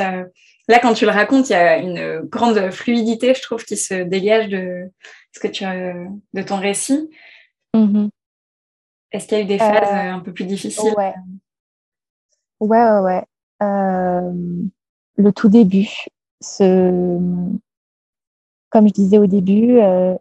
là, 0.70 0.78
quand 0.78 0.94
tu 0.94 1.04
le 1.04 1.10
racontes, 1.10 1.50
il 1.50 1.52
y 1.52 1.56
a 1.56 1.78
une 1.78 2.20
grande 2.20 2.70
fluidité, 2.70 3.34
je 3.34 3.42
trouve, 3.42 3.64
qui 3.64 3.76
se 3.76 4.04
dégage 4.04 4.48
de 4.48 4.90
ce 5.32 5.40
que 5.40 5.48
tu 5.48 5.64
de 5.64 6.42
ton 6.42 6.58
récit. 6.58 7.10
Mm-hmm. 7.74 8.08
Est-ce 9.12 9.26
qu'il 9.26 9.38
y 9.38 9.40
a 9.40 9.44
eu 9.44 9.46
des 9.46 9.58
phases 9.58 9.88
euh, 9.88 10.12
un 10.12 10.20
peu 10.20 10.32
plus 10.32 10.44
difficiles? 10.44 10.94
Ouais, 10.96 11.14
ouais, 12.60 12.68
ouais. 12.68 13.00
ouais. 13.00 13.24
Euh, 13.62 14.32
le 15.16 15.32
tout 15.32 15.48
début, 15.48 15.90
ce... 16.40 17.18
comme 18.70 18.88
je 18.88 18.92
disais 18.92 19.18
au 19.18 19.26
début, 19.26 19.78
euh, 19.78 20.16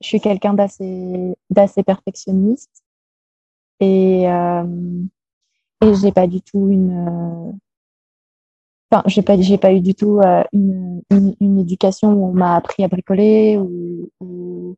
je 0.00 0.06
suis 0.06 0.20
quelqu'un 0.20 0.54
d'assez 0.54 1.82
perfectionniste 1.84 2.84
et, 3.80 4.28
euh, 4.28 4.64
et 5.82 5.94
j'ai 5.94 6.12
pas 6.12 6.26
du 6.26 6.40
tout 6.42 6.68
une. 6.68 7.58
Enfin, 8.90 9.02
j'ai 9.06 9.22
pas, 9.22 9.40
j'ai 9.40 9.58
pas 9.58 9.72
eu 9.72 9.80
du 9.80 9.94
tout 9.94 10.20
une, 10.52 11.02
une, 11.10 11.34
une, 11.40 11.58
éducation 11.58 12.12
où 12.12 12.26
on 12.26 12.32
m'a 12.32 12.54
appris 12.56 12.84
à 12.84 12.88
bricoler 12.88 13.58
ou, 13.58 14.10
ou 14.20 14.76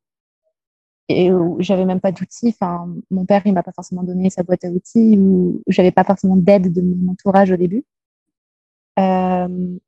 et 1.08 1.32
où 1.32 1.56
j'avais 1.60 1.84
même 1.84 2.00
pas 2.00 2.12
d'outils. 2.12 2.48
Enfin, 2.48 2.88
mon 3.10 3.24
père, 3.24 3.42
il 3.46 3.52
m'a 3.52 3.62
pas 3.62 3.72
forcément 3.72 4.02
donné 4.02 4.30
sa 4.30 4.42
boîte 4.42 4.64
à 4.64 4.68
outils 4.68 5.18
ou 5.18 5.62
j'avais 5.66 5.92
pas 5.92 6.04
forcément 6.04 6.36
d'aide 6.36 6.72
de 6.72 6.82
mon 6.82 7.12
entourage 7.12 7.50
au 7.50 7.56
début. 7.56 7.84
Euh, 8.98 9.78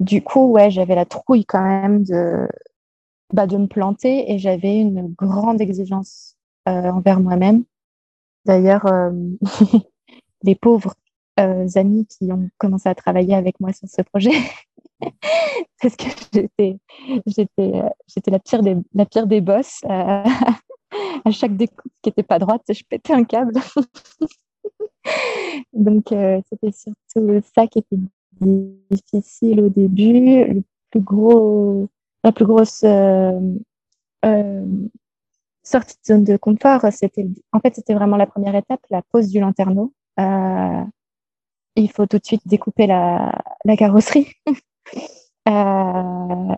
du 0.00 0.22
coup, 0.22 0.50
ouais, 0.52 0.70
j'avais 0.70 0.94
la 0.94 1.06
trouille 1.06 1.44
quand 1.46 1.62
même 1.62 2.04
de, 2.04 2.48
bah, 3.32 3.46
de 3.46 3.56
me 3.56 3.66
planter 3.66 4.30
et 4.32 4.38
j'avais 4.38 4.78
une 4.80 5.08
grande 5.14 5.60
exigence 5.60 6.35
euh, 6.35 6.35
envers 6.66 7.20
moi-même. 7.20 7.64
D'ailleurs, 8.46 8.86
euh, 8.86 9.10
les 10.42 10.54
pauvres 10.54 10.94
euh, 11.40 11.66
amis 11.74 12.06
qui 12.06 12.32
ont 12.32 12.48
commencé 12.58 12.88
à 12.88 12.94
travailler 12.94 13.34
avec 13.34 13.58
moi 13.60 13.72
sur 13.72 13.88
ce 13.88 14.02
projet, 14.02 14.30
parce 15.82 15.96
que 15.96 16.04
j'étais, 16.32 16.78
j'étais, 17.26 17.72
j'étais 18.06 18.30
la 18.30 18.38
pire 18.38 18.62
des, 18.62 18.76
la 18.94 19.04
pire 19.04 19.26
des 19.26 19.40
boss. 19.40 19.80
Euh, 19.84 20.22
à 21.24 21.30
chaque 21.30 21.56
découpe 21.56 21.92
qui 22.02 22.10
n'était 22.10 22.22
pas 22.22 22.38
droite, 22.38 22.62
je 22.68 22.82
pétais 22.88 23.12
un 23.12 23.24
câble. 23.24 23.54
Donc, 25.72 26.12
euh, 26.12 26.40
c'était 26.48 26.72
surtout 26.72 27.42
ça 27.54 27.66
qui 27.66 27.80
était 27.80 27.98
difficile 28.90 29.60
au 29.60 29.68
début. 29.68 30.44
Le 30.44 30.62
plus 30.90 31.00
gros, 31.00 31.88
la 32.24 32.32
plus 32.32 32.46
grosse 32.46 32.82
euh, 32.84 33.40
euh, 34.24 34.64
sortie 35.66 35.96
de 35.96 36.14
zone 36.14 36.24
de 36.24 36.36
confort, 36.36 36.86
c'était, 36.92 37.26
en 37.52 37.60
fait, 37.60 37.74
c'était 37.74 37.94
vraiment 37.94 38.16
la 38.16 38.26
première 38.26 38.54
étape, 38.54 38.80
la 38.90 39.02
pose 39.02 39.28
du 39.28 39.40
lanterneau. 39.40 39.92
Euh, 40.20 40.84
il 41.74 41.90
faut 41.90 42.06
tout 42.06 42.18
de 42.18 42.24
suite 42.24 42.46
découper 42.46 42.86
la, 42.86 43.32
carrosserie. 43.76 44.32
Euh, 45.48 46.54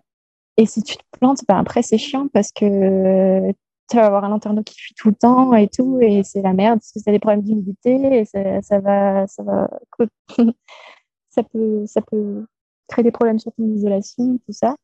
et 0.56 0.64
si 0.64 0.82
tu 0.82 0.96
te 0.96 1.02
plantes, 1.18 1.42
ben 1.46 1.58
après, 1.58 1.82
c'est 1.82 1.98
chiant 1.98 2.26
parce 2.32 2.52
que 2.52 3.52
tu 3.90 3.96
vas 3.96 4.06
avoir 4.06 4.24
un 4.24 4.30
lanterneau 4.30 4.62
qui 4.62 4.74
fuit 4.78 4.94
tout 4.94 5.08
le 5.08 5.14
temps 5.14 5.52
et 5.54 5.68
tout, 5.68 5.98
et 6.00 6.22
c'est 6.22 6.40
la 6.40 6.54
merde 6.54 6.78
parce 6.78 6.92
que 6.92 7.00
c'est 7.00 7.12
des 7.12 7.18
problèmes 7.18 7.42
d'humidité 7.42 8.20
et 8.20 8.24
ça, 8.24 8.62
ça, 8.62 8.80
va, 8.80 9.26
ça 9.26 9.42
va, 9.42 9.68
ça 11.28 11.42
peut, 11.42 11.84
ça 11.86 12.00
peut 12.00 12.46
créer 12.88 13.02
des 13.02 13.10
problèmes 13.10 13.38
sur 13.38 13.52
ton 13.52 13.64
isolation, 13.64 14.38
tout 14.46 14.52
ça. 14.52 14.74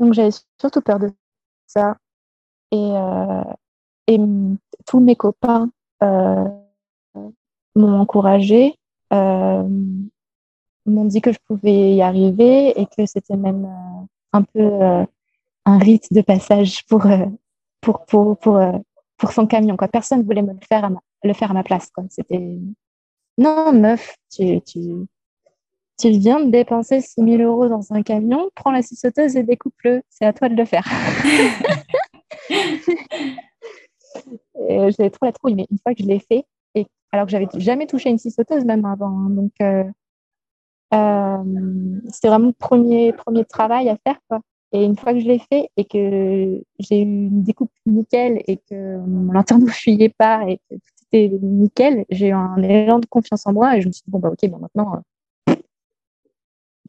Donc 0.00 0.12
j'avais 0.12 0.32
surtout 0.58 0.80
peur 0.80 0.98
de 0.98 1.12
ça. 1.68 1.96
Et, 2.72 2.76
euh, 2.76 3.44
et 4.06 4.18
tous 4.86 5.00
mes 5.00 5.16
copains 5.16 5.70
euh, 6.02 6.44
m'ont 7.74 7.98
encouragé, 7.98 8.76
euh, 9.12 9.64
m'ont 10.86 11.04
dit 11.04 11.20
que 11.20 11.32
je 11.32 11.38
pouvais 11.46 11.94
y 11.94 12.02
arriver 12.02 12.80
et 12.80 12.86
que 12.86 13.06
c'était 13.06 13.36
même 13.36 13.68
un 14.32 14.42
peu 14.42 14.70
un 15.64 15.78
rite 15.78 16.12
de 16.12 16.20
passage 16.20 16.84
pour, 16.86 17.06
pour, 17.80 18.04
pour, 18.06 18.38
pour, 18.38 18.60
pour, 19.16 19.32
son 19.32 19.46
camion. 19.46 19.76
Quoi. 19.76 19.88
Personne 19.88 20.20
ne 20.20 20.24
voulait 20.24 20.42
me 20.42 20.52
le 20.52 20.66
faire 20.68 20.84
à 20.84 20.90
ma, 20.90 21.00
le 21.24 21.32
faire 21.32 21.50
à 21.50 21.54
ma 21.54 21.62
place. 21.64 21.90
C'était 22.08 22.58
non, 23.38 23.72
meuf, 23.72 24.16
tu, 24.30 24.60
tu, 24.62 25.06
tu 25.98 26.10
viens 26.10 26.40
de 26.40 26.50
dépenser 26.50 27.00
6 27.00 27.22
000 27.22 27.42
euros 27.42 27.68
dans 27.68 27.92
un 27.92 28.02
camion, 28.02 28.50
prends 28.54 28.70
la 28.70 28.82
scie 28.82 28.96
sauteuse 28.96 29.36
et 29.36 29.42
découpe-le. 29.42 30.02
C'est 30.08 30.26
à 30.26 30.32
toi 30.32 30.48
de 30.48 30.54
le 30.54 30.64
faire. 30.64 30.84
J'avais 34.68 35.10
trop 35.10 35.26
la 35.26 35.32
trouille, 35.32 35.54
mais 35.54 35.66
une 35.70 35.78
fois 35.78 35.94
que 35.94 36.02
je 36.02 36.08
l'ai 36.08 36.18
fait, 36.20 36.44
et 36.74 36.86
alors 37.12 37.26
que 37.26 37.32
j'avais 37.32 37.48
jamais 37.56 37.86
touché 37.86 38.10
une 38.10 38.18
scie 38.18 38.30
sauteuse 38.30 38.64
même 38.64 38.84
avant, 38.84 39.08
hein, 39.08 39.30
donc 39.30 39.52
euh, 39.62 39.84
euh, 40.92 42.00
c'était 42.08 42.28
vraiment 42.28 42.48
le 42.48 42.52
premier, 42.52 43.12
premier 43.12 43.44
travail 43.44 43.88
à 43.88 43.96
faire. 44.04 44.18
Quoi. 44.28 44.40
Et 44.72 44.84
une 44.84 44.96
fois 44.96 45.12
que 45.12 45.20
je 45.20 45.26
l'ai 45.26 45.38
fait 45.38 45.68
et 45.76 45.84
que 45.84 46.62
j'ai 46.78 47.00
eu 47.00 47.02
une 47.02 47.42
découpe 47.42 47.72
nickel 47.86 48.42
et 48.46 48.56
que 48.56 48.98
mon 48.98 49.32
lanterne 49.32 49.64
ne 49.64 49.70
fuyait 49.70 50.14
pas 50.16 50.44
et 50.48 50.58
que 50.58 50.74
tout 50.76 51.04
était 51.12 51.36
nickel, 51.42 52.04
j'ai 52.10 52.28
eu 52.28 52.32
un 52.32 52.62
élan 52.62 53.00
de 53.00 53.06
confiance 53.06 53.46
en 53.46 53.52
moi 53.52 53.76
et 53.76 53.82
je 53.82 53.88
me 53.88 53.92
suis 53.92 54.02
dit, 54.04 54.10
bon, 54.10 54.18
bah 54.20 54.30
ok, 54.30 54.48
bon, 54.48 54.58
maintenant, 54.58 55.02
euh, 55.48 55.54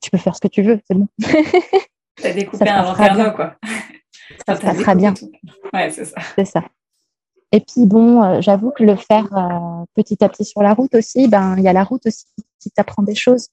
tu 0.01 0.12
peux 0.12 0.18
faire 0.18 0.36
ce 0.36 0.41
que 0.41 0.47
tu 0.47 0.62
veux, 0.62 0.80
c'est 0.86 0.95
bon. 0.95 1.07
Tu 2.18 2.28
as 2.28 2.34
découpé 2.34 2.70
un 2.70 2.84
lanterne, 2.84 3.34
quoi. 3.34 3.55
Ça, 4.48 4.56
ça 4.56 4.74
sera 4.74 4.96
bien. 4.96 5.14
Ouais, 5.74 5.89
c'est 5.89 6.06
ça. 6.06 6.22
C'est 6.36 6.46
ça. 6.46 6.64
Et 7.52 7.60
puis 7.60 7.86
bon, 7.86 8.24
euh, 8.24 8.42
j'avoue 8.42 8.72
que 8.72 8.84
le 8.84 8.96
faire 8.96 9.28
euh, 9.38 9.86
petit 9.94 10.24
à 10.24 10.30
petit 10.30 10.46
sur 10.46 10.62
la 10.62 10.74
route 10.74 10.96
aussi, 10.96 11.28
ben 11.28 11.56
il 11.58 11.64
y 11.64 11.68
a 11.68 11.74
la 11.74 11.84
route 11.84 12.06
aussi 12.06 12.26
qui 12.60 12.72
t'apprend 12.72 13.04
des 13.04 13.16
choses. 13.16 13.50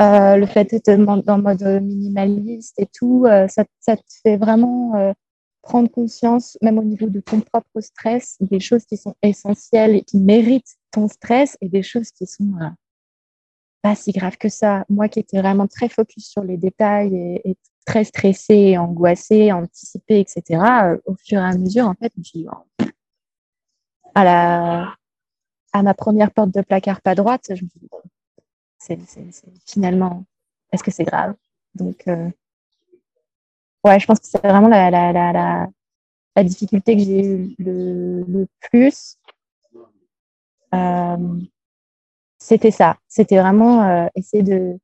Euh, 0.00 0.36
le 0.36 0.46
fait 0.46 0.70
d'être 0.70 0.88
en 0.88 1.38
mode 1.38 1.62
minimaliste 1.82 2.78
et 2.78 2.86
tout, 2.86 3.26
ça, 3.48 3.64
ça, 3.80 3.96
te 3.96 4.02
fait 4.22 4.36
vraiment 4.36 5.14
prendre 5.60 5.90
conscience, 5.90 6.56
même 6.62 6.78
au 6.78 6.84
niveau 6.84 7.08
de 7.08 7.20
ton 7.20 7.40
propre 7.40 7.80
stress, 7.80 8.36
des 8.40 8.58
choses 8.58 8.84
qui 8.84 8.96
sont 8.96 9.14
essentielles 9.22 9.96
et 9.96 10.02
qui 10.02 10.18
méritent 10.18 10.76
ton 10.90 11.08
stress 11.08 11.56
et 11.60 11.68
des 11.68 11.82
choses 11.82 12.10
qui 12.10 12.26
sont 12.26 12.52
pas 13.82 13.94
si 13.94 14.12
graves 14.12 14.38
que 14.38 14.48
ça. 14.48 14.84
Moi 14.88 15.08
qui 15.08 15.20
étais 15.20 15.40
vraiment 15.40 15.66
très 15.66 15.88
focus 15.88 16.26
sur 16.26 16.42
les 16.42 16.56
détails 16.56 17.14
et, 17.14 17.50
et 17.50 17.56
très 17.84 18.04
stressée, 18.04 18.78
angoissée, 18.78 19.52
anticipée, 19.52 20.20
etc., 20.20 20.60
au 21.06 21.14
fur 21.14 21.38
et 21.38 21.44
à 21.44 21.56
mesure, 21.56 21.86
en 21.86 21.94
fait, 21.94 22.12
je 22.22 22.40
à 24.14 24.24
la 24.24 24.94
à 25.72 25.82
ma 25.82 25.94
première 25.94 26.30
porte 26.30 26.50
de 26.50 26.60
placard 26.60 27.00
pas 27.00 27.14
droite, 27.14 27.46
je 27.48 27.64
me 27.64 27.68
dis, 27.76 27.88
c'est 28.78 28.98
finalement, 29.66 30.24
est-ce 30.70 30.82
que 30.82 30.90
c'est 30.90 31.04
grave? 31.04 31.34
Donc, 31.74 32.06
euh, 32.08 32.28
ouais, 33.84 33.98
je 33.98 34.06
pense 34.06 34.18
que 34.20 34.26
c'est 34.26 34.42
vraiment 34.46 34.68
la, 34.68 34.90
la, 34.90 35.12
la, 35.12 35.66
la, 36.36 36.44
difficulté 36.44 36.96
que 36.96 37.02
j'ai 37.02 37.24
eu 37.24 37.54
le, 37.58 38.24
le 38.24 38.46
plus. 38.60 39.16
Euh, 40.74 41.40
c'était 42.38 42.70
ça. 42.70 42.98
C'était 43.08 43.38
vraiment 43.38 43.82
euh, 43.88 44.08
essayer 44.14 44.42
de 44.42 44.78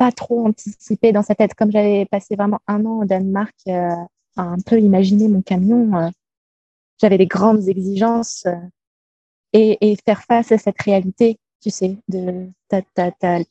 pas 0.00 0.12
trop 0.12 0.46
anticiper 0.46 1.12
dans 1.12 1.22
sa 1.22 1.34
tête. 1.34 1.52
Comme 1.52 1.70
j'avais 1.70 2.06
passé 2.06 2.34
vraiment 2.34 2.60
un 2.66 2.86
an 2.86 3.00
au 3.00 3.04
Danemark 3.04 3.54
euh, 3.68 3.90
à 4.36 4.42
un 4.42 4.58
peu 4.64 4.80
imaginer 4.80 5.28
mon 5.28 5.42
camion, 5.42 5.94
euh, 5.94 6.08
j'avais 7.02 7.18
des 7.18 7.26
grandes 7.26 7.68
exigences 7.68 8.46
et, 9.52 9.76
et 9.82 9.96
faire 10.02 10.22
face 10.22 10.52
à 10.52 10.58
cette 10.58 10.80
réalité 10.80 11.38
tu 11.60 11.68
sais, 11.68 11.98
de 12.08 12.48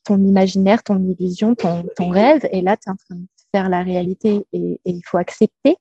ton 0.03 0.17
imaginaire, 0.17 0.81
ton 0.81 0.97
illusion, 0.97 1.53
ton, 1.53 1.85
ton 1.95 2.09
rêve, 2.09 2.47
et 2.51 2.61
là, 2.61 2.75
tu 2.75 2.89
es 2.89 2.91
en 2.91 2.95
train 2.95 3.15
de 3.15 3.27
faire 3.53 3.69
la 3.69 3.83
réalité, 3.83 4.47
et, 4.51 4.81
il 4.83 5.01
faut 5.05 5.19
accepter 5.19 5.77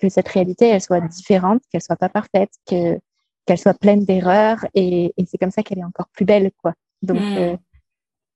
que 0.00 0.08
cette 0.08 0.26
réalité, 0.26 0.66
elle 0.66 0.80
soit 0.80 1.00
différente, 1.00 1.62
qu'elle 1.70 1.82
soit 1.82 1.94
pas 1.94 2.08
parfaite, 2.08 2.50
que 2.68 2.98
qu'elle 3.46 3.58
soit 3.58 3.78
pleine 3.78 4.04
d'erreurs, 4.04 4.66
et, 4.74 5.14
et 5.16 5.26
c'est 5.26 5.38
comme 5.38 5.52
ça 5.52 5.62
qu'elle 5.62 5.78
est 5.78 5.84
encore 5.84 6.08
plus 6.12 6.24
belle, 6.24 6.50
quoi. 6.60 6.74
Donc, 7.02 7.20
mm. 7.20 7.36
euh, 7.38 7.56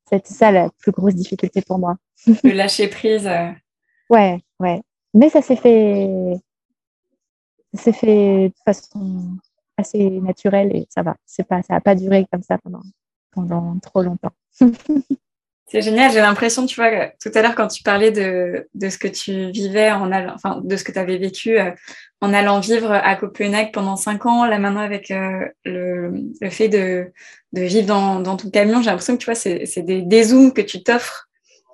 c'est 0.09 0.27
ça 0.27 0.51
la 0.51 0.71
plus 0.79 0.93
grosse 0.93 1.15
difficulté 1.15 1.63
pour 1.63 1.79
moi. 1.79 1.97
Le 2.27 2.53
lâcher 2.53 2.89
prise. 2.89 3.27
Euh. 3.27 3.51
Ouais, 4.11 4.39
ouais. 4.61 4.83
Mais 5.15 5.31
ça 5.31 5.41
s'est 5.41 5.57
fait, 5.57 6.37
s'est 7.73 7.93
fait 7.95 8.51
de 8.51 8.55
façon 8.67 9.39
assez 9.79 10.21
naturelle 10.21 10.77
et 10.77 10.87
ça 10.91 11.03
va. 11.03 11.17
C'est 11.25 11.45
pas, 11.45 11.63
ça 11.63 11.73
n'a 11.73 11.81
pas 11.81 11.95
duré 11.95 12.27
comme 12.31 12.43
ça 12.43 12.59
pendant 12.59 12.83
pendant 13.31 13.79
trop 13.81 14.03
longtemps. 14.03 14.33
C'est 15.75 15.83
génial, 15.83 16.13
j'ai 16.13 16.21
l'impression, 16.21 16.67
tu 16.67 16.77
vois, 16.77 17.09
tout 17.21 17.33
à 17.35 17.43
l'heure 17.43 17.57
quand 17.57 17.67
tu 17.67 17.83
parlais 17.83 18.13
de, 18.13 18.69
de 18.75 18.89
ce 18.89 18.97
que 18.97 19.09
tu 19.09 19.51
vivais 19.51 19.91
en 19.91 20.13
allant, 20.13 20.33
enfin, 20.33 20.61
de 20.63 20.77
ce 20.77 20.85
que 20.85 20.93
tu 20.93 21.01
avais 21.01 21.19
vécu 21.19 21.59
euh, 21.59 21.73
en 22.21 22.33
allant 22.33 22.61
vivre 22.61 22.93
à 22.93 23.17
Copenhague 23.17 23.73
pendant 23.73 23.97
cinq 23.97 24.25
ans, 24.25 24.45
là 24.45 24.61
maintenant 24.61 24.83
avec 24.83 25.11
euh, 25.11 25.49
le, 25.65 26.13
le, 26.41 26.51
fait 26.51 26.69
de, 26.69 27.11
de 27.55 27.63
vivre 27.63 27.89
dans, 27.89 28.21
dans, 28.21 28.37
ton 28.37 28.51
camion, 28.51 28.83
j'ai 28.83 28.91
l'impression 28.91 29.15
que 29.15 29.23
tu 29.23 29.25
vois, 29.25 29.35
c'est, 29.35 29.67
c'est 29.67 29.83
des 29.83 30.03
dézooms 30.03 30.53
que 30.53 30.61
tu 30.61 30.81
t'offres 30.81 31.29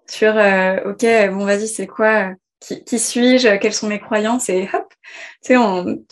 sur, 0.08 0.34
euh, 0.34 0.78
ok, 0.86 1.04
bon, 1.34 1.44
vas-y, 1.44 1.68
c'est 1.68 1.86
quoi, 1.86 2.32
qui, 2.58 2.82
qui 2.82 2.98
suis-je, 2.98 3.58
quelles 3.58 3.74
sont 3.74 3.88
mes 3.88 4.00
croyances, 4.00 4.48
et 4.48 4.66
hop, 4.72 4.94
tu 5.44 5.48
sais, 5.48 5.56
on, 5.58 6.02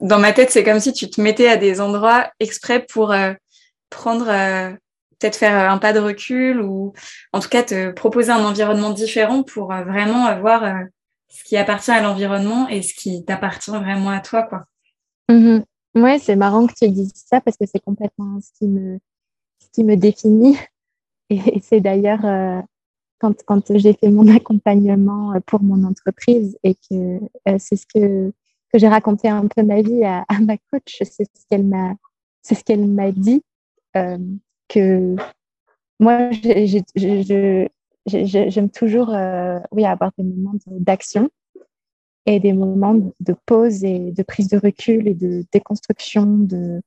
dans 0.00 0.18
ma 0.18 0.34
tête, 0.34 0.50
c'est 0.50 0.62
comme 0.62 0.80
si 0.80 0.92
tu 0.92 1.08
te 1.08 1.22
mettais 1.22 1.48
à 1.48 1.56
des 1.56 1.80
endroits 1.80 2.30
exprès 2.38 2.84
pour 2.84 3.14
prendre 3.88 4.28
euh, 4.28 4.72
peut-être 5.18 5.36
faire 5.36 5.70
un 5.70 5.78
pas 5.78 5.92
de 5.92 5.98
recul 5.98 6.60
ou 6.60 6.92
en 7.32 7.40
tout 7.40 7.48
cas 7.48 7.62
te 7.62 7.90
proposer 7.92 8.30
un 8.30 8.44
environnement 8.44 8.90
différent 8.90 9.42
pour 9.42 9.68
vraiment 9.68 10.38
voir 10.40 10.62
ce 11.28 11.44
qui 11.44 11.56
appartient 11.56 11.90
à 11.90 12.02
l'environnement 12.02 12.68
et 12.68 12.82
ce 12.82 12.94
qui 12.94 13.24
t'appartient 13.24 13.70
vraiment 13.70 14.10
à 14.10 14.20
toi, 14.20 14.42
quoi. 14.42 14.64
Mm-hmm. 15.28 15.64
Ouais, 15.96 16.18
c'est 16.18 16.36
marrant 16.36 16.66
que 16.66 16.74
tu 16.74 16.90
dises 16.90 17.12
ça 17.14 17.40
parce 17.40 17.56
que 17.56 17.64
c'est 17.66 17.80
complètement 17.80 18.38
ce 18.40 18.50
qui 18.58 18.66
me, 18.66 18.98
ce 19.60 19.68
qui 19.72 19.84
me 19.84 19.96
définit. 19.96 20.56
Et, 21.30 21.60
c'est 21.60 21.80
d'ailleurs 21.80 22.24
euh, 22.24 22.60
quand, 23.18 23.34
quand 23.44 23.76
j'ai 23.76 23.94
fait 23.94 24.10
mon 24.10 24.28
accompagnement 24.34 25.32
euh, 25.32 25.40
pour 25.44 25.62
mon 25.62 25.84
entreprise 25.84 26.56
et 26.62 26.74
que 26.74 27.18
euh, 27.48 27.56
c'est 27.58 27.76
ce 27.76 27.86
que, 27.86 28.32
que 28.72 28.78
j'ai 28.78 28.88
raconté 28.88 29.28
un 29.28 29.46
peu 29.48 29.62
ma 29.62 29.82
vie 29.82 30.04
à, 30.04 30.24
ma 30.40 30.56
coach, 30.70 30.98
c'est 31.00 31.24
ce 31.24 31.46
qu'elle 31.50 31.64
m'a, 31.64 31.94
c'est 32.42 32.54
ce 32.54 32.62
qu'elle 32.62 32.86
m'a 32.86 33.10
dit 33.10 33.42
que 34.68 35.16
moi, 35.98 36.30
j'aime 38.06 38.70
toujours 38.70 39.14
oui, 39.72 39.84
avoir 39.84 40.12
des 40.18 40.24
moments 40.24 40.54
d'action 40.66 41.30
et 42.26 42.40
des 42.40 42.52
moments 42.52 42.94
de 42.94 43.34
pause 43.46 43.84
et 43.84 44.10
de 44.12 44.22
prise 44.22 44.48
de 44.48 44.58
recul 44.58 45.06
et 45.08 45.14
de 45.14 45.44
déconstruction 45.52 46.26
de, 46.26 46.82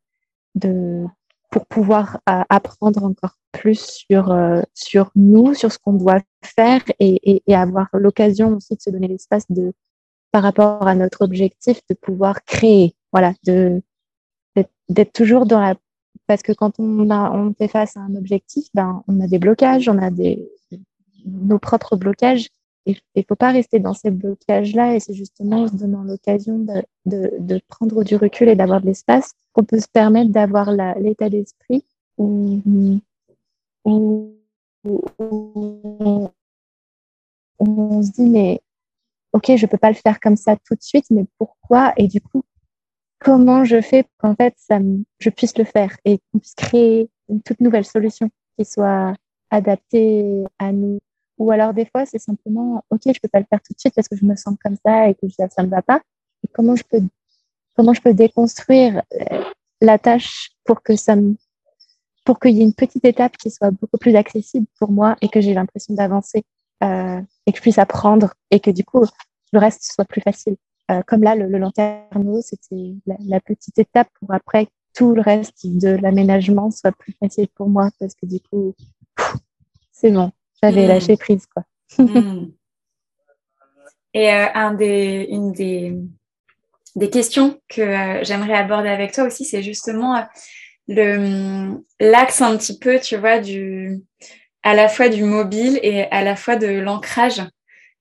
de, 0.55 1.05
pour 1.49 1.65
pouvoir 1.65 2.19
apprendre 2.25 3.03
encore 3.03 3.35
plus 3.51 4.03
sur, 4.09 4.31
euh, 4.31 4.61
sur 4.73 5.11
nous, 5.15 5.53
sur 5.53 5.71
ce 5.71 5.79
qu'on 5.79 5.93
doit 5.93 6.19
faire 6.43 6.81
et, 6.99 7.41
et, 7.47 7.55
avoir 7.55 7.87
l'occasion 7.93 8.55
aussi 8.55 8.75
de 8.75 8.81
se 8.81 8.89
donner 8.89 9.07
l'espace 9.07 9.45
de, 9.49 9.73
par 10.31 10.43
rapport 10.43 10.87
à 10.87 10.93
notre 10.93 11.23
objectif, 11.23 11.81
de 11.89 11.95
pouvoir 11.95 12.43
créer, 12.43 12.93
voilà, 13.11 13.33
de, 13.45 13.81
d'être 14.89 15.13
toujours 15.13 15.45
dans 15.45 15.59
la, 15.59 15.75
parce 16.29 16.43
que 16.43 16.51
quand 16.51 16.79
on 16.79 17.09
a, 17.09 17.51
fait 17.57 17.67
face 17.67 17.97
à 17.97 18.01
un 18.01 18.15
objectif, 18.15 18.67
ben, 18.75 19.03
on 19.07 19.19
a 19.19 19.25
des 19.25 19.39
blocages, 19.39 19.89
on 19.89 19.97
a 19.97 20.11
des, 20.11 20.47
nos 21.25 21.57
propres 21.57 21.95
blocages. 21.95 22.49
Il 22.85 22.95
ne 23.15 23.23
faut 23.27 23.35
pas 23.35 23.51
rester 23.51 23.79
dans 23.79 23.95
ces 23.95 24.11
blocages-là 24.11 24.93
et 24.93 24.99
c'est 24.99 25.15
justement 25.15 25.63
en 25.63 25.67
se 25.67 25.73
donnant 25.73 26.03
l'occasion 26.03 26.59
de, 26.59 27.61
prendre 27.67 28.03
du 28.03 28.15
recul 28.15 28.47
et 28.47 28.55
d'avoir 28.55 28.79
de 28.79 28.85
l'espace 28.85 29.31
qu'on 29.53 29.63
peut 29.63 29.79
se 29.79 29.87
permettre 29.91 30.29
d'avoir 30.29 30.71
l'état 30.99 31.31
d'esprit 31.31 31.83
où, 32.19 32.61
où, 33.85 34.35
on 37.57 38.03
se 38.03 38.11
dit 38.11 38.29
mais 38.29 38.61
ok 39.33 39.55
je 39.55 39.65
peux 39.65 39.79
pas 39.79 39.89
le 39.89 39.95
faire 39.95 40.19
comme 40.19 40.37
ça 40.37 40.55
tout 40.57 40.75
de 40.75 40.83
suite 40.83 41.05
mais 41.09 41.25
pourquoi? 41.39 41.91
Et 41.97 42.07
du 42.07 42.21
coup 42.21 42.43
comment 43.19 43.63
je 43.65 43.81
fais 43.81 44.03
pour 44.03 44.11
qu'en 44.19 44.35
fait 44.35 44.53
ça 44.57 44.79
je 45.19 45.29
puisse 45.29 45.57
le 45.57 45.63
faire 45.63 45.95
et 46.05 46.19
qu'on 46.19 46.39
puisse 46.39 46.55
créer 46.55 47.09
une 47.29 47.41
toute 47.41 47.59
nouvelle 47.59 47.85
solution 47.85 48.29
qui 48.57 48.65
soit 48.65 49.13
adaptée 49.51 50.43
à 50.57 50.71
nous 50.71 50.99
ou 51.39 51.51
alors 51.51 51.73
des 51.73 51.85
fois, 51.85 52.05
c'est 52.05 52.19
simplement, 52.19 52.83
OK, 52.89 53.01
je 53.05 53.19
peux 53.19 53.29
pas 53.29 53.39
le 53.39 53.45
faire 53.49 53.61
tout 53.61 53.73
de 53.73 53.79
suite 53.79 53.95
parce 53.95 54.09
que 54.09 54.17
je 54.17 54.25
me 54.25 54.35
sens 54.35 54.55
comme 54.63 54.75
ça 54.85 55.07
et 55.07 55.15
que 55.15 55.27
ça 55.29 55.47
ne 55.59 55.63
me 55.63 55.71
va 55.71 55.81
pas. 55.81 56.01
Et 56.43 56.49
comment 56.53 56.75
je 56.75 56.83
peux, 56.83 57.01
comment 57.75 57.93
je 57.93 58.01
peux 58.01 58.13
déconstruire 58.13 59.01
euh, 59.13 59.43
la 59.81 59.97
tâche 59.97 60.51
pour 60.65 60.83
que 60.83 60.97
ça 60.97 61.15
me, 61.15 61.37
pour 62.25 62.39
qu'il 62.39 62.51
y 62.51 62.61
ait 62.61 62.65
une 62.65 62.73
petite 62.73 63.05
étape 63.05 63.37
qui 63.37 63.49
soit 63.51 63.71
beaucoup 63.71 63.97
plus 63.97 64.15
accessible 64.15 64.67
pour 64.77 64.91
moi 64.91 65.15
et 65.21 65.29
que 65.29 65.39
j'ai 65.39 65.53
l'impression 65.53 65.93
d'avancer 65.93 66.43
euh, 66.83 67.21
et 67.45 67.51
que 67.53 67.57
je 67.57 67.61
puisse 67.61 67.79
apprendre 67.79 68.33
et 68.51 68.59
que 68.59 68.69
du 68.69 68.83
coup 68.83 69.05
le 69.53 69.59
reste 69.59 69.83
soit 69.83 70.05
plus 70.05 70.21
facile. 70.21 70.57
Euh, 70.89 71.01
comme 71.05 71.23
là, 71.23 71.35
le, 71.35 71.47
le 71.47 71.57
lanterneau, 71.59 72.41
c'était 72.41 72.95
la, 73.05 73.39
petite 73.39 73.77
étape 73.77 74.09
pour 74.19 74.33
après 74.33 74.67
tout 74.95 75.13
le 75.13 75.21
reste 75.21 75.67
de 75.67 75.89
l'aménagement 75.89 76.71
soit 76.71 76.91
plus 76.91 77.13
facile 77.19 77.47
pour 77.49 77.69
moi 77.69 77.89
parce 77.99 78.15
que 78.15 78.25
du 78.25 78.39
coup, 78.39 78.73
c'est 79.91 80.11
bon, 80.11 80.31
j'avais 80.61 80.85
hmm. 80.85 80.89
lâché 80.89 81.17
prise, 81.17 81.45
quoi. 81.45 81.63
Hmm. 81.97 82.51
Et 84.13 84.31
euh, 84.33 84.47
un 84.55 84.73
des, 84.73 85.27
une 85.29 85.51
des, 85.51 85.95
des 86.95 87.09
questions 87.11 87.59
que 87.67 87.81
euh, 87.81 88.23
j'aimerais 88.23 88.55
aborder 88.55 88.89
avec 88.89 89.11
toi 89.11 89.25
aussi, 89.25 89.45
c'est 89.45 89.61
justement 89.61 90.23
le 90.87 91.79
l'axe 91.99 92.41
un 92.41 92.57
petit 92.57 92.79
peu, 92.79 92.99
tu 92.99 93.17
vois, 93.17 93.39
du 93.39 94.01
à 94.63 94.73
la 94.73 94.87
fois 94.87 95.09
du 95.09 95.23
mobile 95.23 95.79
et 95.83 96.03
à 96.05 96.23
la 96.23 96.35
fois 96.35 96.55
de 96.55 96.67
l'ancrage. 96.67 97.41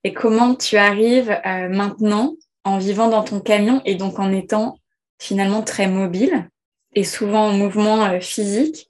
Et 0.03 0.13
comment 0.13 0.55
tu 0.55 0.77
arrives 0.77 1.39
maintenant 1.45 2.35
en 2.63 2.77
vivant 2.77 3.09
dans 3.09 3.23
ton 3.23 3.39
camion 3.39 3.81
et 3.85 3.95
donc 3.95 4.19
en 4.19 4.31
étant 4.31 4.77
finalement 5.19 5.61
très 5.61 5.87
mobile 5.87 6.49
et 6.93 7.03
souvent 7.03 7.47
en 7.47 7.53
mouvement 7.53 8.19
physique. 8.19 8.87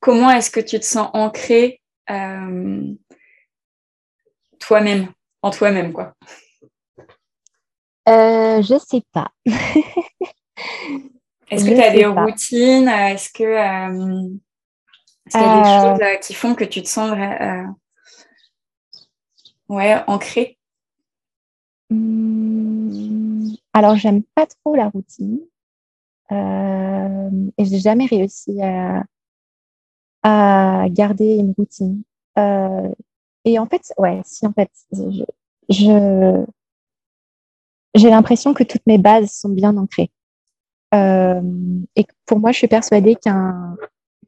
Comment 0.00 0.30
est-ce 0.30 0.50
que 0.50 0.60
tu 0.60 0.78
te 0.78 0.84
sens 0.84 1.08
ancré 1.14 1.80
euh, 2.10 2.82
toi-même, 4.58 5.08
en 5.42 5.50
toi-même, 5.50 5.92
quoi? 5.92 6.14
Euh, 8.08 8.62
Je 8.62 8.78
sais 8.78 9.02
pas. 9.12 9.30
Est-ce 11.50 11.64
que 11.64 11.74
tu 11.74 11.82
as 11.82 11.90
des 11.90 12.06
routines 12.06 12.88
Est-ce 12.88 13.30
que 13.30 13.44
euh, 13.44 14.28
qu'il 15.30 15.40
y 15.40 15.44
a 15.44 15.58
des 15.58 15.64
choses 15.64 16.00
euh, 16.02 16.16
qui 16.16 16.34
font 16.34 16.54
que 16.54 16.64
tu 16.64 16.82
te 16.82 16.88
sens 16.88 17.16
ouais, 19.68 20.02
ancré? 20.06 20.58
Hmm, 21.90 23.54
Alors, 23.72 23.96
j'aime 23.96 24.22
pas 24.34 24.46
trop 24.46 24.74
la 24.74 24.88
routine. 24.88 25.40
et 26.30 27.64
j'ai 27.64 27.78
jamais 27.78 28.06
réussi 28.06 28.60
à, 28.62 29.04
à 30.24 30.86
garder 30.88 31.36
une 31.36 31.52
routine. 31.56 32.02
Euh, 32.38 32.90
et 33.44 33.58
en 33.58 33.66
fait, 33.66 33.92
ouais, 33.98 34.22
si 34.24 34.46
en 34.46 34.52
fait, 34.52 34.70
je, 35.68 36.44
j'ai 37.94 38.10
l'impression 38.10 38.54
que 38.54 38.64
toutes 38.64 38.86
mes 38.86 38.98
bases 38.98 39.30
sont 39.32 39.50
bien 39.50 39.76
ancrées. 39.76 40.10
Euh, 40.94 41.42
et 41.94 42.06
pour 42.26 42.38
moi, 42.38 42.52
je 42.52 42.58
suis 42.58 42.68
persuadée 42.68 43.16
qu'un 43.16 43.76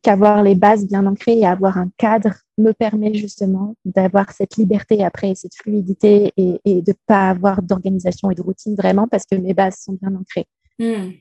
qu'avoir 0.03 0.43
les 0.43 0.55
bases 0.55 0.87
bien 0.87 1.07
ancrées 1.07 1.39
et 1.39 1.47
avoir 1.47 1.79
un 1.79 1.91
cadre 1.97 2.35
me 2.59 2.73
permet 2.73 3.15
justement 3.15 3.75
d'avoir 3.85 4.33
cette 4.33 4.57
liberté 4.57 5.05
après, 5.05 5.35
cette 5.35 5.55
fluidité 5.55 6.33
et, 6.37 6.61
et 6.65 6.83
de 6.83 6.95
pas 7.07 7.31
avoir 7.31 7.63
d'organisation 7.63 8.31
et 8.31 8.35
de 8.35 8.43
routine 8.43 8.75
vraiment 8.75 9.09
parce 9.09 9.25
que 9.27 9.37
mes 9.37 9.55
bases 9.55 9.77
sont 9.79 9.99
bien 10.01 10.15
ancrées. 10.15 10.47
Hmm. 10.79 11.13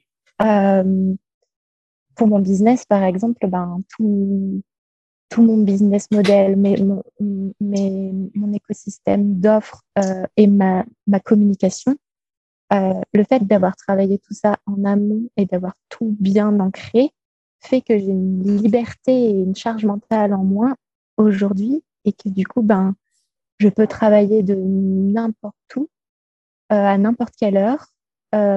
Euh, 0.42 1.16
pour 2.16 2.28
mon 2.28 2.40
business, 2.40 2.86
par 2.86 3.04
exemple, 3.04 3.48
ben, 3.48 3.80
tout, 3.90 4.62
tout 5.30 5.42
mon 5.42 5.58
business 5.58 6.10
model, 6.12 6.56
mais 6.56 6.78
mon, 6.78 7.04
mon 7.60 8.54
écosystème 8.54 9.40
d'offres 9.40 9.82
euh, 10.00 10.26
et 10.38 10.48
ma, 10.48 10.86
ma 11.08 11.20
communication, 11.20 11.96
euh, 12.74 13.02
le 13.14 13.24
fait 13.24 13.46
d'avoir 13.46 13.76
travaillé 13.76 14.18
tout 14.18 14.34
ça 14.34 14.58
en 14.66 14.84
amont 14.86 15.24
et 15.38 15.46
d'avoir 15.46 15.74
tout 15.90 16.16
bien 16.20 16.60
ancré 16.60 17.12
fait 17.66 17.82
que 17.82 17.98
j'ai 17.98 18.12
une 18.12 18.62
liberté 18.62 19.12
et 19.12 19.32
une 19.32 19.56
charge 19.56 19.86
mentale 19.86 20.34
en 20.34 20.44
moins 20.44 20.76
aujourd'hui 21.18 21.84
et 22.06 22.14
que 22.14 22.30
du 22.30 22.46
coup, 22.46 22.62
ben, 22.62 22.96
je 23.58 23.70
peux 23.70 23.88
travailler 23.88 24.44
de 24.44 24.56
n'importe 24.56 25.76
où, 25.76 25.90
euh, 26.72 26.76
à 26.76 26.98
n'importe 26.98 27.36
quelle 27.38 27.58
heure, 27.58 27.88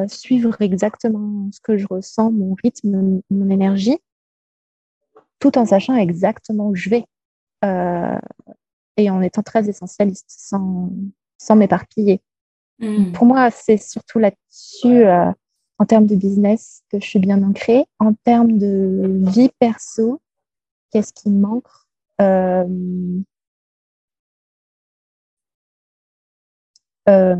suivre 0.09 0.61
exactement 0.61 1.49
ce 1.53 1.61
que 1.61 1.77
je 1.77 1.87
ressens, 1.89 2.33
mon 2.33 2.57
rythme, 2.65 3.21
mon 3.31 3.49
énergie 3.49 3.99
tout 5.39 5.59
en 5.59 5.67
sachant 5.67 5.97
exactement 5.97 6.69
où 6.69 6.75
je 6.75 6.91
vais 6.91 7.05
euh, 7.65 8.19
et 8.97 9.11
en 9.11 9.23
étant 9.23 9.43
très 9.43 9.69
essentialiste, 9.69 10.27
sans, 10.29 10.91
sans 11.39 11.57
m'éparpiller. 11.57 12.21
Hmm. 12.81 13.13
Pour 13.13 13.27
moi, 13.27 13.51
c'est 13.51 13.77
surtout 13.77 14.19
là-dessus, 14.19 15.05
euh, 15.05 15.31
en 15.79 15.87
termes 15.87 16.07
de 16.07 16.17
business, 16.17 16.83
que 16.91 17.01
je 17.01 17.07
suis 17.07 17.19
bien 17.19 17.43
ancrée. 17.43 17.85
En 17.99 18.13
termes 18.15 18.59
de 18.59 19.23
vie 19.31 19.51
perso, 19.59 20.21
qu'est-ce 20.91 21.13
qui 21.13 21.31
manque 21.31 21.67
euh, 22.21 22.65
euh, 27.09 27.37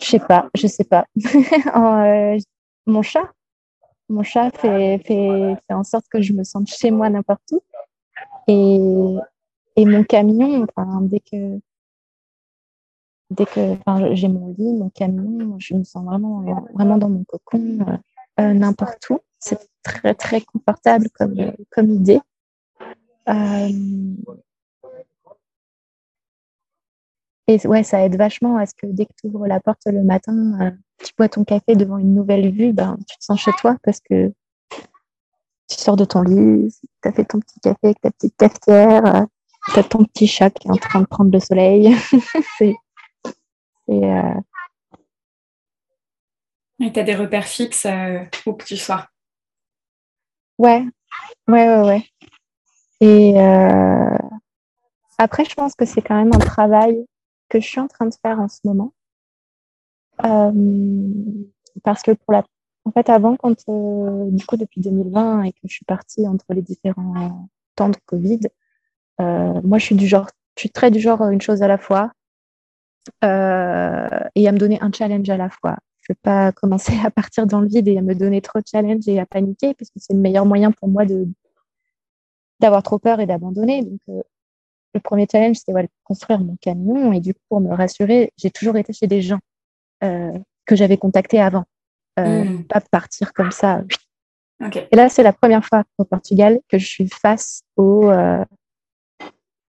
je 0.00 0.06
sais 0.06 0.18
pas, 0.18 0.48
je 0.54 0.66
sais 0.66 0.84
pas. 0.84 1.06
Euh, 1.76 2.38
mon 2.86 3.02
chat, 3.02 3.30
mon 4.08 4.22
chat 4.22 4.50
fait, 4.56 4.98
fait, 5.06 5.56
fait, 5.68 5.74
en 5.74 5.84
sorte 5.84 6.06
que 6.10 6.22
je 6.22 6.32
me 6.32 6.44
sente 6.44 6.68
chez 6.68 6.90
moi 6.90 7.10
n'importe 7.10 7.52
où. 7.52 7.62
Et, 8.48 8.78
et 9.76 9.84
mon 9.84 10.02
camion, 10.04 10.64
enfin, 10.64 11.00
dès 11.02 11.20
que, 11.20 11.60
dès 13.30 13.46
que 13.46 13.76
j'ai 14.12 14.28
mon 14.28 14.54
lit, 14.58 14.72
mon 14.72 14.90
camion, 14.90 15.56
je 15.58 15.74
me 15.74 15.84
sens 15.84 16.04
vraiment, 16.04 16.42
vraiment 16.74 16.98
dans 16.98 17.08
mon 17.08 17.24
cocon 17.24 17.78
euh, 17.80 17.96
euh, 18.40 18.52
n'importe 18.52 19.08
où. 19.10 19.20
C'est 19.38 19.58
très, 19.82 20.14
très 20.14 20.40
confortable 20.42 21.08
comme, 21.14 21.34
comme 21.70 21.90
idée. 21.90 22.20
Euh, 23.28 23.68
et 27.46 27.66
ouais, 27.66 27.82
ça 27.82 28.04
aide 28.04 28.16
vachement 28.16 28.58
à 28.58 28.66
ce 28.66 28.74
que 28.74 28.86
dès 28.86 29.06
que 29.06 29.12
tu 29.20 29.28
ouvres 29.28 29.46
la 29.46 29.60
porte 29.60 29.80
le 29.86 30.02
matin, 30.02 30.74
tu 30.98 31.12
bois 31.16 31.28
ton 31.28 31.44
café 31.44 31.74
devant 31.74 31.98
une 31.98 32.14
nouvelle 32.14 32.52
vue, 32.52 32.72
ben, 32.72 32.96
tu 33.08 33.16
te 33.18 33.24
sens 33.24 33.40
chez 33.40 33.52
toi 33.60 33.76
parce 33.82 34.00
que 34.00 34.32
tu 35.70 35.78
sors 35.78 35.96
de 35.96 36.04
ton 36.04 36.22
lit, 36.22 36.74
tu 37.02 37.08
as 37.08 37.12
fait 37.12 37.24
ton 37.24 37.40
petit 37.40 37.60
café 37.60 37.78
avec 37.84 38.00
ta 38.00 38.10
petite 38.10 38.36
cafetière, 38.36 39.16
euh, 39.16 39.24
tu 39.72 39.78
as 39.78 39.84
ton 39.84 40.04
petit 40.04 40.26
chat 40.26 40.50
qui 40.50 40.68
est 40.68 40.70
en 40.70 40.76
train 40.76 41.00
de 41.00 41.06
prendre 41.06 41.30
le 41.32 41.40
soleil. 41.40 41.94
c'est, 42.58 42.74
euh, 43.90 44.40
Et 46.80 46.92
tu 46.92 47.00
as 47.00 47.02
des 47.02 47.14
repères 47.14 47.46
fixes 47.46 47.86
euh, 47.86 48.24
où 48.46 48.52
que 48.54 48.64
tu 48.64 48.76
sois. 48.76 49.08
Ouais, 50.58 50.84
ouais, 51.48 51.68
ouais, 51.68 51.82
ouais. 51.86 52.04
Et 53.00 53.34
après, 55.16 55.44
je 55.46 55.54
pense 55.54 55.74
que 55.74 55.86
c'est 55.86 56.02
quand 56.02 56.16
même 56.16 56.34
un 56.34 56.38
travail 56.38 57.06
que 57.48 57.60
je 57.60 57.66
suis 57.66 57.80
en 57.80 57.88
train 57.88 58.06
de 58.06 58.14
faire 58.22 58.38
en 58.40 58.48
ce 58.48 58.60
moment. 58.64 58.92
parce 61.82 62.02
que 62.02 62.12
pour 62.12 62.32
la 62.32 62.44
en 62.84 62.92
fait, 62.92 63.08
avant, 63.10 63.36
quand, 63.36 63.56
euh, 63.68 64.30
du 64.30 64.44
coup, 64.46 64.56
depuis 64.56 64.80
2020 64.80 65.42
et 65.44 65.52
que 65.52 65.58
je 65.64 65.72
suis 65.72 65.84
partie 65.84 66.26
entre 66.26 66.46
les 66.50 66.62
différents 66.62 67.48
temps 67.76 67.90
de 67.90 67.96
Covid, 68.06 68.40
euh, 69.20 69.60
moi, 69.62 69.78
je 69.78 69.84
suis 69.84 69.94
du 69.94 70.06
genre, 70.06 70.28
je 70.56 70.62
suis 70.62 70.70
très 70.70 70.90
du 70.90 71.00
genre 71.00 71.22
une 71.28 71.40
chose 71.40 71.62
à 71.62 71.68
la 71.68 71.78
fois 71.78 72.12
euh, 73.24 74.20
et 74.34 74.48
à 74.48 74.52
me 74.52 74.58
donner 74.58 74.78
un 74.80 74.92
challenge 74.92 75.28
à 75.30 75.36
la 75.36 75.50
fois. 75.50 75.76
Je 76.02 76.12
ne 76.12 76.14
vais 76.14 76.18
pas 76.22 76.52
commencer 76.60 76.94
à 77.04 77.10
partir 77.10 77.46
dans 77.46 77.60
le 77.60 77.68
vide 77.68 77.88
et 77.88 77.98
à 77.98 78.02
me 78.02 78.14
donner 78.14 78.40
trop 78.40 78.60
de 78.60 78.66
challenge 78.70 79.08
et 79.08 79.18
à 79.18 79.26
paniquer, 79.26 79.74
parce 79.74 79.90
que 79.90 79.98
c'est 79.98 80.12
le 80.12 80.20
meilleur 80.20 80.46
moyen 80.46 80.72
pour 80.72 80.88
moi 80.88 81.04
de 81.04 81.26
d'avoir 82.60 82.82
trop 82.82 82.98
peur 82.98 83.20
et 83.20 83.26
d'abandonner. 83.26 83.82
Donc, 83.82 84.00
le 84.92 85.00
premier 85.00 85.26
challenge, 85.30 85.56
c'était 85.56 85.72
de 85.72 85.88
construire 86.04 86.40
mon 86.40 86.56
camion. 86.60 87.10
Et 87.14 87.20
du 87.20 87.32
coup, 87.32 87.40
pour 87.48 87.60
me 87.60 87.72
rassurer, 87.72 88.32
j'ai 88.36 88.50
toujours 88.50 88.76
été 88.76 88.92
chez 88.92 89.06
des 89.06 89.22
gens 89.22 89.38
que 90.02 90.76
j'avais 90.76 90.98
contactés 90.98 91.40
avant. 91.40 91.64
Euh, 92.18 92.44
hmm. 92.44 92.64
pas 92.64 92.80
partir 92.80 93.32
comme 93.32 93.50
ça. 93.50 93.82
Et 94.90 94.96
là, 94.96 95.08
c'est 95.08 95.22
la 95.22 95.32
première 95.32 95.64
fois 95.64 95.84
au 95.96 96.04
Portugal 96.04 96.60
que 96.68 96.78
je 96.78 96.86
suis 96.86 97.08
face 97.08 97.62
au. 97.76 98.10
Euh, 98.10 98.44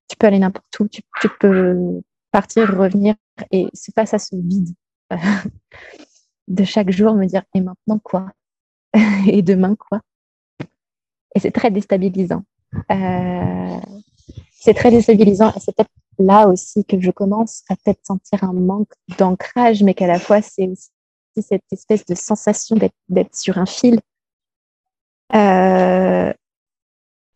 tu 0.09 0.16
peux 0.18 0.26
aller 0.26 0.39
n'importe 0.39 0.81
où, 0.81 0.89
tu, 0.89 1.03
peux 1.39 2.01
partir, 2.31 2.76
revenir, 2.76 3.14
et 3.51 3.68
c'est 3.72 3.95
face 3.95 4.14
à 4.14 4.18
ce 4.18 4.37
vide 4.37 4.74
de 6.49 6.64
chaque 6.64 6.91
jour, 6.91 7.14
me 7.14 7.26
dire 7.26 7.43
et 7.55 7.61
maintenant 7.61 7.99
quoi? 7.99 8.31
Et 9.26 9.43
demain 9.43 9.76
quoi? 9.76 10.01
Et 11.35 11.41
c'est 11.41 11.53
très 11.53 11.70
déstabilisant. 11.70 12.43
Euh, 12.91 13.81
c'est 14.53 14.74
très 14.74 14.91
déstabilisant 14.91 15.53
et 15.55 15.61
c'est 15.61 15.74
peut-être 15.74 15.91
là 16.18 16.49
aussi 16.49 16.85
que 16.85 17.01
je 17.01 17.11
commence 17.11 17.62
à 17.68 17.76
peut-être 17.76 18.05
sentir 18.05 18.45
un 18.45 18.53
manque 18.53 18.93
d'ancrage, 19.18 19.83
mais 19.83 19.95
qu'à 19.95 20.07
la 20.07 20.18
fois 20.18 20.43
c'est 20.43 20.68
aussi 20.68 20.91
cette 21.37 21.64
espèce 21.72 22.05
de 22.05 22.14
sensation 22.14 22.76
d'être 23.09 23.35
sur 23.35 23.59
un 23.59 23.66
fil 23.66 24.01
euh, 25.35 26.33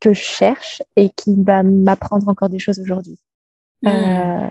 que 0.01 0.13
je 0.13 0.23
cherche 0.23 0.83
et 0.97 1.11
qui 1.11 1.35
va 1.43 1.63
m'apprendre 1.63 2.29
encore 2.29 2.49
des 2.49 2.59
choses 2.59 2.81
aujourd'hui. 2.81 3.19
Euh, 3.87 4.51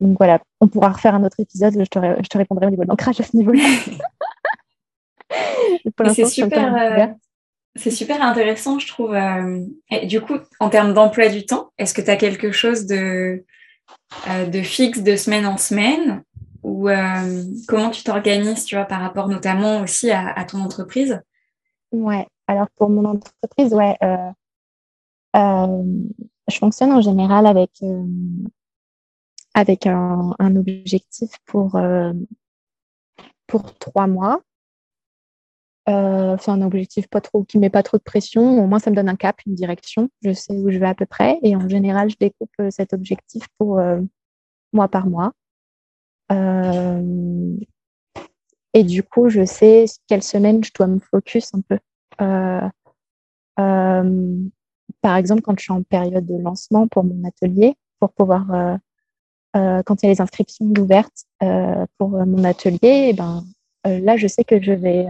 donc 0.00 0.16
voilà, 0.18 0.40
on 0.60 0.68
pourra 0.68 0.90
refaire 0.90 1.14
un 1.14 1.24
autre 1.24 1.38
épisode, 1.38 1.74
je 1.74 1.84
te, 1.84 1.98
je 2.22 2.28
te 2.28 2.38
répondrai 2.38 2.66
au 2.66 2.70
niveau 2.70 2.84
de 2.84 2.88
l'ancrage 2.88 3.20
à 3.20 3.24
ce 3.24 3.36
niveau-là. 3.36 3.62
c'est 6.14 6.26
super, 6.26 6.76
euh, 6.76 7.06
c'est 7.76 7.90
super 7.90 8.22
intéressant, 8.22 8.78
je 8.78 8.88
trouve. 8.88 9.16
Et 9.90 10.06
du 10.06 10.20
coup, 10.20 10.34
en 10.60 10.68
termes 10.68 10.94
d'emploi 10.94 11.28
du 11.28 11.46
temps, 11.46 11.70
est-ce 11.78 11.94
que 11.94 12.02
tu 12.02 12.10
as 12.10 12.16
quelque 12.16 12.52
chose 12.52 12.86
de, 12.86 13.44
de 14.28 14.62
fixe 14.62 15.02
de 15.02 15.16
semaine 15.16 15.46
en 15.46 15.56
semaine 15.56 16.22
ou 16.64 16.88
euh, 16.88 17.44
comment 17.68 17.90
tu 17.90 18.02
t'organises, 18.02 18.64
tu 18.64 18.74
vois, 18.74 18.86
par 18.86 19.00
rapport 19.00 19.28
notamment 19.28 19.82
aussi 19.82 20.10
à, 20.10 20.44
ton 20.44 20.60
entreprise? 20.60 21.22
Ouais, 21.92 22.26
alors 22.48 22.68
pour 22.76 22.88
mon 22.88 23.04
entreprise, 23.04 23.74
ouais, 23.74 23.96
euh, 24.02 24.30
euh, 25.36 25.82
je 26.48 26.56
fonctionne 26.56 26.92
en 26.92 27.02
général 27.02 27.46
avec, 27.46 27.70
avec 29.54 29.86
un, 29.86 30.34
objectif 30.56 31.30
pour, 31.46 31.80
pour 33.46 33.78
trois 33.78 34.06
mois. 34.06 34.40
c'est 35.86 36.50
un 36.50 36.62
objectif 36.62 37.08
pas 37.08 37.20
trop, 37.20 37.44
qui 37.44 37.58
ne 37.58 37.62
met 37.62 37.70
pas 37.70 37.82
trop 37.82 37.96
de 37.96 38.02
pression. 38.02 38.62
Au 38.62 38.66
moins, 38.66 38.78
ça 38.78 38.90
me 38.90 38.96
donne 38.96 39.08
un 39.08 39.16
cap, 39.16 39.36
une 39.46 39.54
direction. 39.54 40.10
Je 40.22 40.32
sais 40.32 40.54
où 40.54 40.70
je 40.70 40.78
vais 40.78 40.86
à 40.86 40.94
peu 40.94 41.06
près. 41.06 41.38
Et 41.42 41.56
en 41.56 41.68
général, 41.68 42.10
je 42.10 42.16
découpe 42.18 42.54
cet 42.70 42.92
objectif 42.92 43.46
pour 43.58 43.80
mois 44.72 44.88
par 44.88 45.06
mois. 45.06 45.32
Euh, 46.32 47.56
et 48.72 48.82
du 48.82 49.02
coup, 49.02 49.28
je 49.28 49.44
sais 49.44 49.84
quelle 50.08 50.22
semaine 50.22 50.62
je 50.64 50.72
dois 50.74 50.86
me 50.86 50.98
focus 50.98 51.54
un 51.54 51.60
peu. 51.60 51.78
Euh, 52.20 52.68
euh, 53.60 54.36
par 55.00 55.16
exemple, 55.16 55.42
quand 55.42 55.58
je 55.58 55.64
suis 55.64 55.72
en 55.72 55.82
période 55.82 56.26
de 56.26 56.36
lancement 56.36 56.88
pour 56.88 57.04
mon 57.04 57.26
atelier, 57.26 57.76
pour 58.00 58.12
pouvoir, 58.12 58.78
quand 59.54 60.02
il 60.02 60.06
y 60.06 60.08
a 60.08 60.12
les 60.12 60.20
inscriptions 60.20 60.66
ouvertes 60.78 61.24
pour 61.98 62.10
mon 62.10 62.44
atelier, 62.44 63.10
eh 63.10 63.12
ben, 63.12 63.44
là, 63.84 64.16
je 64.16 64.26
sais 64.26 64.44
que 64.44 64.60
je 64.60 64.72
vais 64.72 65.06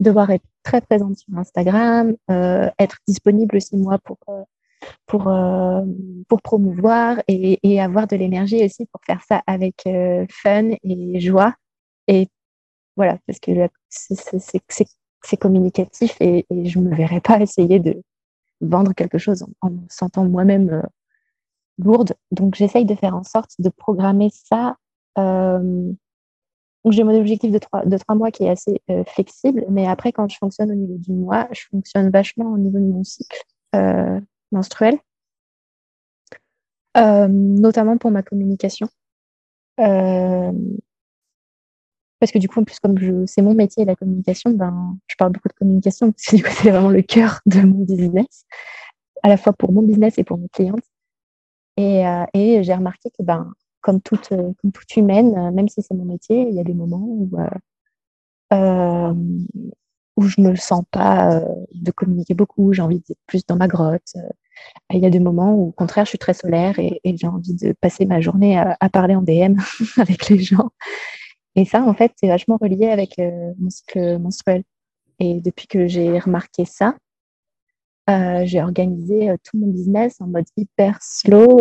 devoir 0.00 0.30
être 0.30 0.44
très 0.62 0.80
présente 0.80 1.18
sur 1.18 1.36
Instagram, 1.36 2.14
être 2.28 2.96
disponible 3.06 3.56
aussi 3.56 3.76
moi 3.76 3.98
pour 3.98 4.18
pour, 5.06 5.28
euh, 5.28 5.82
pour 6.28 6.42
promouvoir 6.42 7.22
et, 7.28 7.80
avoir 7.80 8.06
de 8.06 8.16
l'énergie 8.16 8.64
aussi 8.64 8.86
pour 8.86 9.00
faire 9.06 9.22
ça 9.28 9.42
avec 9.46 9.86
euh, 9.86 10.26
fun 10.30 10.70
et 10.82 11.20
joie. 11.20 11.54
Et 12.08 12.28
voilà, 12.96 13.18
parce 13.26 13.38
que 13.40 13.52
c'est 13.88 15.36
communicatif 15.36 16.16
et, 16.20 16.46
je 16.50 16.78
ne 16.78 16.88
me 16.88 16.94
verrais 16.94 17.20
pas 17.20 17.40
essayer 17.40 17.78
de 17.80 18.02
vendre 18.60 18.92
quelque 18.94 19.18
chose 19.18 19.44
en, 19.60 19.70
me 19.70 19.80
sentant 19.88 20.24
moi-même 20.24 20.70
euh, 20.70 20.82
lourde. 21.78 22.14
Donc, 22.30 22.54
j'essaye 22.54 22.84
de 22.84 22.94
faire 22.94 23.16
en 23.16 23.24
sorte 23.24 23.52
de 23.58 23.68
programmer 23.68 24.30
ça. 24.30 24.76
donc, 25.16 25.96
j'ai 26.92 27.04
mon 27.04 27.18
objectif 27.18 27.50
de 27.50 27.58
trois, 27.58 27.84
de 27.84 27.96
trois 27.96 28.14
mois 28.14 28.30
qui 28.30 28.44
est 28.44 28.50
assez 28.50 28.80
flexible, 29.06 29.64
mais 29.70 29.86
après, 29.86 30.12
quand 30.12 30.28
je 30.28 30.36
fonctionne 30.38 30.70
au 30.70 30.74
niveau 30.74 30.98
du 30.98 31.12
mois, 31.12 31.48
je 31.52 31.62
fonctionne 31.70 32.10
vachement 32.10 32.52
au 32.52 32.58
niveau 32.58 32.78
de 32.78 32.84
mon 32.84 33.04
cycle 33.04 33.44
euh, 36.96 37.28
notamment 37.28 37.96
pour 37.98 38.10
ma 38.10 38.22
communication. 38.22 38.88
Euh, 39.80 40.52
parce 42.20 42.30
que 42.32 42.38
du 42.38 42.48
coup, 42.48 42.60
en 42.60 42.64
plus, 42.64 42.78
comme 42.78 43.26
c'est 43.26 43.42
mon 43.42 43.54
métier, 43.54 43.84
la 43.84 43.96
communication, 43.96 44.50
ben, 44.52 44.96
je 45.08 45.16
parle 45.16 45.32
beaucoup 45.32 45.48
de 45.48 45.54
communication, 45.54 46.12
parce 46.12 46.24
c'est 46.62 46.70
vraiment 46.70 46.90
le 46.90 47.02
cœur 47.02 47.40
de 47.46 47.60
mon 47.60 47.84
business, 47.84 48.46
à 49.22 49.28
la 49.28 49.36
fois 49.36 49.52
pour 49.52 49.72
mon 49.72 49.82
business 49.82 50.18
et 50.18 50.24
pour 50.24 50.38
mes 50.38 50.48
clientes. 50.48 50.84
Et, 51.76 52.06
euh, 52.06 52.24
et 52.34 52.62
j'ai 52.62 52.74
remarqué 52.74 53.10
que, 53.10 53.22
ben, 53.22 53.52
comme 53.80 54.00
toute, 54.00 54.28
comme 54.28 54.72
toute 54.72 54.96
humaine, 54.96 55.50
même 55.52 55.68
si 55.68 55.82
c'est 55.82 55.94
mon 55.94 56.04
métier, 56.04 56.48
il 56.48 56.54
y 56.54 56.60
a 56.60 56.64
des 56.64 56.74
moments 56.74 57.04
où, 57.04 57.30
où 60.16 60.22
je 60.22 60.40
me 60.40 60.54
sens 60.56 60.84
pas 60.90 61.42
de 61.72 61.90
communiquer 61.90 62.34
beaucoup, 62.34 62.72
j'ai 62.72 62.82
envie 62.82 63.00
d'être 63.00 63.18
plus 63.26 63.44
dans 63.46 63.56
ma 63.56 63.68
grotte, 63.68 64.14
il 64.92 65.00
y 65.00 65.06
a 65.06 65.10
des 65.10 65.20
moments 65.20 65.54
où, 65.54 65.68
au 65.68 65.72
contraire, 65.72 66.04
je 66.04 66.10
suis 66.10 66.18
très 66.18 66.34
solaire 66.34 66.78
et, 66.78 67.00
j'ai 67.04 67.26
envie 67.26 67.54
de 67.54 67.72
passer 67.72 68.06
ma 68.06 68.20
journée 68.20 68.58
à, 68.58 68.88
parler 68.90 69.14
en 69.14 69.22
DM 69.22 69.56
avec 69.98 70.28
les 70.28 70.38
gens. 70.38 70.70
Et 71.56 71.64
ça, 71.64 71.82
en 71.82 71.94
fait, 71.94 72.12
c'est 72.16 72.28
vachement 72.28 72.58
relié 72.60 72.88
avec 72.88 73.18
euh, 73.18 73.52
mon 73.58 73.70
cycle 73.70 74.18
menstruel. 74.18 74.64
Et 75.20 75.40
depuis 75.40 75.66
que 75.66 75.86
j'ai 75.86 76.18
remarqué 76.18 76.64
ça, 76.64 76.96
euh, 78.10 78.42
j'ai 78.44 78.60
organisé 78.60 79.30
euh, 79.30 79.36
tout 79.42 79.56
mon 79.58 79.68
business 79.68 80.20
en 80.20 80.26
mode 80.26 80.46
hyper 80.56 80.98
slow 81.02 81.60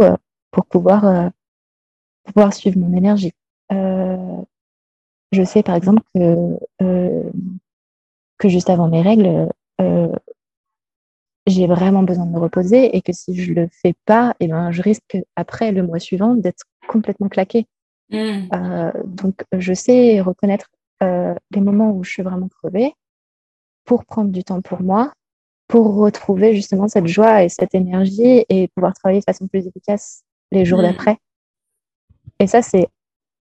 pour 0.51 0.65
pouvoir, 0.65 1.31
pouvoir 2.23 2.53
suivre 2.53 2.77
mon 2.77 2.95
énergie. 2.95 3.33
je 3.71 5.43
sais 5.43 5.63
par 5.63 5.75
exemple 5.75 6.03
que, 6.13 6.59
que 8.37 8.49
juste 8.49 8.69
avant 8.69 8.87
mes 8.87 9.01
règles, 9.01 9.49
j'ai 11.47 11.67
vraiment 11.67 12.03
besoin 12.03 12.25
de 12.25 12.31
me 12.31 12.39
reposer 12.39 12.95
et 12.95 13.01
que 13.01 13.11
si 13.11 13.35
je 13.35 13.53
le 13.53 13.67
fais 13.71 13.93
pas, 14.05 14.35
et 14.39 14.45
eh 14.45 14.47
ben, 14.47 14.71
je 14.71 14.81
risque 14.81 15.17
après 15.35 15.71
le 15.71 15.83
mois 15.83 15.99
suivant 15.99 16.35
d'être 16.35 16.63
complètement 16.87 17.29
claquée. 17.29 17.67
Mmh. 18.09 18.47
Euh, 18.53 18.91
donc, 19.05 19.43
je 19.51 19.73
sais 19.73 20.21
reconnaître 20.21 20.69
euh, 21.01 21.35
les 21.51 21.61
moments 21.61 21.91
où 21.91 22.03
je 22.03 22.11
suis 22.11 22.23
vraiment 22.23 22.47
crevée 22.47 22.93
pour 23.85 24.05
prendre 24.05 24.31
du 24.31 24.43
temps 24.43 24.61
pour 24.61 24.81
moi, 24.81 25.13
pour 25.73 25.95
retrouver 25.95 26.53
justement 26.53 26.87
cette 26.87 27.07
joie 27.07 27.41
et 27.41 27.49
cette 27.49 27.73
énergie 27.73 28.45
et 28.47 28.67
pouvoir 28.75 28.93
travailler 28.93 29.21
de 29.21 29.23
façon 29.23 29.47
plus 29.47 29.65
efficace 29.65 30.21
les 30.51 30.65
jours 30.65 30.77
mmh. 30.77 30.83
d'après. 30.83 31.17
Et 32.37 32.45
ça, 32.45 32.61
c'est 32.61 32.89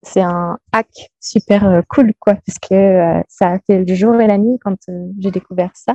c'est 0.03 0.23
un 0.23 0.59
hack 0.73 0.89
super 1.21 1.69
euh, 1.69 1.83
cool, 1.89 2.15
quoi, 2.19 2.35
parce 2.35 2.59
que 2.59 3.23
ça 3.29 3.53
a 3.53 3.59
fait 3.61 3.85
le 3.85 3.95
jour 3.95 4.21
et 4.21 4.27
la 4.27 4.39
nuit 4.39 4.59
quand 4.61 4.77
j'ai 5.21 5.31
découvert 5.31 5.71
ça. 5.75 5.95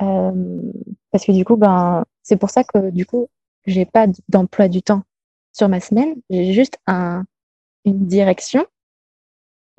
Euh, 0.00 0.60
parce 1.10 1.24
que 1.24 1.32
du 1.32 1.44
coup, 1.44 1.56
ben, 1.56 2.04
c'est 2.22 2.36
pour 2.36 2.50
ça 2.50 2.62
que 2.62 2.90
du 2.90 3.04
coup, 3.04 3.26
j'ai 3.66 3.86
pas 3.86 4.06
d'emploi 4.28 4.68
du 4.68 4.80
temps 4.80 5.02
sur 5.52 5.68
ma 5.68 5.80
semaine. 5.80 6.14
J'ai 6.30 6.52
juste 6.52 6.78
un, 6.86 7.24
une 7.84 8.06
direction 8.06 8.64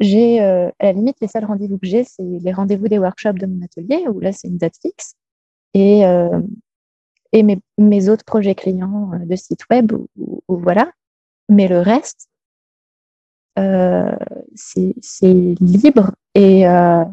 j'ai, 0.02 0.40
à 0.40 0.72
la 0.82 0.92
limite, 0.92 1.18
les 1.22 1.28
seuls 1.28 1.46
rendez-vous 1.46 1.78
que 1.78 1.88
j'ai, 1.88 2.04
c'est 2.04 2.24
les 2.24 2.52
rendez-vous 2.52 2.88
des 2.88 2.98
workshops 2.98 3.38
de 3.38 3.46
mon 3.46 3.64
atelier, 3.64 4.04
où 4.10 4.20
là, 4.20 4.32
c'est 4.32 4.48
une 4.48 4.58
date 4.58 4.74
fixe. 4.82 5.16
Et, 5.74 6.04
et 7.32 7.44
mes, 7.44 7.60
mes, 7.78 8.10
autres 8.10 8.26
projets 8.26 8.56
clients 8.56 9.12
de 9.24 9.36
site 9.36 9.62
web, 9.70 9.94
ou 10.18 10.42
voilà. 10.48 10.92
Mais 11.50 11.68
le 11.68 11.80
reste, 11.80 12.30
euh, 13.60 14.16
c'est 14.56 14.94
libre 15.60 16.12
et 16.36 16.66
euh, 16.68 17.04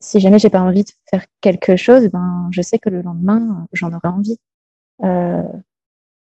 si 0.00 0.20
jamais 0.20 0.38
j'ai 0.38 0.48
pas 0.48 0.60
envie 0.60 0.84
de 0.84 0.90
faire 1.10 1.24
quelque 1.40 1.76
chose, 1.76 2.08
ben 2.08 2.48
je 2.52 2.62
sais 2.62 2.78
que 2.78 2.88
le 2.88 3.02
lendemain 3.02 3.66
j'en 3.72 3.88
aurai 3.92 4.08
envie. 4.08 4.38
Euh, 5.02 5.42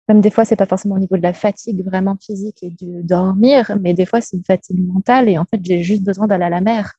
même 0.08 0.20
des 0.20 0.30
fois, 0.30 0.44
c'est 0.44 0.56
pas 0.56 0.66
forcément 0.66 0.94
au 0.94 0.98
niveau 0.98 1.16
de 1.16 1.22
la 1.22 1.34
fatigue 1.34 1.84
vraiment 1.84 2.16
physique 2.16 2.62
et 2.62 2.70
de 2.70 3.02
dormir, 3.02 3.76
mais 3.80 3.92
des 3.92 4.06
fois 4.06 4.20
c'est 4.22 4.36
une 4.36 4.44
fatigue 4.44 4.80
mentale 4.80 5.28
et 5.28 5.36
en 5.38 5.44
fait 5.44 5.60
j'ai 5.62 5.82
juste 5.82 6.02
besoin 6.02 6.26
d'aller 6.26 6.44
à 6.44 6.50
la 6.50 6.60
mer 6.62 6.94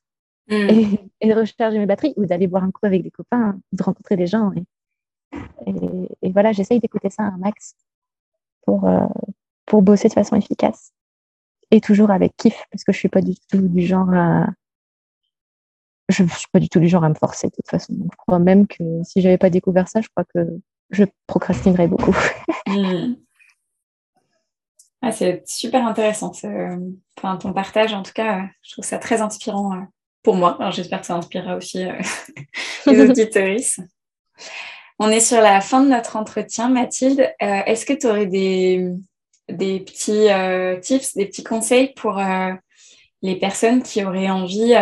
mm. 0.48 0.96
et, 1.20 1.28
de 1.28 1.34
recharger 1.34 1.78
mes 1.78 1.86
batteries 1.86 2.14
ou 2.16 2.26
d'aller 2.26 2.46
boire 2.46 2.64
un 2.64 2.70
coup 2.70 2.84
avec 2.86 3.02
des 3.02 3.10
copains, 3.10 3.58
de 3.72 3.82
rencontrer 3.82 4.16
des 4.16 4.26
gens. 4.26 4.52
Et, 5.66 5.72
et, 6.22 6.32
voilà, 6.32 6.52
j'essaye 6.52 6.80
d'écouter 6.80 7.10
ça 7.10 7.24
un 7.24 7.36
max 7.38 7.74
pour, 8.62 8.86
euh, 8.86 9.06
pour 9.66 9.82
bosser 9.82 10.08
de 10.08 10.14
façon 10.14 10.36
efficace 10.36 10.92
et 11.70 11.80
toujours 11.80 12.10
avec 12.10 12.36
kiff 12.36 12.64
parce 12.70 12.84
que 12.84 12.92
je 12.92 12.98
suis 12.98 13.08
pas 13.08 13.20
du 13.20 13.34
tout 13.50 13.68
du 13.68 13.82
genre 13.82 14.12
à 14.12 14.46
je 16.08 16.24
suis 16.24 16.48
pas 16.50 16.58
du 16.58 16.70
tout 16.70 16.80
du 16.80 16.88
genre 16.88 17.04
à 17.04 17.08
me 17.10 17.14
forcer 17.14 17.48
de 17.48 17.52
toute 17.52 17.68
façon. 17.68 17.92
Donc, 17.92 18.08
je 18.12 18.16
crois 18.16 18.38
même 18.38 18.66
que 18.66 18.82
si 19.04 19.20
j'avais 19.20 19.36
pas 19.36 19.50
découvert 19.50 19.88
ça, 19.88 20.00
je 20.00 20.08
crois 20.08 20.24
que 20.24 20.40
je 20.90 21.04
procrastinerais 21.26 21.88
beaucoup. 21.88 22.16
Ah, 25.00 25.12
c'est 25.12 25.46
super 25.46 25.86
intéressant. 25.86 26.32
Enfin, 27.16 27.36
ton 27.36 27.52
partage, 27.52 27.94
en 27.94 28.02
tout 28.02 28.12
cas, 28.12 28.48
je 28.62 28.72
trouve 28.72 28.84
ça 28.84 28.98
très 28.98 29.20
inspirant 29.20 29.72
euh, 29.72 29.82
pour 30.28 30.36
moi. 30.36 30.58
Alors, 30.60 30.72
j'espère 30.72 31.00
que 31.00 31.06
ça 31.06 31.14
inspirera 31.14 31.56
aussi 31.56 31.86
euh, 31.86 31.94
les 32.86 33.00
auditeurs. 33.00 33.56
On 34.98 35.08
est 35.08 35.20
sur 35.20 35.40
la 35.40 35.62
fin 35.62 35.82
de 35.82 35.88
notre 35.88 36.16
entretien, 36.16 36.68
Mathilde. 36.68 37.20
Euh, 37.40 37.60
est-ce 37.64 37.86
que 37.86 37.94
tu 37.94 38.06
aurais 38.06 38.26
des, 38.26 38.90
des 39.48 39.80
petits 39.80 40.28
euh, 40.28 40.78
tips, 40.80 41.16
des 41.16 41.24
petits 41.24 41.44
conseils 41.44 41.94
pour 41.94 42.20
les 43.22 43.36
personnes 43.36 43.82
qui 43.82 44.04
auraient 44.04 44.28
envie, 44.28 44.74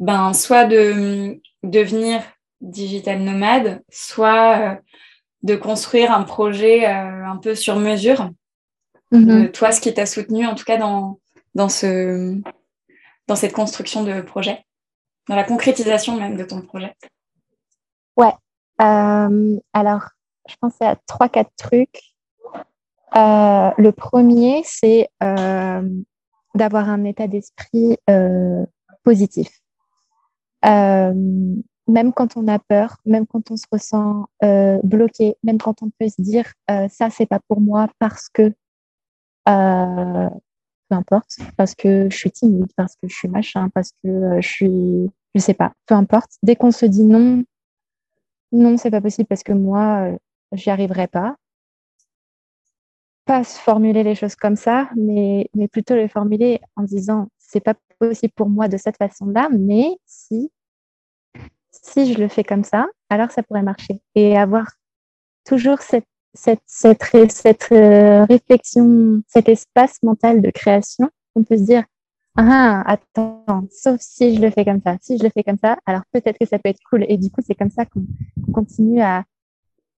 ben, 0.00 0.32
soit 0.32 0.64
de 0.64 1.40
devenir 1.62 2.20
digital 2.60 3.20
nomade, 3.20 3.84
soit 3.88 4.80
de 5.44 5.54
construire 5.54 6.10
un 6.10 6.24
projet 6.24 6.86
un 6.86 7.36
peu 7.36 7.54
sur 7.54 7.76
mesure? 7.76 8.30
Mm-hmm. 9.12 9.52
toi, 9.52 9.70
ce 9.70 9.80
qui 9.80 9.94
t'a 9.94 10.06
soutenu, 10.06 10.44
en 10.44 10.56
tout 10.56 10.64
cas, 10.64 10.76
dans, 10.76 11.20
dans, 11.54 11.68
ce, 11.68 12.36
dans 13.26 13.36
cette 13.36 13.52
construction 13.52 14.04
de 14.04 14.20
projet, 14.20 14.64
dans 15.28 15.36
la 15.36 15.44
concrétisation 15.44 16.16
même 16.16 16.36
de 16.36 16.44
ton 16.44 16.60
projet? 16.60 16.94
Ouais. 18.16 18.32
alors, 18.78 20.08
je 20.48 20.56
pensais 20.60 20.84
à 20.84 20.96
trois, 21.06 21.28
quatre 21.28 21.52
trucs. 21.56 22.14
Euh, 23.16 23.70
le 23.78 23.92
premier, 23.92 24.62
c'est 24.64 25.08
euh, 25.22 25.88
d'avoir 26.54 26.88
un 26.88 27.04
état 27.04 27.28
d'esprit 27.28 27.96
euh, 28.10 28.64
positif. 29.04 29.60
même 30.62 32.12
quand 32.14 32.36
on 32.36 32.48
a 32.48 32.58
peur, 32.58 32.96
même 33.04 33.26
quand 33.26 33.50
on 33.50 33.56
se 33.56 33.66
ressent 33.70 34.26
bloqué, 34.82 35.36
même 35.42 35.58
quand 35.58 35.82
on 35.82 35.90
peut 35.98 36.08
se 36.08 36.20
dire 36.20 36.52
ça, 36.68 37.10
c'est 37.10 37.26
pas 37.26 37.40
pour 37.48 37.60
moi 37.60 37.88
parce 37.98 38.28
que 38.28 38.52
peu 40.88 40.96
importe, 40.96 41.38
parce 41.56 41.74
que 41.74 42.08
je 42.10 42.16
suis 42.16 42.30
timide, 42.30 42.70
parce 42.76 42.94
que 42.96 43.08
je 43.08 43.14
suis 43.14 43.28
machin, 43.28 43.68
parce 43.70 43.92
que 44.02 44.40
je 44.40 44.48
suis, 44.48 45.10
je 45.34 45.40
sais 45.40 45.54
pas, 45.54 45.72
peu 45.86 45.94
importe. 45.94 46.32
Dès 46.42 46.56
qu'on 46.56 46.70
se 46.70 46.86
dit 46.86 47.04
non, 47.04 47.44
non, 48.52 48.76
c'est 48.76 48.90
pas 48.90 49.00
possible 49.00 49.26
parce 49.26 49.42
que 49.42 49.52
moi, 49.52 50.10
j'y 50.52 50.70
arriverai 50.70 51.08
pas 51.08 51.36
pas 53.24 53.44
se 53.44 53.58
formuler 53.58 54.02
les 54.02 54.14
choses 54.14 54.36
comme 54.36 54.56
ça, 54.56 54.90
mais, 54.96 55.48
mais 55.54 55.68
plutôt 55.68 55.94
les 55.94 56.08
formuler 56.08 56.60
en 56.76 56.82
disant 56.82 57.28
c'est 57.38 57.60
pas 57.60 57.74
possible 57.98 58.32
pour 58.34 58.48
moi 58.48 58.68
de 58.68 58.76
cette 58.76 58.96
façon-là, 58.96 59.48
mais 59.50 59.96
si, 60.04 60.50
si 61.70 62.12
je 62.12 62.18
le 62.18 62.28
fais 62.28 62.44
comme 62.44 62.64
ça, 62.64 62.86
alors 63.08 63.30
ça 63.30 63.42
pourrait 63.42 63.62
marcher. 63.62 64.00
Et 64.14 64.36
avoir 64.36 64.72
toujours 65.44 65.80
cette, 65.80 66.06
cette, 66.34 66.62
cette, 66.66 67.02
cette 67.30 67.68
euh, 67.72 68.24
réflexion, 68.24 69.22
cet 69.28 69.48
espace 69.48 70.02
mental 70.02 70.42
de 70.42 70.50
création, 70.50 71.08
on 71.34 71.44
peut 71.44 71.56
se 71.56 71.62
dire 71.62 71.84
ah, 72.36 72.82
attends, 72.86 73.68
sauf 73.70 74.00
si 74.00 74.34
je 74.34 74.40
le 74.40 74.50
fais 74.50 74.64
comme 74.64 74.80
ça. 74.80 74.96
Si 75.00 75.18
je 75.18 75.22
le 75.22 75.30
fais 75.30 75.44
comme 75.44 75.58
ça, 75.58 75.78
alors 75.86 76.02
peut-être 76.12 76.36
que 76.38 76.46
ça 76.46 76.58
peut 76.58 76.68
être 76.68 76.80
cool. 76.90 77.04
Et 77.08 77.16
du 77.16 77.30
coup, 77.30 77.40
c'est 77.46 77.54
comme 77.54 77.70
ça 77.70 77.84
qu'on 77.86 78.04
continue 78.52 79.00
à, 79.00 79.24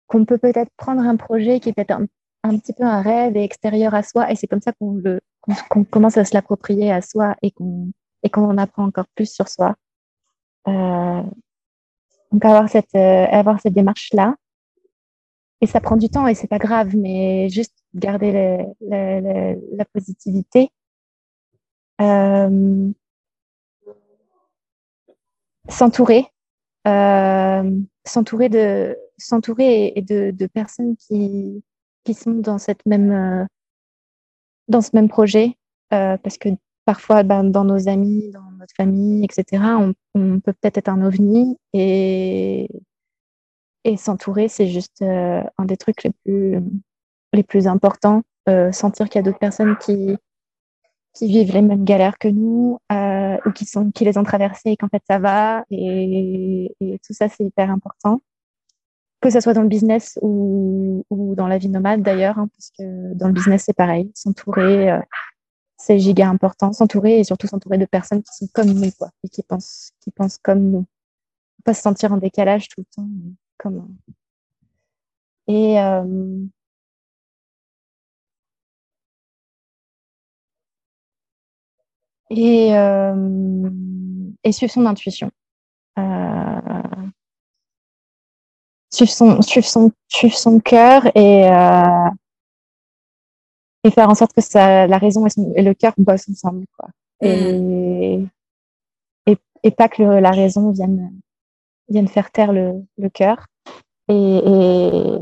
qu'on 0.07 0.25
peut 0.25 0.37
peut-être 0.37 0.69
prendre 0.75 1.01
un 1.01 1.15
projet 1.15 1.61
qui 1.61 1.69
est 1.69 1.73
peut-être 1.73 1.97
un 2.43 2.57
petit 2.57 2.73
peu 2.73 2.83
un 2.83 3.01
rêve 3.01 3.37
et 3.37 3.43
extérieur 3.43 3.93
à 3.93 4.03
soi. 4.03 4.31
Et 4.31 4.35
c'est 4.35 4.47
comme 4.47 4.61
ça 4.61 4.73
qu'on 4.73 4.95
le, 4.95 5.21
commence 5.89 6.17
à 6.17 6.25
se 6.25 6.33
l'approprier 6.33 6.91
à 6.91 7.01
soi 7.01 7.35
et 7.41 7.51
qu'on 7.51 7.91
et 8.23 8.29
qu'on 8.29 8.49
en 8.49 8.57
apprend 8.57 8.85
encore 8.85 9.07
plus 9.15 9.31
sur 9.31 9.47
soi. 9.47 9.75
Euh, 10.67 11.21
donc 12.31 12.43
avoir 12.43 12.67
cette 12.69 12.95
euh, 12.95 13.25
avoir 13.31 13.61
cette 13.61 13.73
démarche 13.73 14.09
là. 14.13 14.35
Et 15.65 15.67
ça 15.67 15.81
prend 15.81 15.97
du 15.97 16.09
temps 16.09 16.27
et 16.27 16.35
c'est 16.35 16.45
pas 16.45 16.59
grave, 16.59 16.95
mais 16.95 17.49
juste 17.49 17.73
garder 17.95 18.67
la 18.91 19.85
positivité. 19.91 20.69
Euh, 21.99 22.91
s'entourer, 25.67 26.27
s'entourer 28.05 28.49
de 28.49 28.95
s'entourer 29.17 29.93
et 29.95 30.03
de, 30.03 30.45
personnes 30.45 30.95
qui 30.97 31.63
qui 32.03 32.13
sont 32.13 32.33
dans 32.33 32.59
cette 32.59 32.85
même 32.85 33.11
euh, 33.11 33.45
dans 34.67 34.81
ce 34.81 34.91
même 34.93 35.09
projet 35.09 35.57
euh, 35.93 36.17
parce 36.17 36.37
que 36.37 36.49
parfois 36.85 37.23
ben, 37.23 37.43
dans 37.43 37.63
nos 37.63 37.87
amis 37.87 38.29
dans 38.29 38.51
notre 38.59 38.73
famille 38.77 39.23
etc 39.23 39.63
on, 40.13 40.39
peut 40.39 40.53
peut-être 40.53 40.77
être 40.77 40.89
un 40.89 41.03
ovni 41.03 41.57
et 41.73 42.69
et 43.85 43.95
s'entourer 43.95 44.49
c'est 44.49 44.67
juste 44.67 45.01
euh, 45.01 45.41
un 45.57 45.65
des 45.65 45.77
trucs 45.77 46.03
les 46.03 46.11
plus 46.23 46.59
les 47.33 47.43
plus 47.43 47.67
importants. 47.67 48.23
Sentir 48.71 49.09
qu'il 49.09 49.17
y 49.17 49.19
a 49.19 49.23
d'autres 49.23 49.39
personnes 49.39 49.75
qui 49.77 50.17
qui 51.13 51.27
vivent 51.27 51.53
les 51.53 51.63
mêmes 51.63 51.85
galères 51.85 52.17
que 52.19 52.27
nous 52.27 52.77
ou 52.91 53.51
qui 53.51 53.65
sont 53.65 53.91
qui 53.91 54.05
les 54.05 54.17
ont 54.17 54.23
traversées 54.23 54.71
et 54.71 54.77
qu'en 54.77 54.87
fait 54.89 55.01
ça 55.07 55.17
va. 55.19 55.65
Et, 55.71 56.75
et 56.79 56.99
tout 57.05 57.13
ça 57.13 57.27
c'est 57.29 57.43
hyper 57.43 57.71
important. 57.71 58.21
Que 59.21 59.31
ce 59.31 59.39
soit 59.39 59.53
dans 59.53 59.63
le 59.63 59.67
business 59.67 60.19
ou, 60.21 61.03
dans 61.09 61.47
la 61.47 61.57
vie 61.57 61.69
nomade 61.69 62.03
d'ailleurs, 62.03 62.37
hein, 62.37 62.47
parce 62.55 62.69
que 62.77 63.13
dans 63.15 63.27
le 63.27 63.33
business 63.33 63.63
c'est 63.65 63.73
pareil, 63.73 64.11
s'entourer, 64.13 64.91
euh, 64.91 64.99
c'est 65.77 65.97
giga 65.97 66.29
important, 66.29 66.73
s'entourer 66.73 67.19
et 67.19 67.23
surtout 67.23 67.47
s'entourer 67.47 67.79
de 67.79 67.85
personnes 67.85 68.21
qui 68.21 68.35
sont 68.35 68.47
comme 68.53 68.71
nous, 68.71 68.91
quoi, 68.91 69.09
et 69.23 69.29
qui 69.29 69.41
pensent, 69.41 69.91
qui 70.01 70.11
pensent 70.11 70.37
comme 70.37 70.69
nous. 70.69 70.85
Pas 71.63 71.73
se 71.73 71.81
sentir 71.81 72.13
en 72.13 72.17
décalage 72.17 72.67
tout 72.67 72.81
le 72.81 72.85
temps, 72.95 73.09
comme. 73.57 73.95
Et 75.47 75.79
euh, 75.79 76.45
et, 82.29 82.75
euh, 82.75 83.69
et 84.43 84.51
suivre 84.51 84.73
son 84.73 84.85
intuition. 84.85 85.31
suivre 88.91 89.11
son, 89.11 89.41
suivre 89.41 89.67
son, 89.67 89.91
suivre 90.07 90.37
son 90.37 90.59
cœur 90.59 91.05
et, 91.15 91.49
euh, 91.49 92.09
et 93.83 93.91
faire 93.91 94.09
en 94.09 94.15
sorte 94.15 94.33
que 94.33 94.41
ça, 94.41 94.87
la 94.87 94.97
raison 94.97 95.25
et, 95.27 95.61
le 95.61 95.73
cœur 95.73 95.93
bossent 95.97 96.29
ensemble. 96.29 96.65
Quoi. 96.77 96.89
Et, 97.21 98.17
mm. 98.17 98.29
et, 99.27 99.37
et, 99.63 99.71
pas 99.71 99.89
que 99.89 100.03
la 100.03 100.31
raison 100.31 100.71
vienne, 100.71 101.11
vienne 101.89 102.07
faire 102.07 102.31
taire 102.31 102.53
le, 102.53 102.83
cœur. 103.13 103.45
Et, 104.07 104.13
et, 104.13 105.19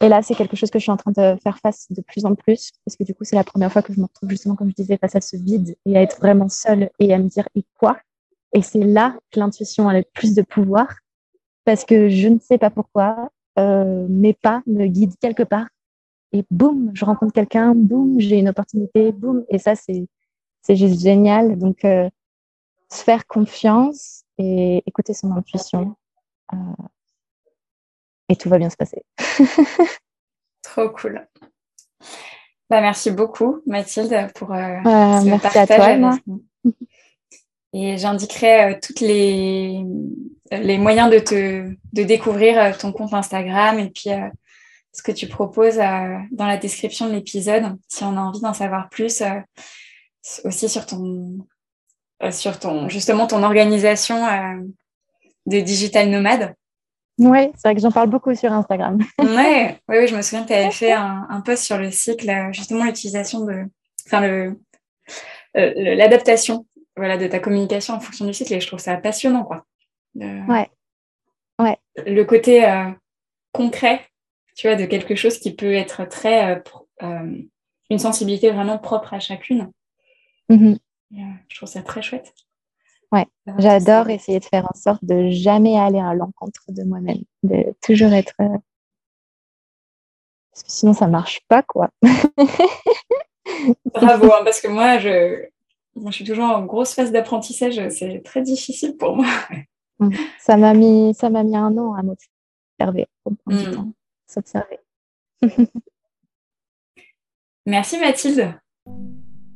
et, 0.00 0.08
là, 0.08 0.22
c'est 0.22 0.34
quelque 0.34 0.56
chose 0.56 0.70
que 0.70 0.78
je 0.78 0.84
suis 0.84 0.92
en 0.92 0.96
train 0.96 1.12
de 1.12 1.38
faire 1.40 1.58
face 1.58 1.86
de 1.90 2.02
plus 2.02 2.24
en 2.24 2.34
plus, 2.34 2.72
parce 2.84 2.96
que 2.96 3.04
du 3.04 3.14
coup, 3.14 3.24
c'est 3.24 3.36
la 3.36 3.44
première 3.44 3.72
fois 3.72 3.82
que 3.82 3.92
je 3.92 4.00
me 4.00 4.06
retrouve 4.06 4.30
justement, 4.30 4.56
comme 4.56 4.70
je 4.70 4.74
disais, 4.74 4.98
face 4.98 5.16
à 5.16 5.20
ce 5.20 5.36
vide 5.36 5.76
et 5.86 5.96
à 5.96 6.02
être 6.02 6.18
vraiment 6.18 6.48
seule 6.48 6.90
et 6.98 7.12
à 7.12 7.18
me 7.18 7.28
dire 7.28 7.48
et 7.54 7.64
quoi? 7.78 7.98
Et 8.52 8.62
c'est 8.62 8.84
là 8.84 9.16
que 9.30 9.40
l'intuition 9.40 9.88
a 9.88 9.94
le 9.94 10.04
plus 10.14 10.34
de 10.34 10.42
pouvoir 10.42 10.88
parce 11.64 11.84
que 11.84 12.08
je 12.08 12.28
ne 12.28 12.38
sais 12.38 12.58
pas 12.58 12.70
pourquoi, 12.70 13.30
euh, 13.58 14.06
mes 14.08 14.32
pas 14.32 14.62
me 14.66 14.86
guident 14.86 15.16
quelque 15.20 15.42
part. 15.42 15.66
Et 16.32 16.44
boum, 16.50 16.90
je 16.94 17.04
rencontre 17.04 17.32
quelqu'un, 17.32 17.74
boum, 17.74 18.20
j'ai 18.20 18.38
une 18.38 18.48
opportunité, 18.48 19.12
boum. 19.12 19.44
Et 19.48 19.58
ça, 19.58 19.74
c'est, 19.74 20.06
c'est 20.62 20.76
juste 20.76 21.00
génial. 21.00 21.58
Donc, 21.58 21.84
euh, 21.84 22.08
se 22.96 23.04
faire 23.04 23.26
confiance 23.26 24.24
et 24.38 24.82
écouter 24.86 25.14
son 25.14 25.32
intuition. 25.32 25.96
Euh, 26.52 26.56
et 28.28 28.36
tout 28.36 28.48
va 28.48 28.58
bien 28.58 28.70
se 28.70 28.76
passer. 28.76 29.04
Trop 30.62 30.88
cool. 30.90 31.26
Bah, 32.68 32.80
merci 32.80 33.12
beaucoup, 33.12 33.62
Mathilde, 33.66 34.32
pour 34.34 34.52
euh, 34.52 34.80
ce 34.82 35.24
merci 35.24 35.54
partage. 35.54 35.80
À 35.80 35.98
toi, 35.98 36.18
Et 37.72 37.96
j'indiquerai 37.96 38.64
euh, 38.64 38.78
toutes 38.82 39.00
les, 39.00 39.84
les 40.50 40.78
moyens 40.78 41.10
de 41.10 41.20
te 41.20 41.70
de 41.92 42.02
découvrir 42.02 42.58
euh, 42.58 42.72
ton 42.78 42.92
compte 42.92 43.14
Instagram 43.14 43.78
et 43.78 43.90
puis 43.90 44.10
ce 44.92 45.02
que 45.02 45.12
tu 45.12 45.28
proposes 45.28 45.76
dans 45.76 46.46
la 46.46 46.56
description 46.56 47.06
de 47.06 47.12
l'épisode 47.12 47.76
si 47.86 48.02
on 48.02 48.16
a 48.16 48.20
envie 48.20 48.40
d'en 48.40 48.54
savoir 48.54 48.88
plus 48.88 49.22
aussi 50.44 50.68
sur 50.68 50.86
ton 50.86 51.46
sur 52.30 52.58
ton 52.58 52.88
justement 52.88 53.26
ton 53.26 53.42
organisation 53.42 54.16
de 55.46 55.60
digital 55.60 56.08
nomade. 56.08 56.54
Oui, 57.18 57.50
c'est 57.54 57.68
vrai 57.68 57.74
que 57.74 57.80
j'en 57.80 57.92
parle 57.92 58.10
beaucoup 58.10 58.34
sur 58.34 58.52
Instagram. 58.52 58.98
ouais, 59.18 59.78
oui, 59.88 60.06
je 60.06 60.14
me 60.14 60.22
souviens 60.22 60.42
que 60.42 60.48
tu 60.48 60.54
avais 60.54 60.70
fait 60.70 60.92
un, 60.92 61.26
un, 61.30 61.40
post 61.40 61.64
sur 61.64 61.78
le 61.78 61.90
cycle, 61.90 62.30
justement 62.52 62.84
l'utilisation 62.84 63.44
de, 63.46 63.64
enfin 64.06 64.20
le, 64.20 64.60
euh, 65.56 65.94
l'adaptation, 65.94 66.66
voilà, 66.96 67.16
de 67.16 67.26
ta 67.26 67.38
communication 67.38 67.94
en 67.94 68.00
fonction 68.00 68.26
du 68.26 68.34
cycle, 68.34 68.52
et 68.52 68.60
je 68.60 68.66
trouve 68.66 68.78
ça 68.78 68.96
passionnant, 68.96 69.44
quoi. 69.44 69.64
ouais. 70.14 70.70
Ouais. 71.58 71.78
Le 72.06 72.22
côté 72.24 72.66
euh, 72.66 72.90
concret, 73.52 74.02
tu 74.54 74.66
vois, 74.66 74.76
de 74.76 74.84
quelque 74.84 75.14
chose 75.14 75.38
qui 75.38 75.54
peut 75.54 75.72
être 75.72 76.04
très, 76.04 76.62
euh, 77.02 77.42
une 77.88 77.98
sensibilité 77.98 78.50
vraiment 78.50 78.78
propre 78.78 79.14
à 79.14 79.20
chacune. 79.20 79.70
Mm-hmm. 81.12 81.38
je 81.48 81.56
trouve 81.56 81.68
ça 81.68 81.82
très 81.82 82.02
chouette. 82.02 82.34
Ouais, 83.12 83.26
j'adore 83.58 84.10
essayer 84.10 84.40
de 84.40 84.44
faire 84.44 84.66
en 84.66 84.76
sorte 84.76 85.04
de 85.04 85.30
jamais 85.30 85.78
aller 85.78 86.00
à 86.00 86.14
l'encontre 86.14 86.62
de 86.68 86.82
moi-même, 86.82 87.22
de 87.44 87.74
toujours 87.82 88.12
être. 88.12 88.34
Euh, 88.40 88.58
parce 90.52 90.64
que 90.64 90.72
sinon, 90.72 90.92
ça 90.92 91.06
marche 91.06 91.40
pas, 91.48 91.62
quoi. 91.62 91.90
Bravo, 93.94 94.32
hein, 94.32 94.42
parce 94.42 94.60
que 94.60 94.68
moi, 94.68 94.98
je... 94.98 95.44
moi, 95.94 96.10
je 96.10 96.16
suis 96.16 96.24
toujours 96.24 96.46
en 96.46 96.64
grosse 96.64 96.94
phase 96.94 97.12
d'apprentissage. 97.12 97.80
C'est 97.90 98.22
très 98.24 98.42
difficile 98.42 98.96
pour 98.96 99.16
moi. 99.16 99.26
Mmh. 99.98 100.10
Ça 100.40 100.56
m'a 100.56 100.74
mis, 100.74 101.14
ça 101.14 101.30
m'a 101.30 101.42
mis 101.42 101.56
un 101.56 101.76
an 101.78 101.94
à 101.94 102.02
m'observer, 102.02 103.06
mmh. 103.46 103.92
s'observer. 104.26 104.78
merci 107.66 107.98
Mathilde. 107.98 108.60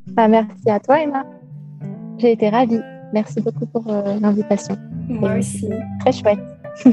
Bah, 0.06 0.28
merci 0.28 0.70
à 0.70 0.80
toi 0.80 1.00
Emma. 1.00 1.24
J'ai 2.20 2.32
été 2.32 2.50
ravie. 2.50 2.80
Merci 3.14 3.40
beaucoup 3.40 3.64
pour 3.66 3.90
euh, 3.90 4.18
l'invitation. 4.20 4.76
Moi 5.08 5.36
aussi. 5.38 5.70
Très 6.00 6.12
chouette. 6.12 6.38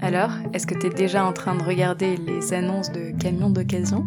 Alors, 0.00 0.30
est-ce 0.54 0.66
que 0.66 0.74
tu 0.74 0.86
es 0.86 0.90
déjà 0.90 1.24
en 1.24 1.32
train 1.32 1.54
de 1.54 1.62
regarder 1.62 2.16
les 2.16 2.54
annonces 2.54 2.90
de 2.90 3.10
camions 3.10 3.50
d'occasion? 3.50 4.06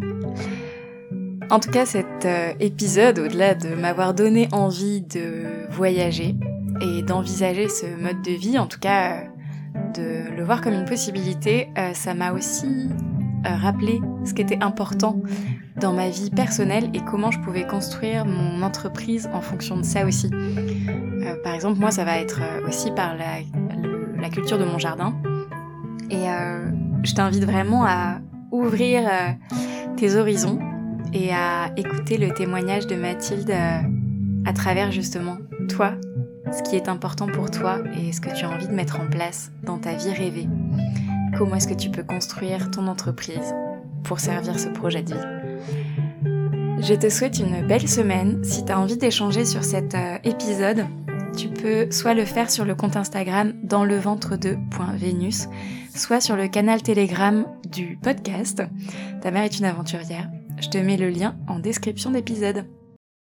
En 1.52 1.60
tout 1.60 1.70
cas, 1.70 1.86
cet 1.86 2.26
euh, 2.26 2.54
épisode, 2.60 3.20
au-delà 3.20 3.54
de 3.54 3.76
m'avoir 3.76 4.16
donné 4.16 4.50
envie 4.52 5.02
de 5.02 5.70
voyager 5.70 6.36
et 6.82 7.04
d'envisager 7.04 7.70
ce 7.70 7.86
mode 8.02 8.24
de 8.24 8.32
vie, 8.32 8.58
en 8.58 8.66
tout 8.66 8.80
cas 8.80 9.26
de 9.94 10.36
le 10.36 10.44
voir 10.44 10.62
comme 10.62 10.74
une 10.74 10.86
possibilité, 10.86 11.70
euh, 11.78 11.94
ça 11.94 12.16
m'a 12.16 12.34
aussi 12.34 12.90
rappelé 13.46 14.02
ce 14.26 14.34
qui 14.34 14.42
était 14.42 14.62
important 14.62 15.22
dans 15.80 15.94
ma 15.94 16.10
vie 16.10 16.30
personnelle 16.30 16.90
et 16.94 17.02
comment 17.02 17.32
je 17.32 17.40
pouvais 17.40 17.66
construire 17.66 18.26
mon 18.26 18.62
entreprise 18.62 19.30
en 19.34 19.42
fonction 19.42 19.78
de 19.78 19.84
ça 19.84 20.06
aussi. 20.06 20.30
Euh, 20.34 21.36
par 21.44 21.54
exemple, 21.54 21.80
moi, 21.80 21.92
ça 21.92 22.06
va 22.06 22.20
être 22.20 22.40
euh, 22.42 22.68
aussi 22.68 22.92
par 22.92 23.16
la, 23.16 24.30
culture 24.30 24.58
de 24.58 24.66
mon 24.66 24.80
jardin. 24.80 25.14
Et 26.10 26.28
euh, 26.30 26.72
je 27.04 27.14
t'invite 27.14 27.46
vraiment 27.46 27.86
à 27.86 28.20
ouvrir 28.52 29.08
tes 29.98 30.16
horizons 30.16 30.58
et 31.14 31.32
à 31.32 31.70
écouter 31.78 32.18
le 32.18 32.34
témoignage 32.34 32.88
de 32.88 32.96
Mathilde 32.96 33.54
à 34.46 34.54
travers 34.54 34.92
justement 34.92 35.38
toi, 35.70 35.94
ce 36.52 36.64
qui 36.64 36.76
est 36.76 36.90
important 36.90 37.28
pour 37.28 37.52
toi 37.52 37.78
et 38.00 38.12
ce 38.12 38.20
que 38.20 38.36
tu 38.36 38.46
as 38.46 38.50
envie 38.50 38.68
de 38.68 38.74
mettre 38.74 39.00
en 39.00 39.06
place 39.06 39.52
dans 39.64 39.78
ta 39.78 39.94
vie 39.94 40.12
rêvée. 40.12 40.48
Comment 41.38 41.56
est-ce 41.56 41.68
que 41.68 41.74
tu 41.74 41.90
peux 41.90 42.04
construire 42.04 42.72
ton 42.72 42.88
entreprise 42.88 43.54
pour 44.04 44.20
servir 44.20 44.60
ce 44.60 44.70
projet 44.70 45.04
de 45.04 45.14
vie 45.14 45.36
je 46.82 46.94
te 46.94 47.10
souhaite 47.10 47.40
une 47.40 47.66
belle 47.66 47.88
semaine. 47.88 48.44
Si 48.44 48.66
tu 48.66 48.72
as 48.72 48.80
envie 48.80 48.98
d'échanger 48.98 49.46
sur 49.46 49.64
cet 49.64 49.96
euh, 49.96 50.18
épisode, 50.26 50.86
tu 51.36 51.48
peux 51.48 51.90
soit 51.90 52.14
le 52.14 52.26
faire 52.26 52.52
sur 52.52 52.66
le 52.66 52.76
compte 52.76 52.98
Instagram 52.98 53.54
dans 53.64 53.86
le 53.86 53.98
ventre 53.98 54.38
de 54.38 54.58
.venus, 55.00 55.48
soit 55.96 56.20
sur 56.20 56.36
le 56.36 56.48
canal 56.48 56.84
Telegram 56.84 57.46
du 57.72 57.98
podcast. 58.02 58.62
Ta 59.22 59.32
mère 59.32 59.44
est 59.44 59.58
une 59.58 59.66
aventurière. 59.66 60.30
Je 60.60 60.70
te 60.70 60.78
mets 60.78 60.98
le 60.98 61.10
lien 61.10 61.38
en 61.48 61.60
description 61.60 62.12
d'épisode. 62.12 62.66